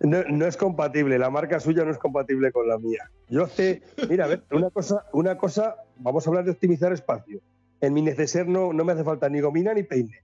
[0.00, 3.08] No, no es compatible, la marca suya no es compatible con la mía.
[3.28, 7.40] Yo sé, mira, a ver, una cosa, una cosa, vamos a hablar de optimizar espacio.
[7.82, 10.22] En mi neceser no, no me hace falta ni gomina ni peine.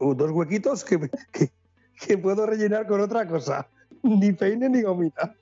[0.00, 0.98] Dos huequitos que,
[1.30, 1.50] que,
[2.00, 3.68] que puedo rellenar con otra cosa.
[4.02, 5.36] Ni peine ni gomina.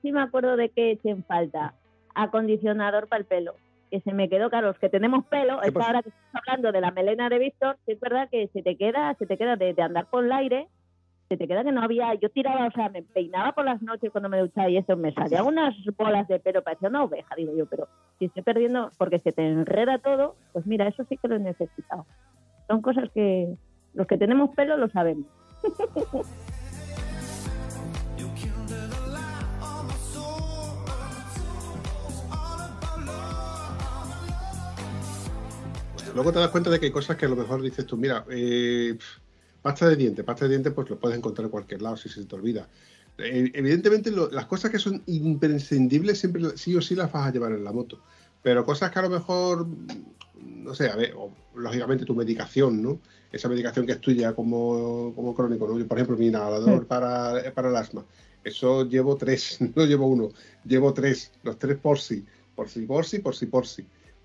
[0.00, 1.74] Sí me acuerdo de que eché en falta
[2.14, 3.56] acondicionador para el pelo.
[3.90, 6.92] Que se me quedó, claro, los que tenemos pelo, ahora que estamos hablando de la
[6.92, 9.82] melena de Víctor, sí es verdad que se te queda, se te queda de, de
[9.82, 10.68] andar por el aire,
[11.28, 14.10] se te queda que no había, yo tiraba, o sea, me peinaba por las noches
[14.10, 17.52] cuando me duchaba y eso, me salían unas bolas de pelo, parecía una oveja, digo
[17.54, 17.86] yo, pero
[18.18, 21.40] si estoy perdiendo, porque se te enreda todo, pues mira, eso sí que lo he
[21.40, 22.06] necesitado.
[22.66, 23.54] Son cosas que
[23.92, 25.26] los que tenemos pelo lo sabemos.
[36.14, 38.24] Luego te das cuenta de que hay cosas que a lo mejor dices tú, mira,
[38.30, 38.96] eh,
[39.68, 42.24] pasta de dientes, pasta de dientes pues lo puedes encontrar en cualquier lado si se
[42.24, 42.66] te olvida.
[43.18, 47.32] Eh, evidentemente lo- las cosas que son imprescindibles siempre sí o sí las vas a
[47.32, 48.00] llevar en la moto.
[48.42, 49.66] Pero cosas que a lo mejor,
[50.34, 52.98] no sé, a ver, o, lógicamente tu medicación, ¿no?
[53.30, 55.78] Esa medicación que es tuya como, como crónico, ¿no?
[55.78, 58.06] Yo, por ejemplo, mi inhalador para, para el asma,
[58.44, 60.30] eso llevo tres, no llevo uno,
[60.64, 62.24] llevo tres, los tres por sí,
[62.54, 63.84] por sí, por sí, por sí, por sí.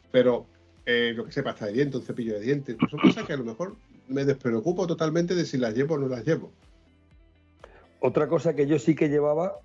[0.10, 0.46] Pero
[0.86, 3.34] eh, lo que sea, pasta de dientes, un cepillo de dientes, pues son cosas que
[3.34, 3.76] a lo mejor
[4.08, 6.52] me despreocupo totalmente de si las llevo o no las llevo.
[8.00, 9.60] Otra cosa que yo sí que llevaba,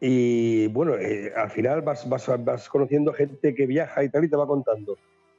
[0.00, 4.28] y bueno, eh, al final vas, vas, vas conociendo gente que viaja y tal y
[4.28, 4.96] te va contando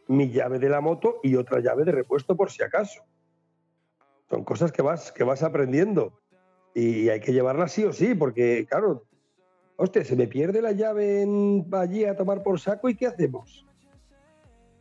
[0.07, 3.03] mi llave de la moto y otra llave de repuesto por si acaso.
[4.29, 6.13] Son cosas que vas, que vas aprendiendo
[6.73, 9.03] y hay que llevarlas sí o sí, porque claro,
[9.77, 13.64] hostia, se me pierde la llave en, allí a tomar por saco y ¿qué hacemos?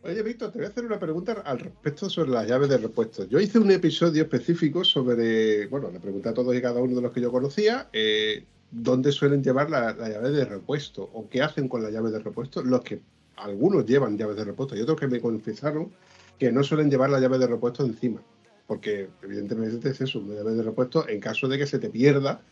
[0.06, 3.24] Oye, Víctor, te voy a hacer una pregunta al respecto sobre las llaves de repuesto.
[3.24, 7.00] Yo hice un episodio específico sobre, bueno, le pregunté a todos y cada uno de
[7.00, 11.40] los que yo conocía, eh, dónde suelen llevar la, la llave de repuesto o qué
[11.40, 12.62] hacen con la llave de repuesto.
[12.62, 13.00] Los que
[13.36, 15.90] algunos llevan llaves de repuesto y otros que me confesaron
[16.38, 18.20] que no suelen llevar la llave de repuesto encima.
[18.66, 22.42] Porque evidentemente es eso, una llave de repuesto en caso de que se te pierda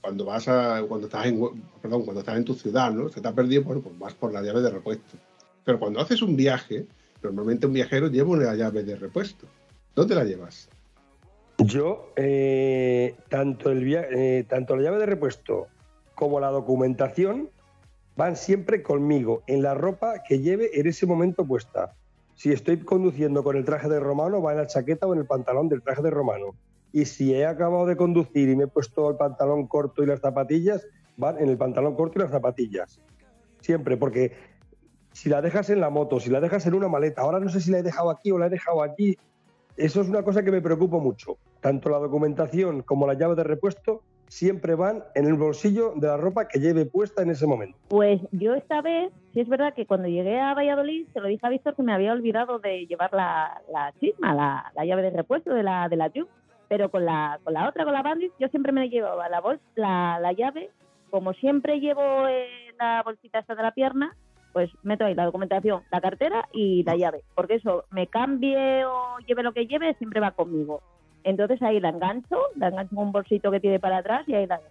[0.00, 1.40] cuando vas a, cuando estás en,
[1.80, 3.08] perdón, cuando estás en tu ciudad, ¿no?
[3.10, 5.16] Se te ha perdido, bueno, pues vas por la llave de repuesto.
[5.64, 6.86] Pero cuando haces un viaje,
[7.22, 9.46] normalmente un viajero lleva una llave de repuesto.
[9.94, 10.68] ¿Dónde la llevas?
[11.58, 15.68] Yo, eh, tanto, el eh, tanto la llave de repuesto
[16.14, 17.48] como la documentación
[18.16, 21.94] van siempre conmigo, en la ropa que lleve en ese momento puesta.
[22.34, 25.26] Si estoy conduciendo con el traje de romano, va en la chaqueta o en el
[25.26, 26.54] pantalón del traje de romano.
[26.92, 30.20] Y si he acabado de conducir y me he puesto el pantalón corto y las
[30.20, 30.86] zapatillas,
[31.16, 33.00] van en el pantalón corto y las zapatillas.
[33.60, 34.32] Siempre, porque
[35.16, 37.58] si la dejas en la moto, si la dejas en una maleta, ahora no sé
[37.62, 39.16] si la he dejado aquí o la he dejado allí,
[39.78, 41.38] eso es una cosa que me preocupa mucho.
[41.62, 46.18] Tanto la documentación como la llave de repuesto siempre van en el bolsillo de la
[46.18, 47.78] ropa que lleve puesta en ese momento.
[47.88, 51.46] Pues yo esta vez, sí es verdad que cuando llegué a Valladolid, se lo dije
[51.46, 53.62] a Víctor que me había olvidado de llevar la,
[53.98, 56.28] chisma, la, la llave de repuesto de la, de la Tube.
[56.68, 59.60] Pero con la, con la otra, con la Bandit, yo siempre me llevaba la, bol-
[59.76, 60.70] la, la llave.
[61.10, 62.48] Como siempre llevo eh,
[62.78, 64.14] la bolsita esta de la pierna,
[64.56, 67.20] pues meto ahí la documentación, la cartera y la llave.
[67.34, 70.80] Porque eso, me cambie o lleve lo que lleve, siempre va conmigo.
[71.24, 74.46] Entonces ahí la engancho, la engancho en un bolsito que tiene para atrás y ahí
[74.46, 74.62] la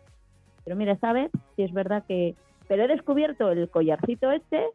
[0.64, 2.34] Pero mira, esta vez sí es verdad que...
[2.68, 4.66] Pero he descubierto el collarcito este,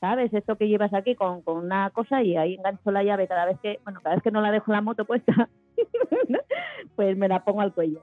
[0.00, 0.32] ¿sabes?
[0.32, 3.58] Esto que llevas aquí con, con una cosa y ahí engancho la llave cada vez
[3.58, 3.80] que...
[3.82, 5.48] Bueno, cada vez que no la dejo la moto puesta,
[6.94, 8.00] pues me la pongo al cuello.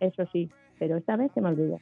[0.00, 1.80] Eso sí, pero esta vez se me olvidó.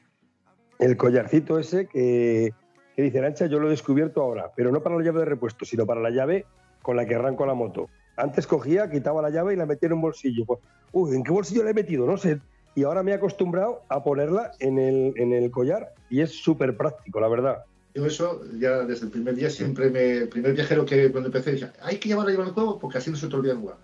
[0.79, 2.53] El collarcito ese que,
[2.95, 5.65] que dice Arancha, yo lo he descubierto ahora, pero no para la llave de repuesto,
[5.65, 6.47] sino para la llave
[6.83, 7.89] con la que arranco la moto.
[8.17, 10.45] Antes cogía, quitaba la llave y la metía en un bolsillo.
[10.45, 10.61] Pues,
[10.93, 12.07] uy, ¿en qué bolsillo la he metido?
[12.07, 12.41] No sé.
[12.75, 16.77] Y ahora me he acostumbrado a ponerla en el, en el collar y es súper
[16.77, 17.65] práctico, la verdad.
[17.95, 20.19] Yo eso, ya desde el primer día, siempre me...
[20.19, 23.11] El primer viajero que cuando empecé decía, hay que llevarla llevar el juego porque así
[23.11, 23.77] no se te olvida jugar.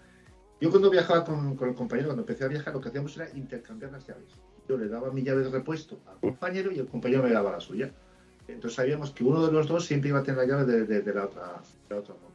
[0.60, 3.28] Yo cuando viajaba con, con el compañero, cuando empecé a viajar, lo que hacíamos era
[3.34, 4.24] intercambiar las llaves.
[4.68, 7.60] Yo le daba mi llave de repuesto al compañero y el compañero me daba la
[7.60, 7.92] suya.
[8.48, 11.26] Entonces sabíamos que uno de los dos siempre iba a tener la llave de, la,
[11.26, 12.34] otra, de la otra moto.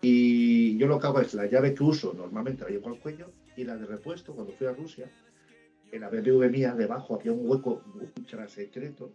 [0.00, 3.30] Y yo lo que hago es la llave que uso normalmente la llevo al cuello
[3.56, 5.10] y la de repuesto cuando fui a Rusia,
[5.90, 7.82] en la BMW mía debajo había un hueco
[8.16, 9.12] ultra secreto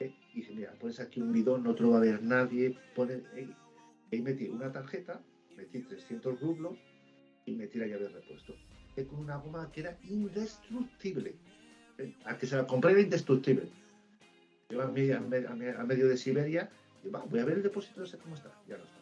[0.00, 0.14] ¿eh?
[0.32, 3.22] y dije, mira, pones aquí un bidón, no te lo va a ver nadie, pone,
[3.34, 3.48] ¿eh?
[4.10, 5.20] y metí una tarjeta,
[5.56, 6.78] metí 300 rublos
[7.46, 8.54] y metí la llave de repuesto.
[8.96, 9.04] ¿eh?
[9.04, 11.34] Con una goma que era indestructible.
[11.98, 12.14] ¿eh?
[12.24, 13.68] A que se la compré era indestructible.
[14.68, 16.70] Yo a, medio, a, a de Siberia,
[17.04, 18.50] y va, voy a ver el depósito ese cómo está.
[18.66, 19.00] Ya no está.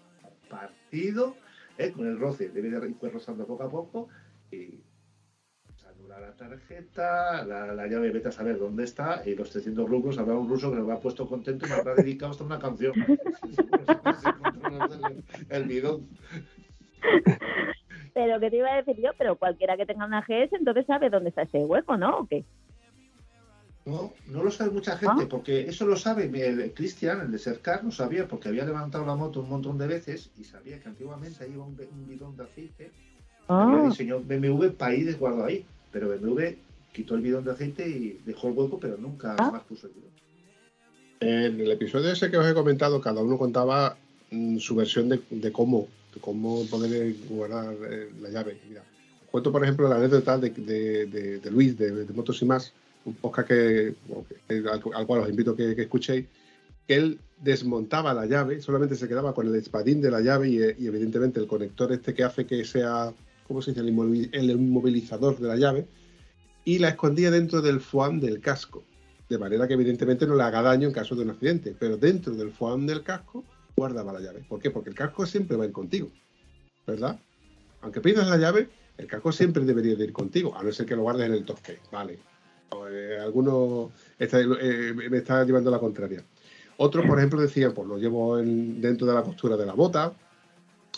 [0.48, 1.36] Partido,
[1.78, 1.92] ¿eh?
[1.92, 4.08] con el roce, debe de ir rozando poco a poco
[4.50, 4.80] y
[5.76, 9.88] se anula la tarjeta, la, la llave vete a saber dónde está y los 300
[9.88, 12.58] rublos habrá un ruso que nos ha puesto contento y me habrá dedicado hasta una
[12.58, 12.92] canción.
[15.48, 16.08] el bidón.
[18.14, 21.08] Pero que te iba a decir yo, pero cualquiera que tenga una GS entonces sabe
[21.08, 22.18] dónde está ese hueco, ¿no?
[22.18, 22.44] ¿O qué?
[23.84, 27.82] No, no lo sabe mucha gente, porque eso lo sabe el Cristian, el de Cercar,
[27.84, 31.42] lo sabía, porque había levantado la moto un montón de veces y sabía que antiguamente
[31.42, 32.92] ahí iba un, un bidón de aceite.
[33.48, 33.64] Ah.
[33.68, 36.54] Había diseñado BMW para ir desguardado ahí, pero BMW
[36.92, 39.50] quitó el bidón de aceite y dejó el hueco, pero nunca Ah.
[39.50, 40.10] más puso el bidón.
[41.18, 43.96] En el episodio ese que os he comentado, cada uno contaba
[44.30, 48.60] mm, su versión de, de cómo, de cómo poder guardar eh, la llave.
[48.68, 48.82] Mira,
[49.30, 52.72] cuento, por ejemplo, la anécdota de, de- de- de Luis, de, de Motos y Más,
[53.04, 53.94] un podcast que,
[54.48, 56.26] al, al cual os invito que, que escuchéis,
[56.86, 60.58] que él desmontaba la llave, solamente se quedaba con el espadín de la llave y,
[60.86, 63.12] evidentemente el conector este que hace que sea,
[63.48, 65.86] ¿cómo se dice?, el, inmovil- el inmovilizador de la llave,
[66.64, 68.84] y la escondía dentro del foam del casco
[69.28, 72.34] de manera que evidentemente no le haga daño en caso de un accidente, pero dentro
[72.34, 73.42] del foam del casco
[73.74, 74.44] guardaba la llave.
[74.46, 74.70] ¿Por qué?
[74.70, 76.10] Porque el casco siempre va a ir contigo,
[76.86, 77.18] ¿verdad?
[77.80, 78.68] Aunque pidas la llave,
[78.98, 81.46] el casco siempre debería de ir contigo, a no ser que lo guardes en el
[81.46, 82.18] case, ¿vale?
[82.72, 86.24] O, eh, algunos está- eh, me está llevando la contraria.
[86.78, 90.12] Otros, por ejemplo, decían, pues lo llevo en- dentro de la costura de la bota.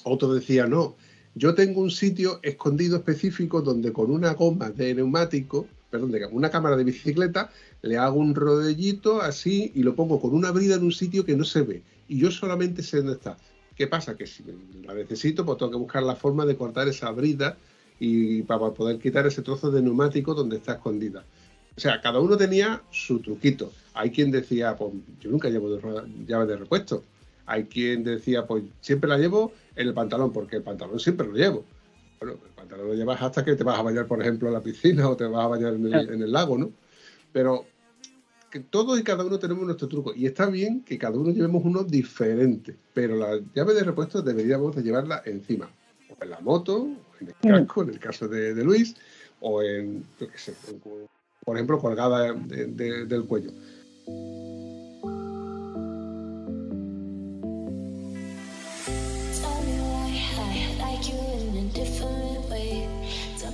[0.05, 0.95] Otros decían, no,
[1.35, 6.51] yo tengo un sitio escondido específico donde con una goma de neumático, perdón, de una
[6.51, 7.51] cámara de bicicleta,
[7.83, 11.37] le hago un rodellito así y lo pongo con una brida en un sitio que
[11.37, 11.83] no se ve.
[12.09, 13.37] Y yo solamente sé dónde está.
[13.77, 14.17] ¿Qué pasa?
[14.17, 14.45] Que si
[14.85, 17.57] la necesito, pues tengo que buscar la forma de cortar esa brida
[17.99, 21.25] y para poder quitar ese trozo de neumático donde está escondida.
[21.77, 23.73] O sea, cada uno tenía su truquito.
[23.95, 25.77] Hay quien decía, pues yo nunca llevo
[26.27, 27.03] llave de repuesto.
[27.47, 31.35] Hay quien decía, pues siempre la llevo en el pantalón, porque el pantalón siempre lo
[31.35, 31.65] llevo.
[32.21, 34.63] Bueno, el pantalón lo llevas hasta que te vas a bañar, por ejemplo, en la
[34.63, 36.71] piscina o te vas a bañar en el, en el lago, ¿no?
[37.33, 37.67] Pero
[38.51, 40.15] que todos y cada uno tenemos nuestro truco.
[40.15, 42.77] Y está bien que cada uno llevemos uno diferente.
[42.95, 45.69] Pero la llave de repuesto deberíamos de llevarla encima.
[46.09, 48.95] O en la moto, o en el casco, en el caso de, de Luis,
[49.41, 50.81] o en, yo qué sé, en-
[51.45, 53.51] por ejemplo, colgada de- de- del cuello.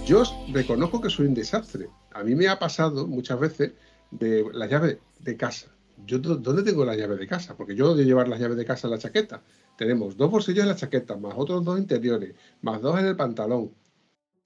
[0.07, 0.23] Yo
[0.53, 1.89] reconozco que soy un desastre.
[2.13, 3.73] A mí me ha pasado muchas veces
[4.11, 5.69] de la llave de casa.
[6.07, 7.57] Yo, ¿dó- ¿Dónde tengo la llave de casa?
[7.57, 9.43] Porque yo odio llevar las llaves de casa en la chaqueta.
[9.77, 13.71] Tenemos dos bolsillos en la chaqueta, más otros dos interiores, más dos en el pantalón.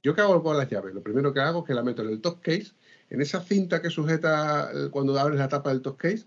[0.03, 0.93] ¿Yo qué hago con las llaves?
[0.95, 2.73] Lo primero que hago es que la meto en el top case,
[3.15, 6.25] en esa cinta que sujeta eh, cuando abres la tapa del top case,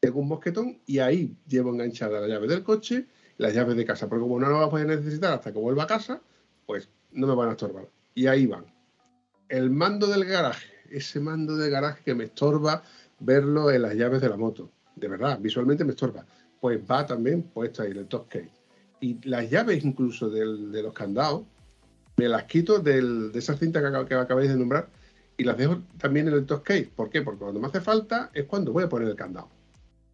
[0.00, 3.06] tengo un mosquetón y ahí llevo enganchada la llave del coche
[3.38, 4.08] y las llaves de casa.
[4.08, 6.20] Porque como no las voy a necesitar hasta que vuelva a casa,
[6.66, 7.88] pues no me van a estorbar.
[8.14, 8.66] Y ahí van.
[9.48, 12.82] El mando del garaje ese mando de garaje que me estorba
[13.18, 14.70] verlo en las llaves de la moto.
[14.94, 16.24] De verdad, visualmente me estorba.
[16.60, 18.50] Pues va también puesto ahí en el top case.
[19.00, 21.42] Y las llaves incluso del- de los candados,
[22.16, 24.88] me las quito del- de esa cinta que, que acabáis de nombrar
[25.36, 26.90] y las dejo también en el top case.
[26.94, 27.22] ¿Por qué?
[27.22, 29.48] Porque cuando me hace falta es cuando voy a poner el candado.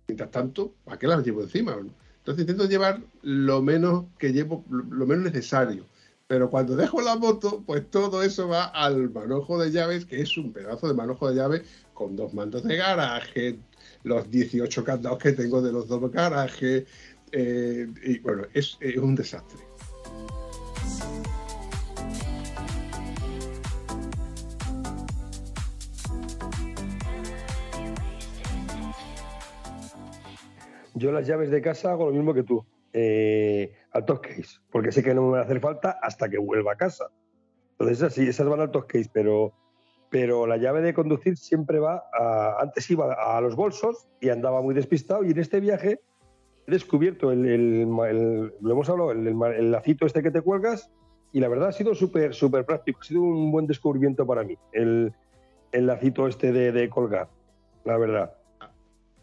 [0.08, 1.76] Mientras tanto, ¿para qué las llevo encima?
[2.18, 5.84] Entonces intento llevar lo menos que llevo, lo menos necesario.
[6.26, 10.36] Pero cuando dejo la moto, pues todo eso va al manojo de llaves, que es
[10.36, 13.58] un pedazo de manojo de llaves con dos mandos de garaje,
[14.04, 16.84] los 18 candados que tengo de los dos garajes.
[17.32, 19.58] eh, y bueno, es un desastre.
[31.00, 32.62] Yo las llaves de casa hago lo mismo que tú,
[32.92, 36.36] eh, al top case, porque sé que no me van a hacer falta hasta que
[36.36, 37.06] vuelva a casa.
[37.72, 39.54] Entonces, esas sí, esas van al top case, pero,
[40.10, 44.60] pero la llave de conducir siempre va a, antes iba a los bolsos y andaba
[44.60, 46.00] muy despistado y en este viaje
[46.66, 50.90] he descubierto el, el- el- lo hemos hablado, el, el- lacito este que te cuelgas
[51.32, 54.58] y la verdad ha sido súper súper práctico, ha sido un buen descubrimiento para mí,
[54.72, 55.14] el
[55.72, 57.28] lacito este de, de colgar,
[57.84, 58.34] la verdad.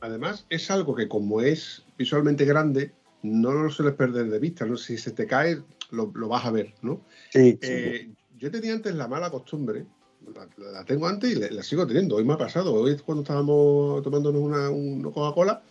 [0.01, 2.91] Además, es algo que como es visualmente grande,
[3.23, 4.65] no lo sueles perder de vista.
[4.65, 4.77] ¿no?
[4.77, 5.61] Si se te cae,
[5.91, 7.01] lo, lo vas a ver, ¿no?
[7.31, 9.85] Sí, Eh, yo tenía antes la mala costumbre,
[10.33, 12.15] la, la tengo antes y la, la sigo teniendo.
[12.15, 12.73] Hoy me ha pasado.
[12.73, 15.61] Hoy cuando estábamos tomándonos una, una Coca-Cola,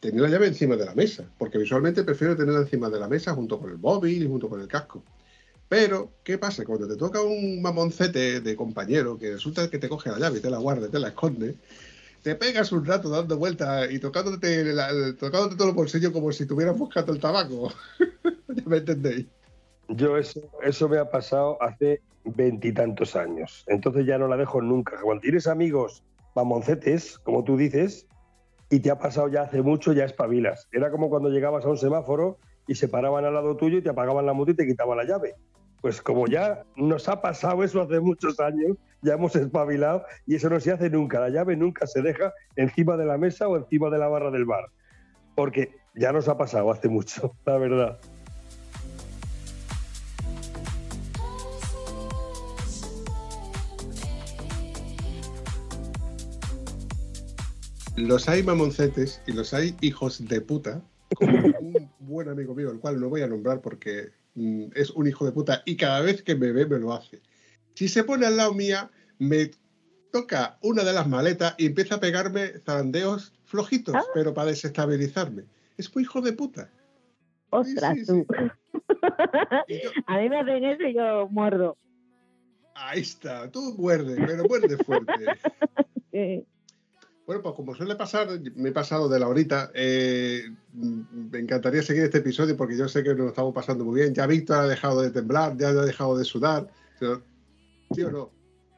[0.00, 3.34] tenía la llave encima de la mesa, porque visualmente prefiero tenerla encima de la mesa
[3.34, 5.02] junto con el móvil y junto con el casco.
[5.68, 6.64] Pero, ¿qué pasa?
[6.64, 10.42] Cuando te toca un mamoncete de compañero que resulta que te coge la llave y
[10.42, 11.54] te la guarda y te la esconde,
[12.22, 16.42] te pegas un rato dando vueltas y tocándote, la- tocándote todo el bolsillo como si
[16.44, 17.72] estuvieras buscando el tabaco.
[18.48, 19.26] ¿Ya me entendéis?
[19.88, 23.64] Yo eso, eso me ha pasado hace veintitantos años.
[23.66, 25.00] Entonces ya no la dejo nunca.
[25.02, 28.06] Cuando tienes amigos mamoncetes, como tú dices,
[28.70, 30.68] y te ha pasado ya hace mucho, ya espabilas.
[30.72, 32.38] Era como cuando llegabas a un semáforo
[32.68, 35.04] y se paraban al lado tuyo y te apagaban la moto y te quitaban la
[35.04, 35.34] llave.
[35.80, 40.50] Pues como ya nos ha pasado eso hace muchos años, ya hemos espabilado y eso
[40.50, 41.20] no se hace nunca.
[41.20, 44.44] La llave nunca se deja encima de la mesa o encima de la barra del
[44.44, 44.66] bar.
[45.34, 47.98] Porque ya nos ha pasado hace mucho, la verdad.
[57.96, 60.80] Los hay mamoncetes y los hay hijos de puta,
[61.14, 65.06] como un buen amigo mío, el cual no voy a nombrar porque mm, es un
[65.06, 67.20] hijo de puta y cada vez que me ve me lo hace.
[67.74, 69.50] Si se pone al lado mía, me
[70.12, 74.02] toca una de las maletas y empieza a pegarme zarandeos flojitos, Ah.
[74.14, 75.44] pero para desestabilizarme.
[75.76, 76.68] Es muy hijo de puta.
[77.50, 78.26] Ostras, sí, tú.
[79.68, 81.76] Y yo- A mí me hacen eso y yo muerdo.
[82.74, 85.12] ahí está, tú muerde, pero muerde fuerte.
[87.26, 88.26] Bueno, pues como suele pasar,
[88.56, 89.70] me he pasado de la horita.
[89.74, 90.42] eh,
[90.72, 94.12] me encantaría seguir este episodio porque yo sé que nos estamos pasando muy bien.
[94.12, 96.66] Ya Víctor ha dejado de temblar, ya ha dejado de sudar.
[96.98, 97.22] Pero,
[97.92, 98.30] ¿Sí o no?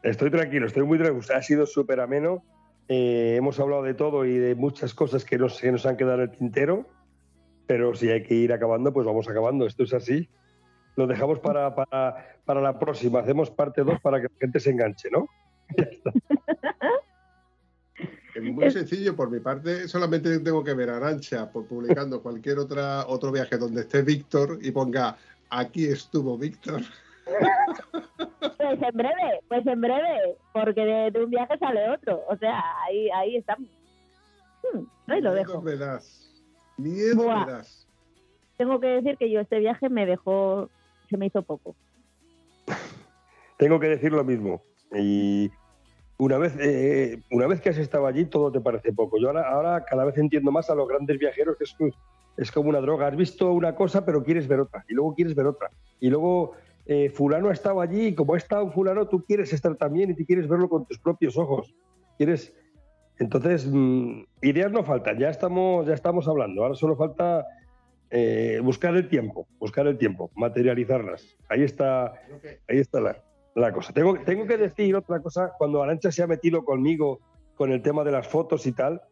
[0.03, 1.23] Estoy tranquilo, estoy muy tranquilo.
[1.35, 2.45] Ha sido súper ameno.
[2.89, 6.23] Eh, hemos hablado de todo y de muchas cosas que nos, que nos han quedado
[6.23, 6.89] en el tintero.
[7.67, 9.67] Pero si hay que ir acabando, pues vamos acabando.
[9.67, 10.29] Esto es así.
[10.97, 13.21] Lo dejamos para, para, para la próxima.
[13.21, 15.29] Hacemos parte 2 para que la gente se enganche, ¿no?
[18.35, 22.59] Es muy sencillo, por mi parte, solamente tengo que ver a Arancha por publicando cualquier
[22.59, 25.19] otra otro viaje donde esté Víctor y ponga
[25.51, 26.81] aquí estuvo Víctor.
[27.25, 32.23] Pues en breve, pues en breve, porque de, de un viaje sale otro.
[32.29, 33.69] O sea, ahí, ahí estamos.
[34.63, 35.63] Hmm, ahí lo Miedo dejo.
[35.63, 36.43] me das.
[36.77, 37.47] Miedo Buah.
[37.47, 37.87] me das.
[38.57, 40.69] Tengo que decir que yo este viaje me dejó,
[41.11, 41.75] se me hizo poco.
[43.59, 44.63] Tengo que decir lo mismo.
[44.95, 45.51] Y
[46.19, 49.19] una vez, eh, una vez que has estado allí, todo te parece poco.
[49.19, 51.77] Yo ahora, ahora cada vez entiendo más a los grandes viajeros que es,
[52.37, 53.09] es como una droga.
[53.09, 54.85] Has visto una cosa, pero quieres ver otra.
[54.89, 55.71] Y luego quieres ver otra.
[56.01, 56.53] Y luego
[56.87, 60.15] eh, fulano ha estado allí y como ha estado fulano, tú quieres estar también y
[60.15, 61.75] tú quieres verlo con tus propios ojos.
[62.19, 62.55] Quieres...
[63.19, 65.19] Entonces, mm, ideas no faltan.
[65.19, 66.63] Ya estamos, ya estamos hablando.
[66.63, 67.47] Ahora solo falta
[68.11, 71.37] eh, buscar el tiempo, buscar el tiempo, materializarlas.
[71.49, 72.13] Ahí está,
[72.69, 73.23] ahí está la,
[73.55, 73.93] la cosa.
[73.93, 77.21] Tengo, tengo que decir otra cosa, cuando Arancha se ha metido conmigo
[77.55, 79.03] con el tema de las fotos y tal,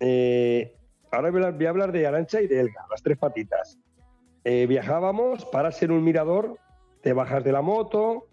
[0.00, 0.74] eh,
[1.10, 3.78] ahora voy a, hablar de Arancha y de Elga, las tres patitas.
[4.44, 6.56] Eh, viajábamos, paras en un mirador,
[7.02, 8.28] te bajas de la moto,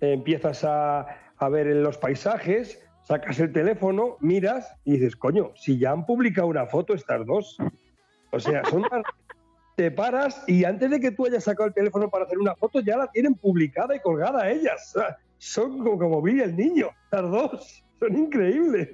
[0.00, 1.06] empiezas a,
[1.36, 6.06] a ver en los paisajes, sacas el teléfono, miras y dices, coño, si ya han
[6.06, 7.56] publicado una foto estas dos.
[8.32, 9.02] O sea, son tan-
[9.76, 12.80] te paras y antes de que tú hayas sacado el teléfono para hacer una foto
[12.80, 14.94] ya la tienen publicada y colgada ellas.
[15.38, 18.88] son como, como Billy el niño, las dos, son increíbles.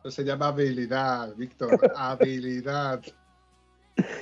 [0.00, 3.02] Eso se llama habilidad, Víctor, habilidad.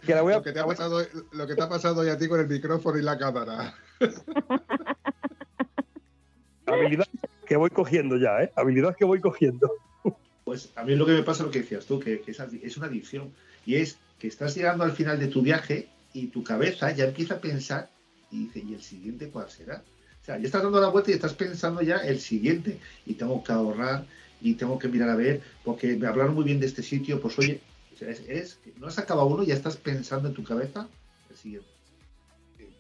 [0.05, 2.09] Que la voy a- Lo que, te ha pasado, lo que te ha pasado hoy
[2.09, 3.75] a ti con el micrófono y la cámara.
[6.67, 7.07] habilidad
[7.47, 8.53] que voy cogiendo ya, ¿eh?
[8.57, 9.73] Habilidad que voy cogiendo.
[10.45, 12.77] Pues a mí lo que me pasa es lo que decías tú, que, que es,
[12.77, 13.33] una adicción.
[13.67, 17.35] Y es que estás llegando al final de tu viaje y tu cabeza ya empieza
[17.35, 17.91] a pensar
[18.31, 19.83] y dice, ¿y el siguiente cuál será?
[20.23, 22.79] O sea, ya estás dando la vuelta y estás pensando ya el siguiente.
[23.07, 24.07] Y tengo que ahorrar
[24.41, 27.39] y tengo que mirar a ver, porque me hablaron muy bien de este sitio, pues
[27.39, 27.61] oye,
[27.99, 30.89] sea, es, es no has acabado uno y ya estás pensando en tu cabeza
[31.31, 31.69] el siguiente.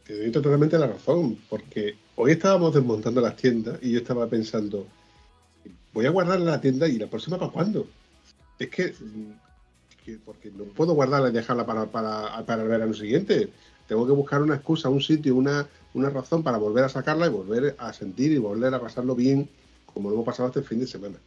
[0.04, 4.86] Te doy totalmente la razón, porque hoy estábamos desmontando las tiendas y yo estaba pensando,
[5.92, 7.86] voy a guardar la tienda y la próxima para cuándo.
[8.58, 8.94] Es que,
[10.04, 13.50] que porque no puedo guardarla y dejarla para, para, para el verano siguiente.
[13.86, 17.30] Tengo que buscar una excusa, un sitio, una, una razón para volver a sacarla y
[17.30, 19.48] volver a sentir y volver a pasarlo bien
[19.92, 21.18] como lo hemos pasado este fin de semana.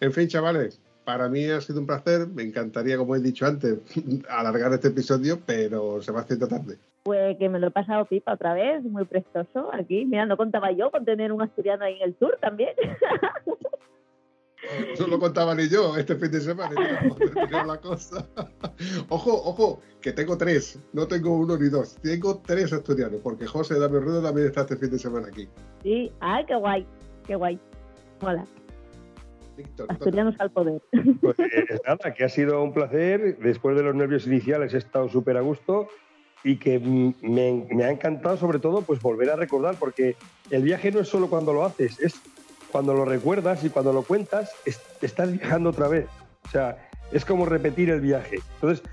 [0.00, 2.26] En fin, chavales, para mí ha sido un placer.
[2.28, 3.78] Me encantaría, como he dicho antes,
[4.28, 6.78] alargar este episodio, pero se va haciendo tarde.
[7.04, 10.06] Pues que me lo he pasado pipa otra vez, muy prestoso aquí.
[10.06, 12.70] Mira, no contaba yo con tener un asturiano ahí en el sur también.
[14.94, 16.74] Eso lo contaba ni yo este fin de semana.
[17.66, 18.26] la cosa.
[19.10, 20.78] ojo, ojo, que tengo tres.
[20.94, 21.96] No tengo uno ni dos.
[21.96, 25.46] Tengo tres asturianos, porque José Dame Ruedo también está este fin de semana aquí.
[25.82, 26.86] Sí, ay, qué guay,
[27.26, 27.60] qué guay.
[28.22, 28.46] Mola,
[29.56, 30.82] Víctor, asturianos al poder.
[31.20, 33.38] Pues eh, nada, que ha sido un placer.
[33.38, 35.88] Después de los nervios iniciales he estado súper a gusto
[36.42, 40.16] y que me, me ha encantado sobre todo pues volver a recordar, porque
[40.50, 42.20] el viaje no es solo cuando lo haces, es
[42.70, 46.06] cuando lo recuerdas y cuando lo cuentas, es- estás viajando otra vez.
[46.46, 46.76] O sea,
[47.12, 48.38] es como repetir el viaje.
[48.56, 48.84] Entonces,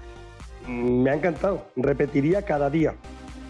[0.68, 1.66] me ha encantado.
[1.76, 2.94] Repetiría cada día,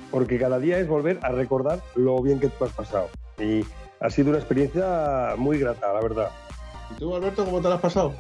[0.09, 3.09] porque cada día es volver a recordar lo bien que tú has pasado.
[3.38, 3.63] Y
[3.99, 6.29] ha sido una experiencia muy grata, la verdad.
[6.91, 8.13] ¿Y tú, Alberto, cómo te lo has pasado?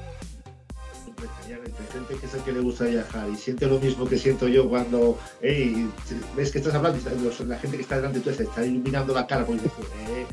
[1.93, 4.69] Gente que es el que le gusta viajar y siente lo mismo que siento yo
[4.69, 5.89] cuando hey,
[6.37, 9.13] ves que estás hablando y la gente que está delante de tú se está iluminando
[9.13, 10.25] la cara porque dices, eh,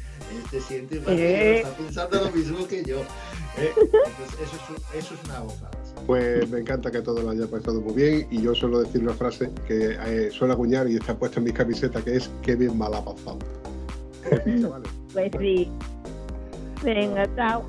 [0.44, 1.56] este siente igual Eh.
[1.59, 3.01] está pensando lo mismo que yo.
[3.59, 4.56] Eh, entonces, eso,
[4.94, 5.70] es, eso es una gozada.
[5.85, 5.93] sí.
[6.06, 9.15] Pues me encanta que todo lo haya pasado muy bien y yo suelo decir una
[9.15, 12.78] frase que eh, suelo acuñar y está puesta en mi camiseta que es qué bien
[12.78, 13.39] mal ha pasado.
[14.60, 15.69] Chavales, Pues sí.
[16.85, 17.69] Venga, chao.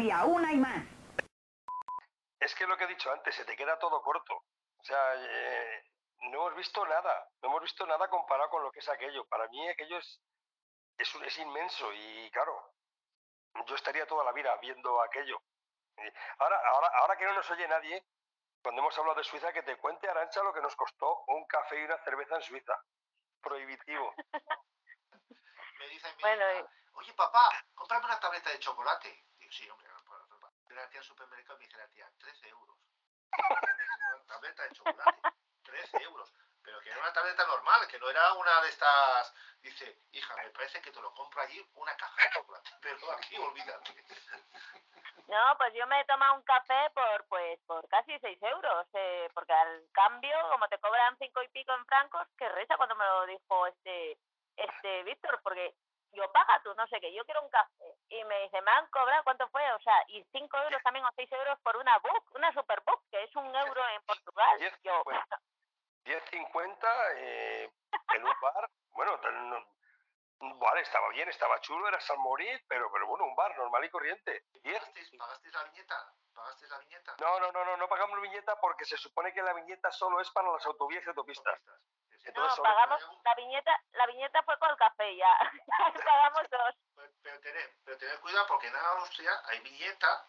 [0.00, 0.84] Vayan todavía, una y más.
[2.40, 4.34] Es que lo que he dicho antes, se te queda todo corto.
[4.34, 5.84] O sea, eh,
[6.22, 9.26] no hemos visto nada, no hemos visto nada comparado con lo que es aquello.
[9.26, 10.20] Para mí aquello es,
[10.98, 12.72] es, un- es inmenso y claro,
[13.66, 15.40] yo estaría toda la vida viendo aquello.
[16.38, 18.02] Ahora, ahora, ahora que no nos oye nadie,
[18.62, 21.78] cuando hemos hablado de Suiza, que te cuente Arancha lo que nos costó un café
[21.80, 22.74] y una cerveza en Suiza.
[23.42, 24.14] Prohibitivo.
[25.78, 29.24] Me dice mi Bueno, hija, oye papá, cómprame una tableta de chocolate.
[29.38, 29.88] Digo, sí, hombre,
[30.74, 30.78] no puedo, no puedo".
[30.78, 32.78] Fui a la tía al supermercado me dice la tía, 13 euros.
[34.14, 35.28] una tableta de chocolate,
[35.64, 36.32] 13 euros.
[36.62, 39.34] Pero que era una tableta normal, que no era una de estas.
[39.62, 42.70] Dice, hija, me parece que te lo compro allí una caja de chocolate.
[42.82, 44.04] Pero aquí olvídate.
[45.26, 49.28] No, pues yo me he tomado un café por pues por casi 6 euros, eh,
[49.34, 53.04] porque al cambio, como te cobran cinco y pico en francos, que risa cuando me
[53.04, 54.18] lo dijo este
[54.56, 55.74] este Víctor, porque
[56.12, 57.96] yo paga tú, no sé qué, yo quiero un café.
[58.08, 59.62] Y me dice, me han cobrado, ¿cuánto fue?
[59.72, 63.22] o sea, y 5 euros también o 6 euros por una book, una superbook, que
[63.24, 64.58] es un euro en Portugal.
[64.58, 65.18] Diez, Yo, pues,
[66.04, 67.70] 10.50 eh,
[68.14, 68.70] en un bar.
[68.92, 69.66] Bueno, no-
[70.58, 73.90] vale, estaba bien, estaba chulo, era San Moritz, pero, pero bueno, un bar normal y
[73.90, 74.44] corriente.
[74.62, 74.78] 10.
[74.78, 76.14] ¿Pagasteis, pagasteis la viñeta?
[76.34, 77.16] ¿Pagasteis la viñeta?
[77.20, 80.30] No, no, no, no, no pagamos viñeta porque se supone que la viñeta solo es
[80.30, 81.54] para las autovías y autopistas.
[81.54, 81.99] Autopistas.
[82.24, 85.36] Entonces, no, pagamos la viñeta, la viñeta fue con el café ya.
[85.78, 86.74] Ya pagamos dos.
[87.22, 87.40] Pero,
[87.84, 90.26] pero tened cuidado porque en Austria hay viñeta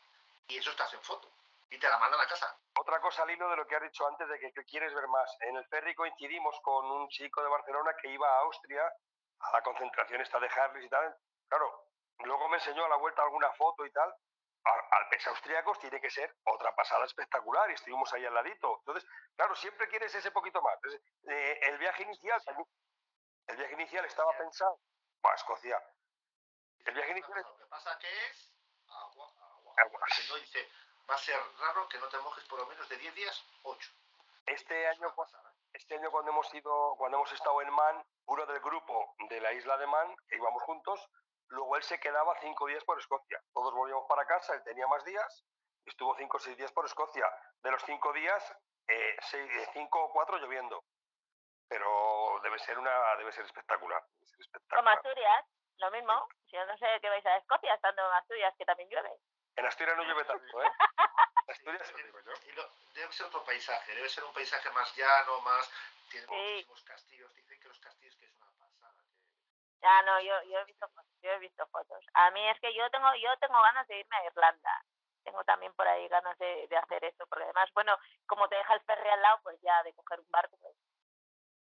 [0.48, 1.32] y eso estás en foto.
[1.70, 2.58] Y te la mandan a casa.
[2.80, 5.08] Otra cosa al hilo de lo que has dicho antes de que, que quieres ver
[5.08, 5.38] más.
[5.42, 8.84] En el ferry coincidimos con un chico de Barcelona que iba a Austria
[9.40, 11.16] a la concentración esta de Harris y tal.
[11.48, 11.86] Claro,
[12.20, 14.14] luego me enseñó a la vuelta alguna foto y tal.
[14.64, 18.78] Alpes austriacos tiene que ser otra pasada espectacular y estuvimos ahí al ladito.
[18.80, 20.76] Entonces, claro, siempre quieres ese poquito más.
[20.76, 22.42] Entonces, eh, el viaje inicial,
[23.48, 24.80] el viaje inicial estaba pensado
[25.22, 25.82] para Escocia.
[26.86, 28.54] El viaje inicial Lo que pasa que es
[28.88, 29.74] agua, agua.
[29.78, 30.00] Agua.
[30.00, 30.70] Porque no dice,
[31.10, 33.92] va a ser raro que no te mojes por lo menos de 10 días, 8.
[34.48, 35.14] este año
[35.74, 39.54] Este año cuando hemos ido, cuando hemos estado en Man, uno del grupo de la
[39.54, 41.10] isla de Man, que íbamos juntos,
[41.52, 43.42] luego él se quedaba cinco días por Escocia.
[43.54, 45.46] Todos volvíamos para casa, él tenía más días,
[45.86, 47.26] estuvo cinco o seis días por Escocia.
[47.62, 48.44] De los cinco días,
[48.88, 50.84] eh, seis- eh, cinco o cuatro lloviendo.
[51.68, 54.02] Pero debe ser una, debe ser espectacular.
[54.20, 54.98] debe ser Como espectacular.
[54.98, 55.46] Asturias,
[55.78, 56.28] lo mismo.
[56.50, 59.12] Si yo no sé que vais a Escocia estando en Asturias, que también llueve.
[59.56, 60.72] En Asturias no llueve tanto, ¿eh?
[61.48, 61.94] Asturias,
[62.46, 65.70] Y lo- debe ser otro paisaje, debe ser un paisaje más llano, más...
[66.10, 66.34] Tiene Sí.
[66.34, 67.32] muchísimos castillos
[68.18, 68.94] que es una pasada.
[69.82, 72.06] Ya no, yo, yo he visto fotos, yo he visto fotos.
[72.14, 74.84] A mí es que yo tengo, yo tengo ganas de irme a Irlanda.
[75.24, 77.98] Tengo también por ahí ganas de, de hacer eso, porque además, bueno,
[78.28, 80.58] como te deja el ferry al lado, pues ya de coger un barco.
[80.62, 80.76] pues.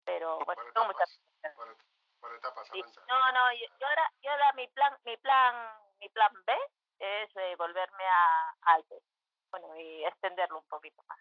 [0.06, 1.78] Pero bueno, Por tengo muchas etapas, por,
[2.20, 2.82] por etapas, Sí.
[3.08, 5.56] No, no, yo, yo ahora, yo ahora mi plan, mi plan,
[6.00, 6.54] mi plan B
[7.00, 9.04] es eh, volverme a a Alpes.
[9.52, 11.20] Bueno, y extenderlo un poquito más.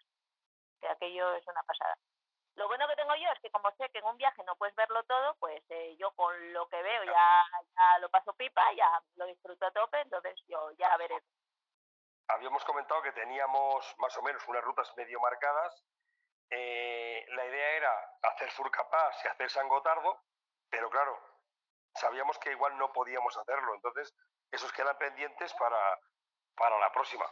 [0.79, 1.95] Que aquello es una pasada.
[2.55, 4.75] Lo bueno que tengo yo es que como sé que en un viaje no puedes
[4.75, 7.43] verlo todo, pues eh, yo con lo que veo ya,
[7.75, 11.19] ya lo paso pipa, ya lo disfruto a tope, entonces yo ya veré.
[12.27, 15.83] habíamos comentado que teníamos más o menos unas rutas medio marcadas.
[16.51, 20.21] Eh, la idea era hacer Furcapás y hacer San Gotardo,
[20.69, 21.19] pero claro,
[21.95, 24.13] sabíamos que igual no podíamos hacerlo, entonces
[24.51, 25.99] esos quedan pendientes para,
[26.55, 27.25] para la próxima.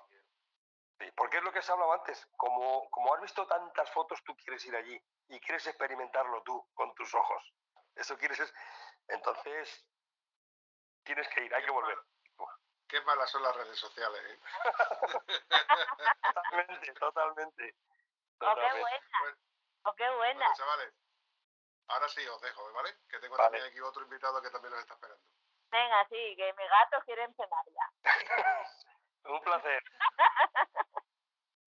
[1.01, 4.35] Sí, Porque es lo que se hablaba antes, como, como has visto tantas fotos, tú
[4.37, 7.53] quieres ir allí y quieres experimentarlo tú con tus ojos.
[7.95, 8.53] Eso quieres es...
[9.07, 9.83] Entonces,
[11.03, 11.97] tienes que ir, hay que volver.
[12.87, 14.39] Qué malas son las redes sociales, ¿eh?
[16.21, 17.75] Totalmente, totalmente.
[18.41, 19.19] ¡Oh, qué buena!
[19.21, 19.37] Bueno.
[19.85, 20.39] ¡Oh, qué buena!
[20.39, 20.93] Bueno, chavales,
[21.87, 22.95] ahora sí os dejo, ¿vale?
[23.09, 23.45] Que tengo Vale.
[23.49, 25.23] también aquí otro invitado que también nos está esperando.
[25.71, 27.91] Venga, sí, que mis gatos quieren cenar ya.
[29.23, 29.83] Un placer.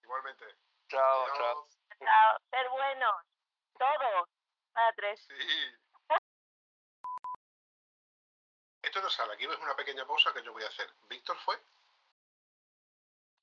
[0.04, 0.44] Igualmente.
[0.88, 1.58] Chao, chao.
[1.60, 1.80] Adiós.
[1.98, 3.14] Chao, ser buenos,
[3.78, 4.28] todos.
[4.72, 5.26] Para tres.
[5.26, 5.78] Sí.
[8.82, 10.92] Esto no sale, aquí ves una pequeña pausa que yo voy a hacer.
[11.08, 11.56] ¿Víctor fue?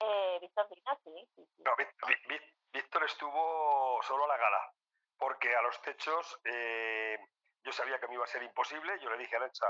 [0.01, 1.63] Eh, Víctor Vino, sí, sí, sí.
[1.63, 4.73] No, Ví- Ví- Ví- Víctor estuvo solo a la gala,
[5.17, 7.17] porque a los techos eh,
[7.63, 8.99] yo sabía que me iba a ser imposible.
[8.99, 9.65] Yo le dije a Arancha,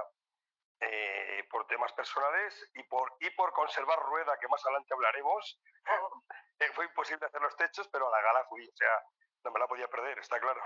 [0.81, 5.59] eh, por temas personales y por, y por conservar rueda, que más adelante hablaremos,
[6.69, 8.67] fue imposible hacer los techos, pero a la gala fui.
[8.67, 9.03] O sea,
[9.43, 10.61] no me la podía perder, está claro.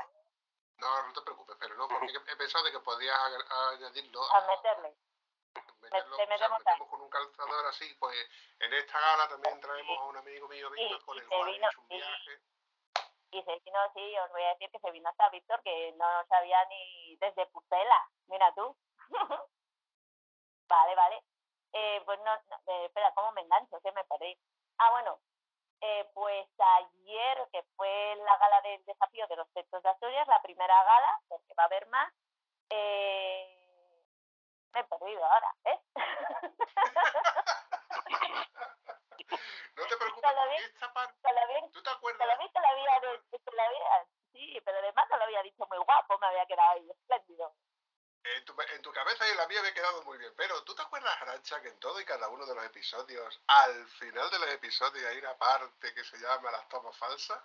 [0.78, 4.22] No, no te preocupes, pero no, porque he pensado de que podías añadirlo.
[4.34, 4.96] A meterle.
[5.80, 8.16] meterlo, te o sea, metemos metemos con un calzador así, pues
[8.60, 11.50] en esta gala también traemos a un amigo mío, Víctor, Y- con y el cual
[11.50, 12.40] he hecho un y- viaje.
[13.32, 16.26] Y se vino, sí, os voy a decir que se vino hasta Víctor, que no
[16.28, 18.10] sabía ni desde Pucela.
[18.28, 18.78] Mira tú.
[20.70, 21.24] vale, vale.
[21.74, 23.80] Eh, pues no, no, eh, espera, ¿cómo me engancho?
[23.82, 24.38] Que me perdí.
[24.78, 25.20] Ah, bueno.
[25.88, 30.41] Eh, pues ayer, que fue la gala del desafío de los textos de Asturias, la
[30.41, 32.12] primera gala, porque va a haber más,
[32.72, 34.03] eh,
[34.74, 35.80] me he perdido ahora, ¿eh?
[39.76, 40.56] No te preocupes, Te lo vi.
[40.56, 41.16] esta parte.
[41.72, 42.28] ¿Tú te acuerdas?
[42.28, 45.44] lo vi que lo había, de- que lo había, sí, pero además te lo había
[45.44, 47.53] dicho muy guapo, me había quedado ahí, espléndido.
[48.26, 50.74] En tu, en tu cabeza y en la mía había quedado muy bien, pero ¿tú
[50.74, 54.40] te acuerdas, Arancha, que en todo y cada uno de los episodios, al final de
[54.40, 57.40] los episodios hay una parte que se llama las tomas falsas?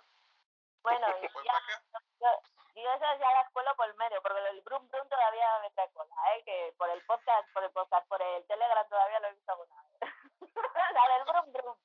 [0.81, 1.81] Bueno, y Pues ya,
[2.19, 2.41] yo,
[2.81, 5.91] yo eso ya las cuelo por el medio, porque el brum brum todavía me trae
[5.93, 6.43] cola, ¿eh?
[6.45, 9.75] Que por el podcast, por el podcast, por el Telegram todavía lo he visto alguna
[9.83, 9.99] vez.
[10.95, 11.77] la del brum brum.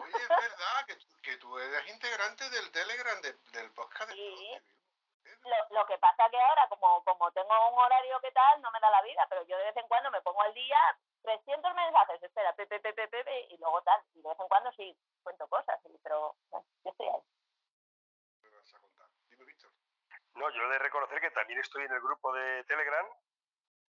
[0.00, 4.36] Oye, es verdad que, que tú eres integrante del Telegram de- del podcast de Sí.
[4.36, 4.62] Civil.
[5.44, 8.80] Lo, lo que pasa que ahora, como, como tengo un horario que tal, no me
[8.80, 10.78] da la vida, pero yo de vez en cuando me pongo al día
[11.22, 14.00] 300 mensajes espera, pepe, pepe, pepe, y luego tal.
[14.14, 17.22] Y de vez en cuando sí cuento cosas, pero yo estoy ahí.
[20.34, 23.06] No, yo he de reconocer que también estoy en el grupo de Telegram,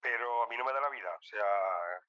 [0.01, 1.13] pero a mí no me da la vida.
[1.15, 1.45] O sea,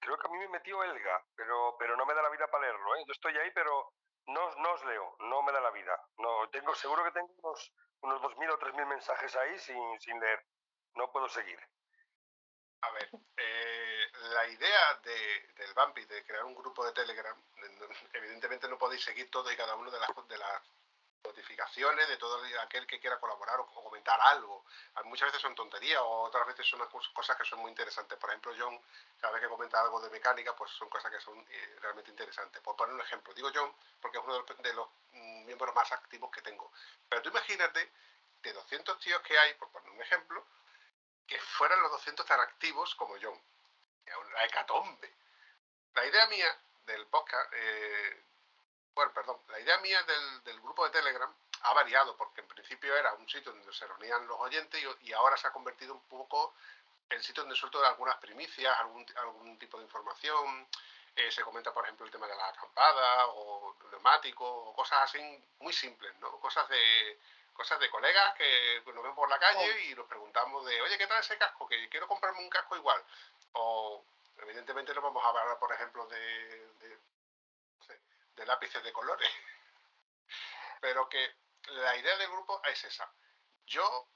[0.01, 2.65] creo que a mí me metió Elga, pero, pero no me da la vida para
[2.65, 2.97] leerlo.
[2.97, 3.05] ¿eh?
[3.07, 3.93] Yo estoy ahí, pero
[4.27, 5.95] no, no os leo, no me da la vida.
[6.17, 10.44] No, tengo, seguro que tengo unos, unos 2.000 o 3.000 mensajes ahí sin, sin leer.
[10.94, 11.59] No puedo seguir.
[12.82, 17.36] A ver, eh, la idea de, del Bumpy de crear un grupo de Telegram,
[18.14, 20.62] evidentemente no podéis seguir todos y cada uno de las, de las
[21.24, 24.64] notificaciones de todo aquel que quiera colaborar o, comentar algo.
[24.94, 28.18] A- Muchas veces son tonterías o otras veces son cos- cosas que son muy interesantes.
[28.18, 28.80] Por ejemplo, John,
[29.20, 32.60] cada vez que comenta algo de mecánica, pues son cosas que son eh, realmente interesantes.
[32.62, 36.30] Por poner un ejemplo, digo John porque es uno de los, mm, miembros más activos
[36.30, 36.72] que tengo.
[37.09, 37.92] Pero tú imagínate
[38.42, 40.47] de 200 tíos que hay, por poner un ejemplo,
[41.26, 43.38] que fueran los 200 tan activos como John.
[44.26, 45.14] Una hecatombe.
[45.94, 48.24] La idea mía del podcast, eh,
[48.95, 52.97] bueno, perdón, la idea mía del, del grupo de Telegram ha variado, porque en principio
[52.97, 56.03] era un sitio donde se reunían los oyentes y, y ahora se ha convertido un
[56.09, 56.55] poco
[57.11, 60.69] en sitio donde suelto algunas primicias, algún, algún tipo de información.
[61.17, 65.19] eh, se comenta, por ejemplo, el tema de la acampada o neumáticos o cosas así
[65.59, 66.39] muy simples, ¿no?
[66.39, 67.19] Cosas de,
[67.53, 71.07] cosas de colegas que nos ven por la calle y nos preguntamos de, oye, ¿qué
[71.07, 71.67] tal ese casco?
[71.69, 73.03] Que quiero comprarme un casco igual.
[73.53, 74.05] O,
[74.39, 76.71] evidentemente, no vamos a hablar, por ejemplo, de,
[78.41, 79.31] de lápices de colores.
[80.81, 81.37] Pero que
[81.67, 83.12] la idea del grupo es esa.
[83.67, 84.09] Yo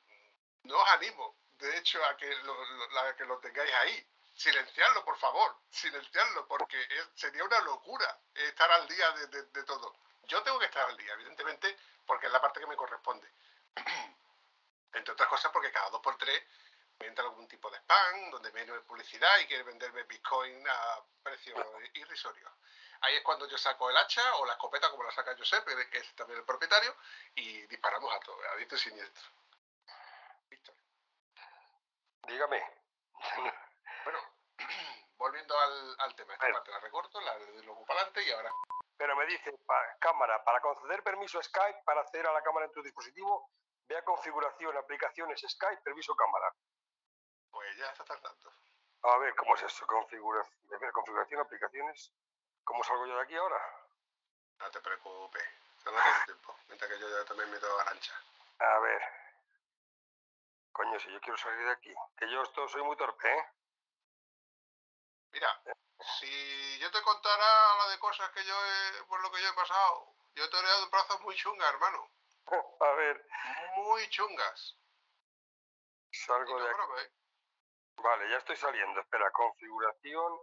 [0.62, 4.10] no os animo, de hecho, a que lo, lo- a que lo tengáis ahí.
[4.34, 9.62] Silenciarlo, por favor, silenciarlo, porque es- sería una locura estar al día de, de- de
[9.64, 9.94] todo.
[10.24, 11.76] Yo tengo que estar al día, evidentemente,
[12.06, 13.30] porque es la parte que me corresponde.
[14.94, 16.42] Entre otras cosas porque cada dos por tres
[16.98, 21.04] me entra algún tipo de spam, donde me viene publicidad y quiere venderme Bitcoin a
[21.22, 21.58] precios
[21.94, 22.50] irrisorios.
[23.04, 25.98] Ahí es cuando yo saco el hacha o la escopeta como la saca Josep, que
[25.98, 26.96] es también el propietario,
[27.34, 29.30] y disparamos a todo, a diestro y siniestro.
[30.48, 30.74] Víctor.
[32.26, 32.62] Dígame.
[34.04, 34.18] Bueno,
[35.18, 38.50] volviendo al, al tema, esta parte la recorto, la doy luego para adelante y ahora
[38.96, 39.54] Pero me dice,
[40.00, 43.50] cámara, para conceder permiso a Skype para acceder a la cámara en tu dispositivo,
[43.86, 46.54] ve a configuración, aplicaciones, Skype, permiso cámara.
[47.50, 48.52] pues ya está tardando.
[49.02, 49.86] A ver, ¿cómo es eso?
[49.86, 52.10] Configuración, configuración, aplicaciones.
[52.64, 53.60] ¿Cómo salgo yo de aquí ahora?
[54.58, 55.44] No te preocupes,
[55.84, 58.14] tómate tu tiempo, mientras que yo ya también me doy arancha.
[58.58, 59.02] A ver.
[60.72, 61.94] Coño, si yo quiero salir de aquí.
[62.16, 63.44] Que yo esto soy muy torpe, ¿eh?
[65.32, 65.62] Mira,
[66.18, 69.52] si yo te contara la de cosas que yo he, por lo que yo he
[69.54, 72.10] pasado, yo te he dado brazos muy chungas, hermano.
[72.80, 73.26] A ver,
[73.76, 74.76] Muy chungas.
[76.12, 76.76] Salgo no de aquí.
[76.76, 77.12] broma, ¿eh?
[77.96, 79.00] Vale, ya estoy saliendo.
[79.00, 80.38] Espera, configuración.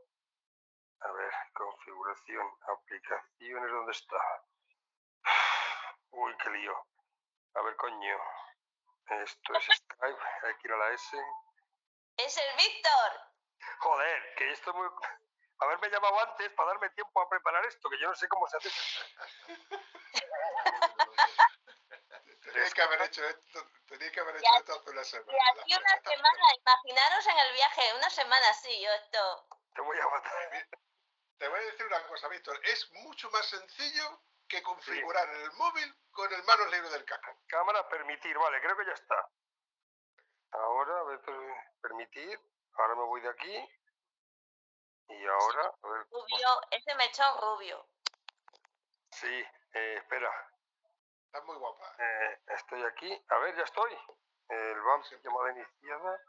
[1.01, 4.17] A ver, configuración, aplicaciones, ¿dónde está?
[6.11, 6.87] Uy, qué lío.
[7.55, 8.17] A ver, coño.
[9.23, 11.17] Esto es Skype, hay que ir a la S.
[12.17, 13.21] Es el Víctor.
[13.79, 14.87] Joder, que esto es muy...
[15.59, 18.57] Haberme llamado antes para darme tiempo a preparar esto, que yo no sé cómo se
[18.57, 18.69] hace.
[22.41, 25.31] Tenéis que haber hecho esto, tenéis que haber hecho esto hace una semana.
[25.31, 29.47] Y aquí una semana, imaginaros en el viaje, una semana sí, yo esto.
[29.75, 30.67] Te voy a matar.
[31.41, 32.59] Te voy a decir una cosa, Víctor.
[32.65, 37.31] Es mucho más sencillo que configurar el móvil con el manos libre del casco.
[37.47, 39.27] Cámara, permitir, vale, creo que ya está.
[40.51, 42.39] Ahora, a ver, per- permitir.
[42.73, 43.69] Ahora me voy de aquí.
[45.07, 47.87] Y ahora, a ver, Rubio, ese mechón rubio.
[49.09, 49.43] sí,
[49.73, 50.29] eh, espera.
[51.25, 51.95] Estás muy guapa.
[51.97, 53.25] Eh, estoy aquí.
[53.29, 53.97] A ver, ya estoy.
[54.47, 56.19] El BAM llamada iniciada.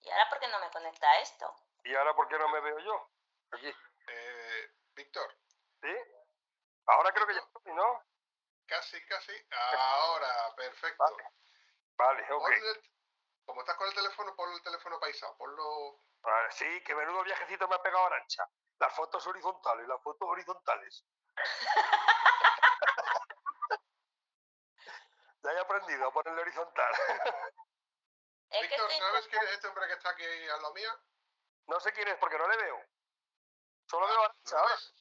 [0.00, 1.54] ¿Y ahora por qué no me conecta a esto?
[1.84, 3.11] ¿Y ahora por qué no me veo yo?
[3.52, 3.74] Aquí.
[4.08, 5.36] Eh, Víctor,
[5.80, 5.94] ¿Sí?
[6.86, 8.04] Ahora creo que ya estoy, ¿no?
[8.66, 9.32] casi, casi.
[9.78, 11.02] Ahora, perfecto.
[11.04, 11.24] Vale.
[11.96, 12.50] Vale, ok.
[12.50, 12.82] El-
[13.44, 15.36] como estás con el teléfono, ponlo el teléfono paisado.
[15.36, 16.00] Ponlo.
[16.22, 18.48] Vale, sí, que menudo viajecito me ha pegado Arancha.
[18.78, 21.04] Las fotos horizontales, las fotos horizontales.
[25.42, 26.92] ya he aprendido a ponerle horizontal.
[28.62, 30.96] Víctor, ¿sabes quién es este hombre que está aquí a lo mía?
[31.66, 32.84] no sé quién es porque no le veo.
[33.92, 34.74] Solo veo a Arancha ¿Lo ahora.
[34.74, 34.94] ves?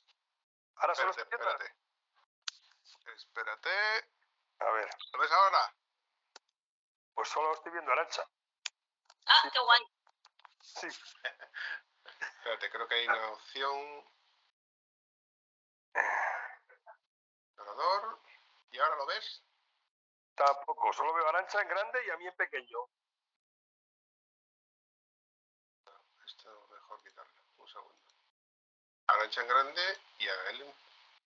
[0.75, 3.15] Ahora solo Espérate, estoy viendo- espérate.
[3.15, 4.09] Espérate.
[4.59, 5.75] A ver, ¿Lo ves ahora?
[7.13, 8.27] pues solo estoy viendo Arancha.
[9.27, 9.81] Ah, qué guay.
[10.61, 10.87] Sí.
[12.19, 14.11] Espérate, creo que hay una opción.
[17.57, 18.19] Orador.
[18.71, 19.41] ¿Y ahora lo ves?
[20.35, 22.77] Tampoco, solo veo a Arancha en grande y a mí en pequeño.
[29.13, 30.73] Arancha en grande y a él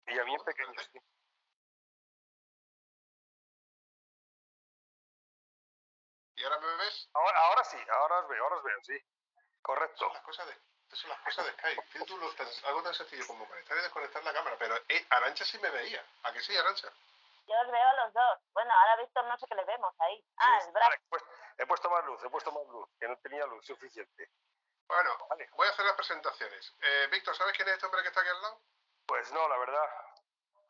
[0.06, 0.80] Y a mí en pequeño.
[0.92, 0.98] sí.
[6.36, 7.08] ¿Y ahora me ves?
[7.14, 8.98] Ahora, ahora sí, ahora os veo, ahora os veo, sí.
[9.60, 9.98] Correcto.
[10.04, 11.82] Son las cosas de, estas son las cosas de Skype.
[11.82, 14.56] Fíjate tú lo tan- algo tan sencillo como conectar y desconectar la cámara.
[14.58, 16.04] Pero eh, Arancha sí me veía.
[16.24, 16.88] ¿A que sí, Arancha?
[17.46, 18.38] Yo os veo a los dos.
[18.54, 20.24] Bueno, ahora Víctor no sé qué le vemos ahí.
[20.38, 20.88] Ah, Sí, el brazo.
[20.90, 21.22] vale, pues,
[21.58, 24.30] he puesto más luz, he puesto más luz, que no tenía luz suficiente.
[24.92, 25.48] Bueno, Vale.
[25.52, 26.74] voy a hacer las presentaciones.
[26.82, 28.60] Eh, Víctor, ¿sabes quién es este hombre que está aquí al lado?
[29.06, 29.88] Pues no, la verdad.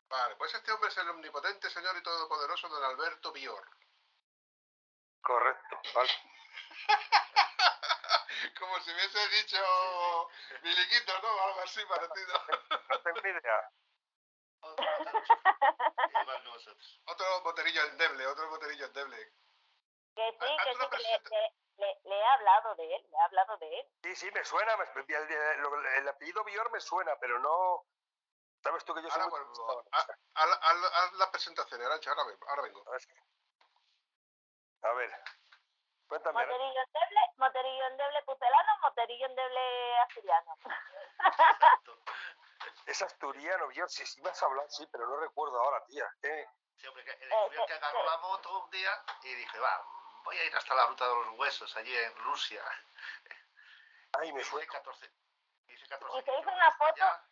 [0.07, 3.67] Vale, pues este hombre es el omnipotente señor y todopoderoso don Alberto Bior.
[5.21, 5.81] Correcto.
[5.93, 6.11] Vale.
[8.59, 10.29] Como si hubiese dicho
[10.61, 11.41] Miliquito, ¿no?
[11.43, 12.33] Algo así parecido.
[12.89, 13.71] No tengo ni idea.
[17.05, 19.17] Otro boterillo endeble, otro boterillo endeble.
[20.15, 23.79] Que sí, que sí, presenta- le- le he hablado de él, le he hablado de
[23.79, 23.87] él.
[24.03, 24.75] Sí, sí, me suena.
[24.77, 27.85] me- el, el- el apellido Bior me suena, pero no.
[28.61, 29.85] Sabes tú que yo soy Ahora muy vuelvo.
[29.91, 32.83] Haz, haz- haz- haz las presentaciones, Arancha, ahora, ahora vengo.
[34.83, 35.11] A ver.
[36.07, 36.45] Cuéntame.
[36.45, 40.55] Moterillo endeble, moterillo endeble pucelano, moterillo endeble asturiano.
[42.85, 43.89] Es asturiano, Bior.
[43.89, 46.09] Sí, sí me has hablado, sí, pero no recuerdo ahora, tía.
[46.21, 46.47] ¿Qué?
[46.75, 48.91] Sí, hombre, que el fui el que agarró la moto un día
[49.23, 49.85] y dije, va,
[50.23, 52.63] voy a ir hasta la ruta de los huesos, allí en Rusia.
[54.19, 54.71] Ay, me Hice suena.
[54.71, 55.11] 14.
[55.67, 57.23] Hice 14 Y se hizo una foto, allá.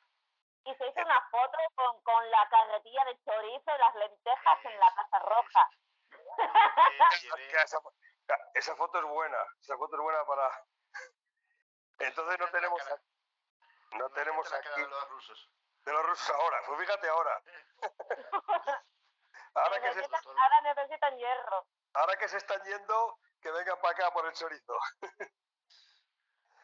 [0.65, 4.79] y se hizo una foto con, con la carretilla de chorizo y las lentejas en
[4.79, 5.69] la Plaza Roja.
[6.11, 6.17] Eh,
[7.21, 7.79] llevé- esa,
[8.55, 9.45] esa foto es buena.
[9.61, 10.65] Esa foto es buena para.
[11.99, 12.81] Entonces no tenemos.
[12.83, 13.01] cara-
[13.93, 15.49] No tenemos aquí de los rusos.
[15.85, 16.61] de los rusos ahora.
[16.65, 17.41] Pues fíjate ahora.
[19.53, 21.67] Ahora que, se, ahora necesitan hierro.
[21.93, 24.77] Ahora que se están yendo, que vengan para acá por el chorizo.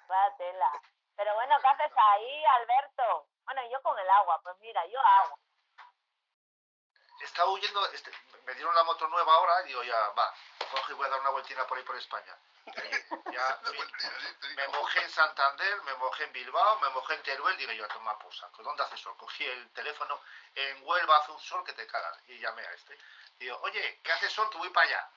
[0.08, 0.72] Vaya tela.
[1.16, 3.28] Pero bueno, ¿qué haces ahí, Alberto?
[3.44, 5.38] Bueno, yo con el agua, pues mira, yo agua.
[7.22, 8.12] Estaba huyendo, este,
[8.46, 10.34] me dieron la moto nueva ahora y digo, ya, va,
[10.72, 12.38] coge y voy a dar una vueltina por ahí por España.
[12.68, 17.58] Y ya me, me mojé en Santander, me mojé en Bilbao, me mojé en Teruel,
[17.58, 18.62] digo yo, a tomar por saco.
[18.62, 19.18] ¿Dónde hace sol?
[19.18, 20.22] Cogí el teléfono,
[20.54, 22.20] en Huelva hace un sol que te cagas.
[22.28, 22.98] Y llamé a este.
[23.40, 25.10] Digo, oye, ¿qué hace sol que voy para allá?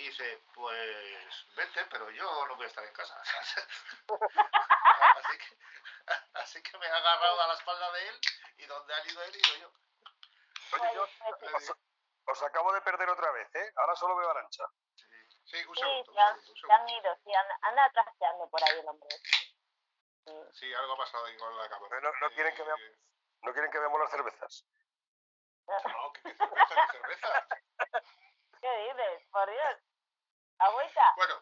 [0.00, 3.22] Y dice, pues vete, pero yo no voy a estar en casa.
[5.16, 5.58] así, que,
[6.32, 8.20] así que me he agarrado a la espalda de él
[8.56, 9.70] y donde ha ido él, digo yo.
[10.72, 11.72] Oye, yo os,
[12.28, 13.72] os acabo de perder otra vez, ¿eh?
[13.76, 14.64] Ahora solo veo Arancha.
[15.44, 17.08] Sí, un Sí, segundo, un se han, segundo, un se han segundo.
[17.08, 19.08] ido, sí, anda, anda trasteando por ahí el hombre.
[19.10, 20.32] Sí.
[20.54, 22.00] Sí, algo ha pasado ahí con la cámara.
[22.00, 22.98] No, no quieren que Eh, veamos.
[23.42, 24.64] No quieren que veamos las cervezas.
[25.66, 27.46] No, que que cerveza ni cerveza.
[28.60, 29.28] ¿Qué dices?
[29.30, 29.78] Por Dios.
[30.60, 31.14] Agüita.
[31.16, 31.34] Bueno,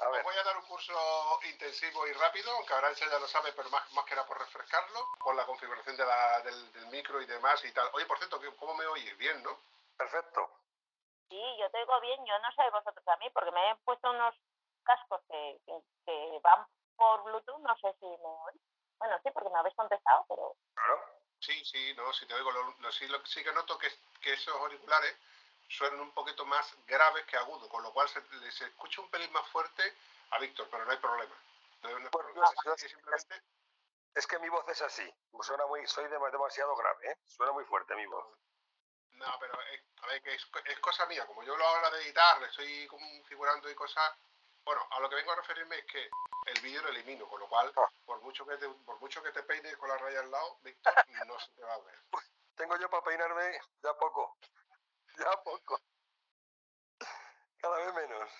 [0.00, 0.92] A os ver, voy a dar un curso
[1.44, 5.08] intensivo y rápido, aunque Arancha ya lo sabe, pero más, más que nada por refrescarlo,
[5.18, 7.88] con la configuración de la- del, del micro y demás y tal.
[7.94, 9.16] Oye, por cierto, ¿qué- ¿cómo me oyes?
[9.18, 9.56] Bien, ¿no?
[9.96, 10.50] perfecto.
[11.28, 14.10] Sí, yo te oigo bien, yo no sé vosotros a mí, porque me he puesto
[14.10, 14.34] unos
[14.82, 15.72] cascos que, que,
[16.04, 16.66] que van
[16.96, 18.60] por Bluetooth, no sé si me oís.
[18.98, 21.00] Bueno, sí, porque me habéis contestado, pero Claro.
[21.40, 23.88] Sí, sí, no, si te oigo, lo, lo- sí, lo- sí que noto que,
[24.20, 25.16] que esos auriculares
[25.68, 29.08] suenan un poquito más graves que agudos, con lo cual se, le- se escucha un
[29.10, 29.82] pelín más fuerte
[30.30, 31.34] a Víctor, pero no hay problema.
[31.82, 32.46] No, hay- problema.
[32.76, 33.42] Es que simplemente
[34.16, 35.12] Es que mi voz es así.
[35.42, 37.16] Suena muy, soy dem- demasiado grave, ¿eh?
[37.26, 38.24] Suena muy fuerte mi voz.
[39.14, 41.26] No, pero es, a ver, que es, co- es cosa mía.
[41.26, 44.16] Como yo lo hago a la de editar, le estoy configurando y cosas.
[44.64, 46.08] Bueno, a lo que vengo a referirme es que
[46.46, 47.88] el vídeo lo elimino, con lo cual, Ah.
[48.06, 50.94] por mucho que te, por mucho que te peines con la raya al lado, Víctor,
[51.26, 51.98] no se te va a ver.
[52.54, 54.36] Tengo yo para peinarme ya poco.
[55.18, 55.80] Ya poco.
[57.58, 58.30] Cada vez menos.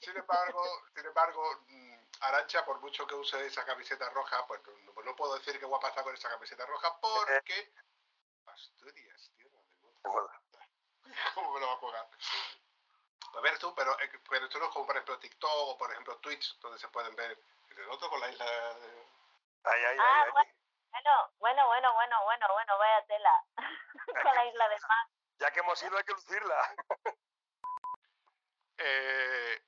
[0.00, 0.62] Sin embargo,
[0.94, 5.34] sin embargo, mm, Arancha, por mucho que use esa camiseta roja, pues no, no puedo
[5.38, 7.72] decir que guapa está con esa camiseta roja porque
[8.46, 9.98] Asturias, tierra de moto.
[10.10, 10.28] Bueno,
[11.34, 12.08] ¿Cómo me lo va a jugar?
[13.36, 15.90] A ver tú, pero, eh, pero esto no es como por ejemplo TikTok o por
[15.92, 17.38] ejemplo Twitch, donde se pueden ver
[17.76, 19.06] el otro con la isla de...
[19.64, 20.57] Ay, ay, Ah, ay, ay.
[20.92, 23.44] Bueno, bueno, bueno, bueno, bueno, bueno, vaya tela.
[24.22, 25.06] Con la isla de mar.
[25.40, 26.74] Ya que hemos ido hay que lucirla.
[28.80, 29.60] Eh,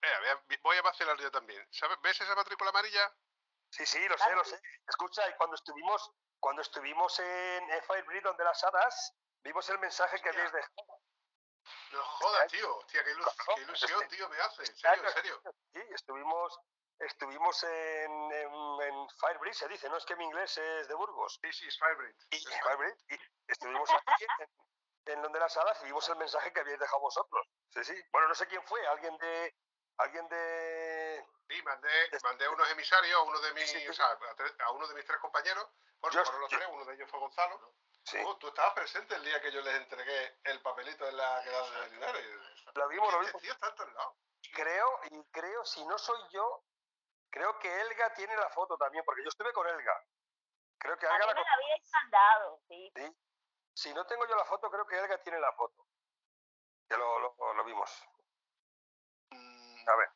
[0.00, 1.66] mira, voy a- voy a vacilar yo también.
[1.72, 2.00] ¿Sabes?
[2.02, 3.12] ¿Ves esa matrícula amarilla?
[3.70, 4.60] Sí, sí, lo sé, lo sé.
[4.86, 9.12] Escucha, y cuando estuvimos, cuando estuvimos en, Firebreed, donde las hadas,
[9.42, 11.00] vimos el mensaje que habéis dejado.
[11.90, 12.76] No jodas, tío.
[12.76, 14.62] Hostia, qué, ilu- qué ilusión, tío, me hace.
[14.62, 15.42] En serio, en serio.
[15.72, 16.60] Sí, estuvimos,
[17.00, 18.52] estuvimos en, en,
[18.82, 21.38] en Firebreed, se dice, no es que mi inglés es de Burgos.
[21.42, 22.14] Sí, sí, es Firebreed.
[22.30, 26.60] Y, Firebreed, y estuvimos aquí en, en donde las hadas y vimos el mensaje que
[26.60, 27.46] habíais dejado vosotros.
[27.72, 28.02] Sí, sí.
[28.12, 29.54] Bueno, no sé quién fue, alguien de,
[29.98, 31.88] alguien de, Sí, mandé,
[32.22, 35.06] mandé unos emisarios a uno de mis, o sea, a, tres- a uno de mis
[35.06, 35.66] tres compañeros.
[36.00, 37.74] Bueno, Yo- fueron los yo- tres, uno de ellos fue Gonzalo.
[38.04, 38.18] Sí.
[38.24, 41.80] Oh, tú estabas presente el día que yo les entregué el papelito en la quedada
[41.80, 42.26] de Linares.
[42.74, 43.42] Lo vimos, lo Este vimos.
[43.42, 44.14] tío está en todos lados.
[44.52, 46.62] Creo, y creo, si no soy yo,
[47.38, 50.04] creo que Elga tiene la foto también, porque yo estuve con Elga.
[50.78, 52.92] Creo que A mí Elga me la la habíais mandado, sí.
[52.96, 53.16] Sí.
[53.74, 55.86] Si no tengo yo la foto, creo que Elga tiene la foto.
[56.88, 57.90] Que lo, lo- lo vimos.
[59.30, 60.08] Mm, A ver.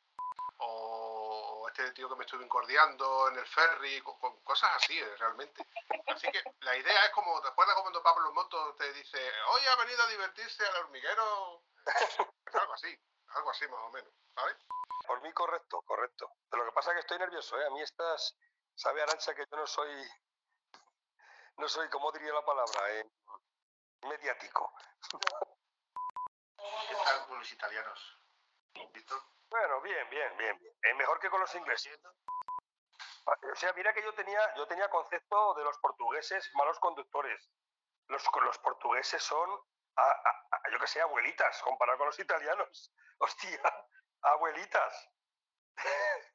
[0.64, 5.16] O este tío que me estuve incordiando en el ferry, con, con cosas así, eh,
[5.16, 5.64] realmente.
[6.08, 9.18] Así que la idea es como, ¿te acuerdas cuando Pablo Moto te dice,
[9.48, 11.62] hoy ha venido a divertirse al hormiguero?
[12.44, 14.56] Pues algo así, algo así más o menos, ¿sabes?
[15.12, 16.32] Por mí, correcto, correcto.
[16.48, 17.66] Pero lo que pasa es que estoy nervioso, ¿eh?
[17.66, 18.34] A mí estas,
[18.74, 19.92] sabe Arancha que yo no soy,
[21.58, 22.90] no soy, ¿cómo diría la palabra?
[22.92, 23.10] Eh,
[24.08, 24.72] mediático.
[26.88, 28.18] ¿Qué tal con los italianos?
[29.50, 30.74] Bueno, bien, bien, bien, bien.
[30.80, 32.00] Es mejor que con los ingleses.
[33.26, 37.50] O sea, mira que yo tenía, yo tenía concepto de los portugueses malos conductores.
[38.08, 39.50] Los, los portugueses son,
[39.96, 42.94] a- a- a- yo que sé, abuelitas, comparado con los italianos.
[43.18, 43.60] Hostia,
[44.22, 45.10] abuelitas.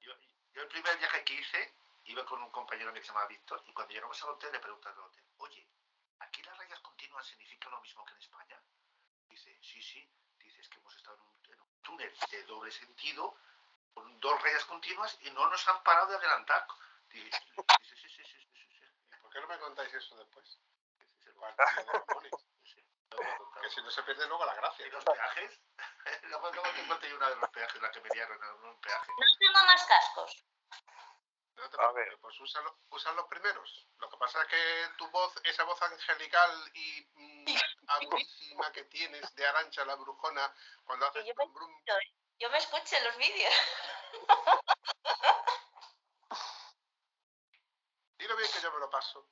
[0.02, 0.14] Yo,
[0.54, 3.64] yo el primer viaje que hice, iba con un compañero mío que se llamaba Víctor,
[3.66, 5.68] y cuando llegamos al hotel le preguntan al hotel, oye,
[6.20, 8.62] ¿aquí las rayas continuas significan lo mismo que en España?
[9.30, 10.10] Dice, sí, sí.
[10.40, 13.38] Dice, es que hemos estado en un, en un túnel de doble sentido,
[13.94, 16.68] con dos rayas continuas, y no nos han parado de adelantar.
[17.10, 17.30] Dice,
[17.84, 19.18] sí, sí, sí, sí, sí, sí, sí.
[19.22, 20.60] ¿Por qué no me contáis eso después?
[21.40, 22.57] Partido de Ramones.
[23.24, 23.52] Luego.
[23.62, 24.88] Que si no se pierde luego la gracia.
[24.88, 25.60] ¿Y los peajes?
[26.24, 29.12] luego, luego te yo una de los peajes, la que me dieron en un peaje.
[29.18, 30.46] No tengo más cascos.
[31.56, 32.18] No te A ver.
[32.22, 33.88] pues usan los primeros.
[33.98, 37.46] Lo que pasa es que tu voz, esa voz angelical y mm,
[37.88, 40.54] agudísima que tienes de Arancha la brujona,
[40.86, 41.84] cuando haces yo me brum brum,
[42.40, 43.54] Yo me escucho en los vídeos.
[48.18, 49.28] dilo bien que yo me lo paso.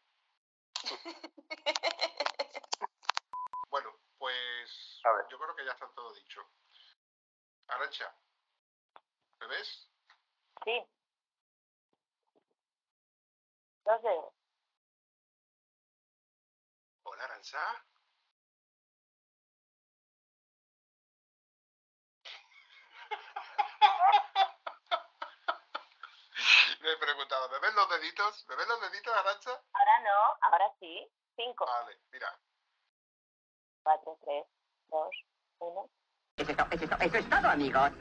[3.69, 5.25] Bueno, pues A ver.
[5.29, 6.41] yo creo que ya está todo dicho.
[7.67, 8.13] Arancha,
[9.39, 9.89] ¿me ves?
[10.63, 10.83] Sí.
[13.85, 14.21] No sé.
[17.03, 17.59] Hola, Arancha.
[26.81, 28.45] Le he preguntado, ¿me ves los deditos?
[28.47, 29.51] ¿Me ves los deditos, Arancha?
[29.73, 31.11] Ahora no, ahora sí.
[31.35, 32.39] Cinco, Vale, mira.
[33.83, 34.45] cuatro, tres,
[34.89, 35.09] dos,
[35.59, 35.89] uno.
[36.37, 37.91] Eso es to- eso es to- eso es todo, amigos.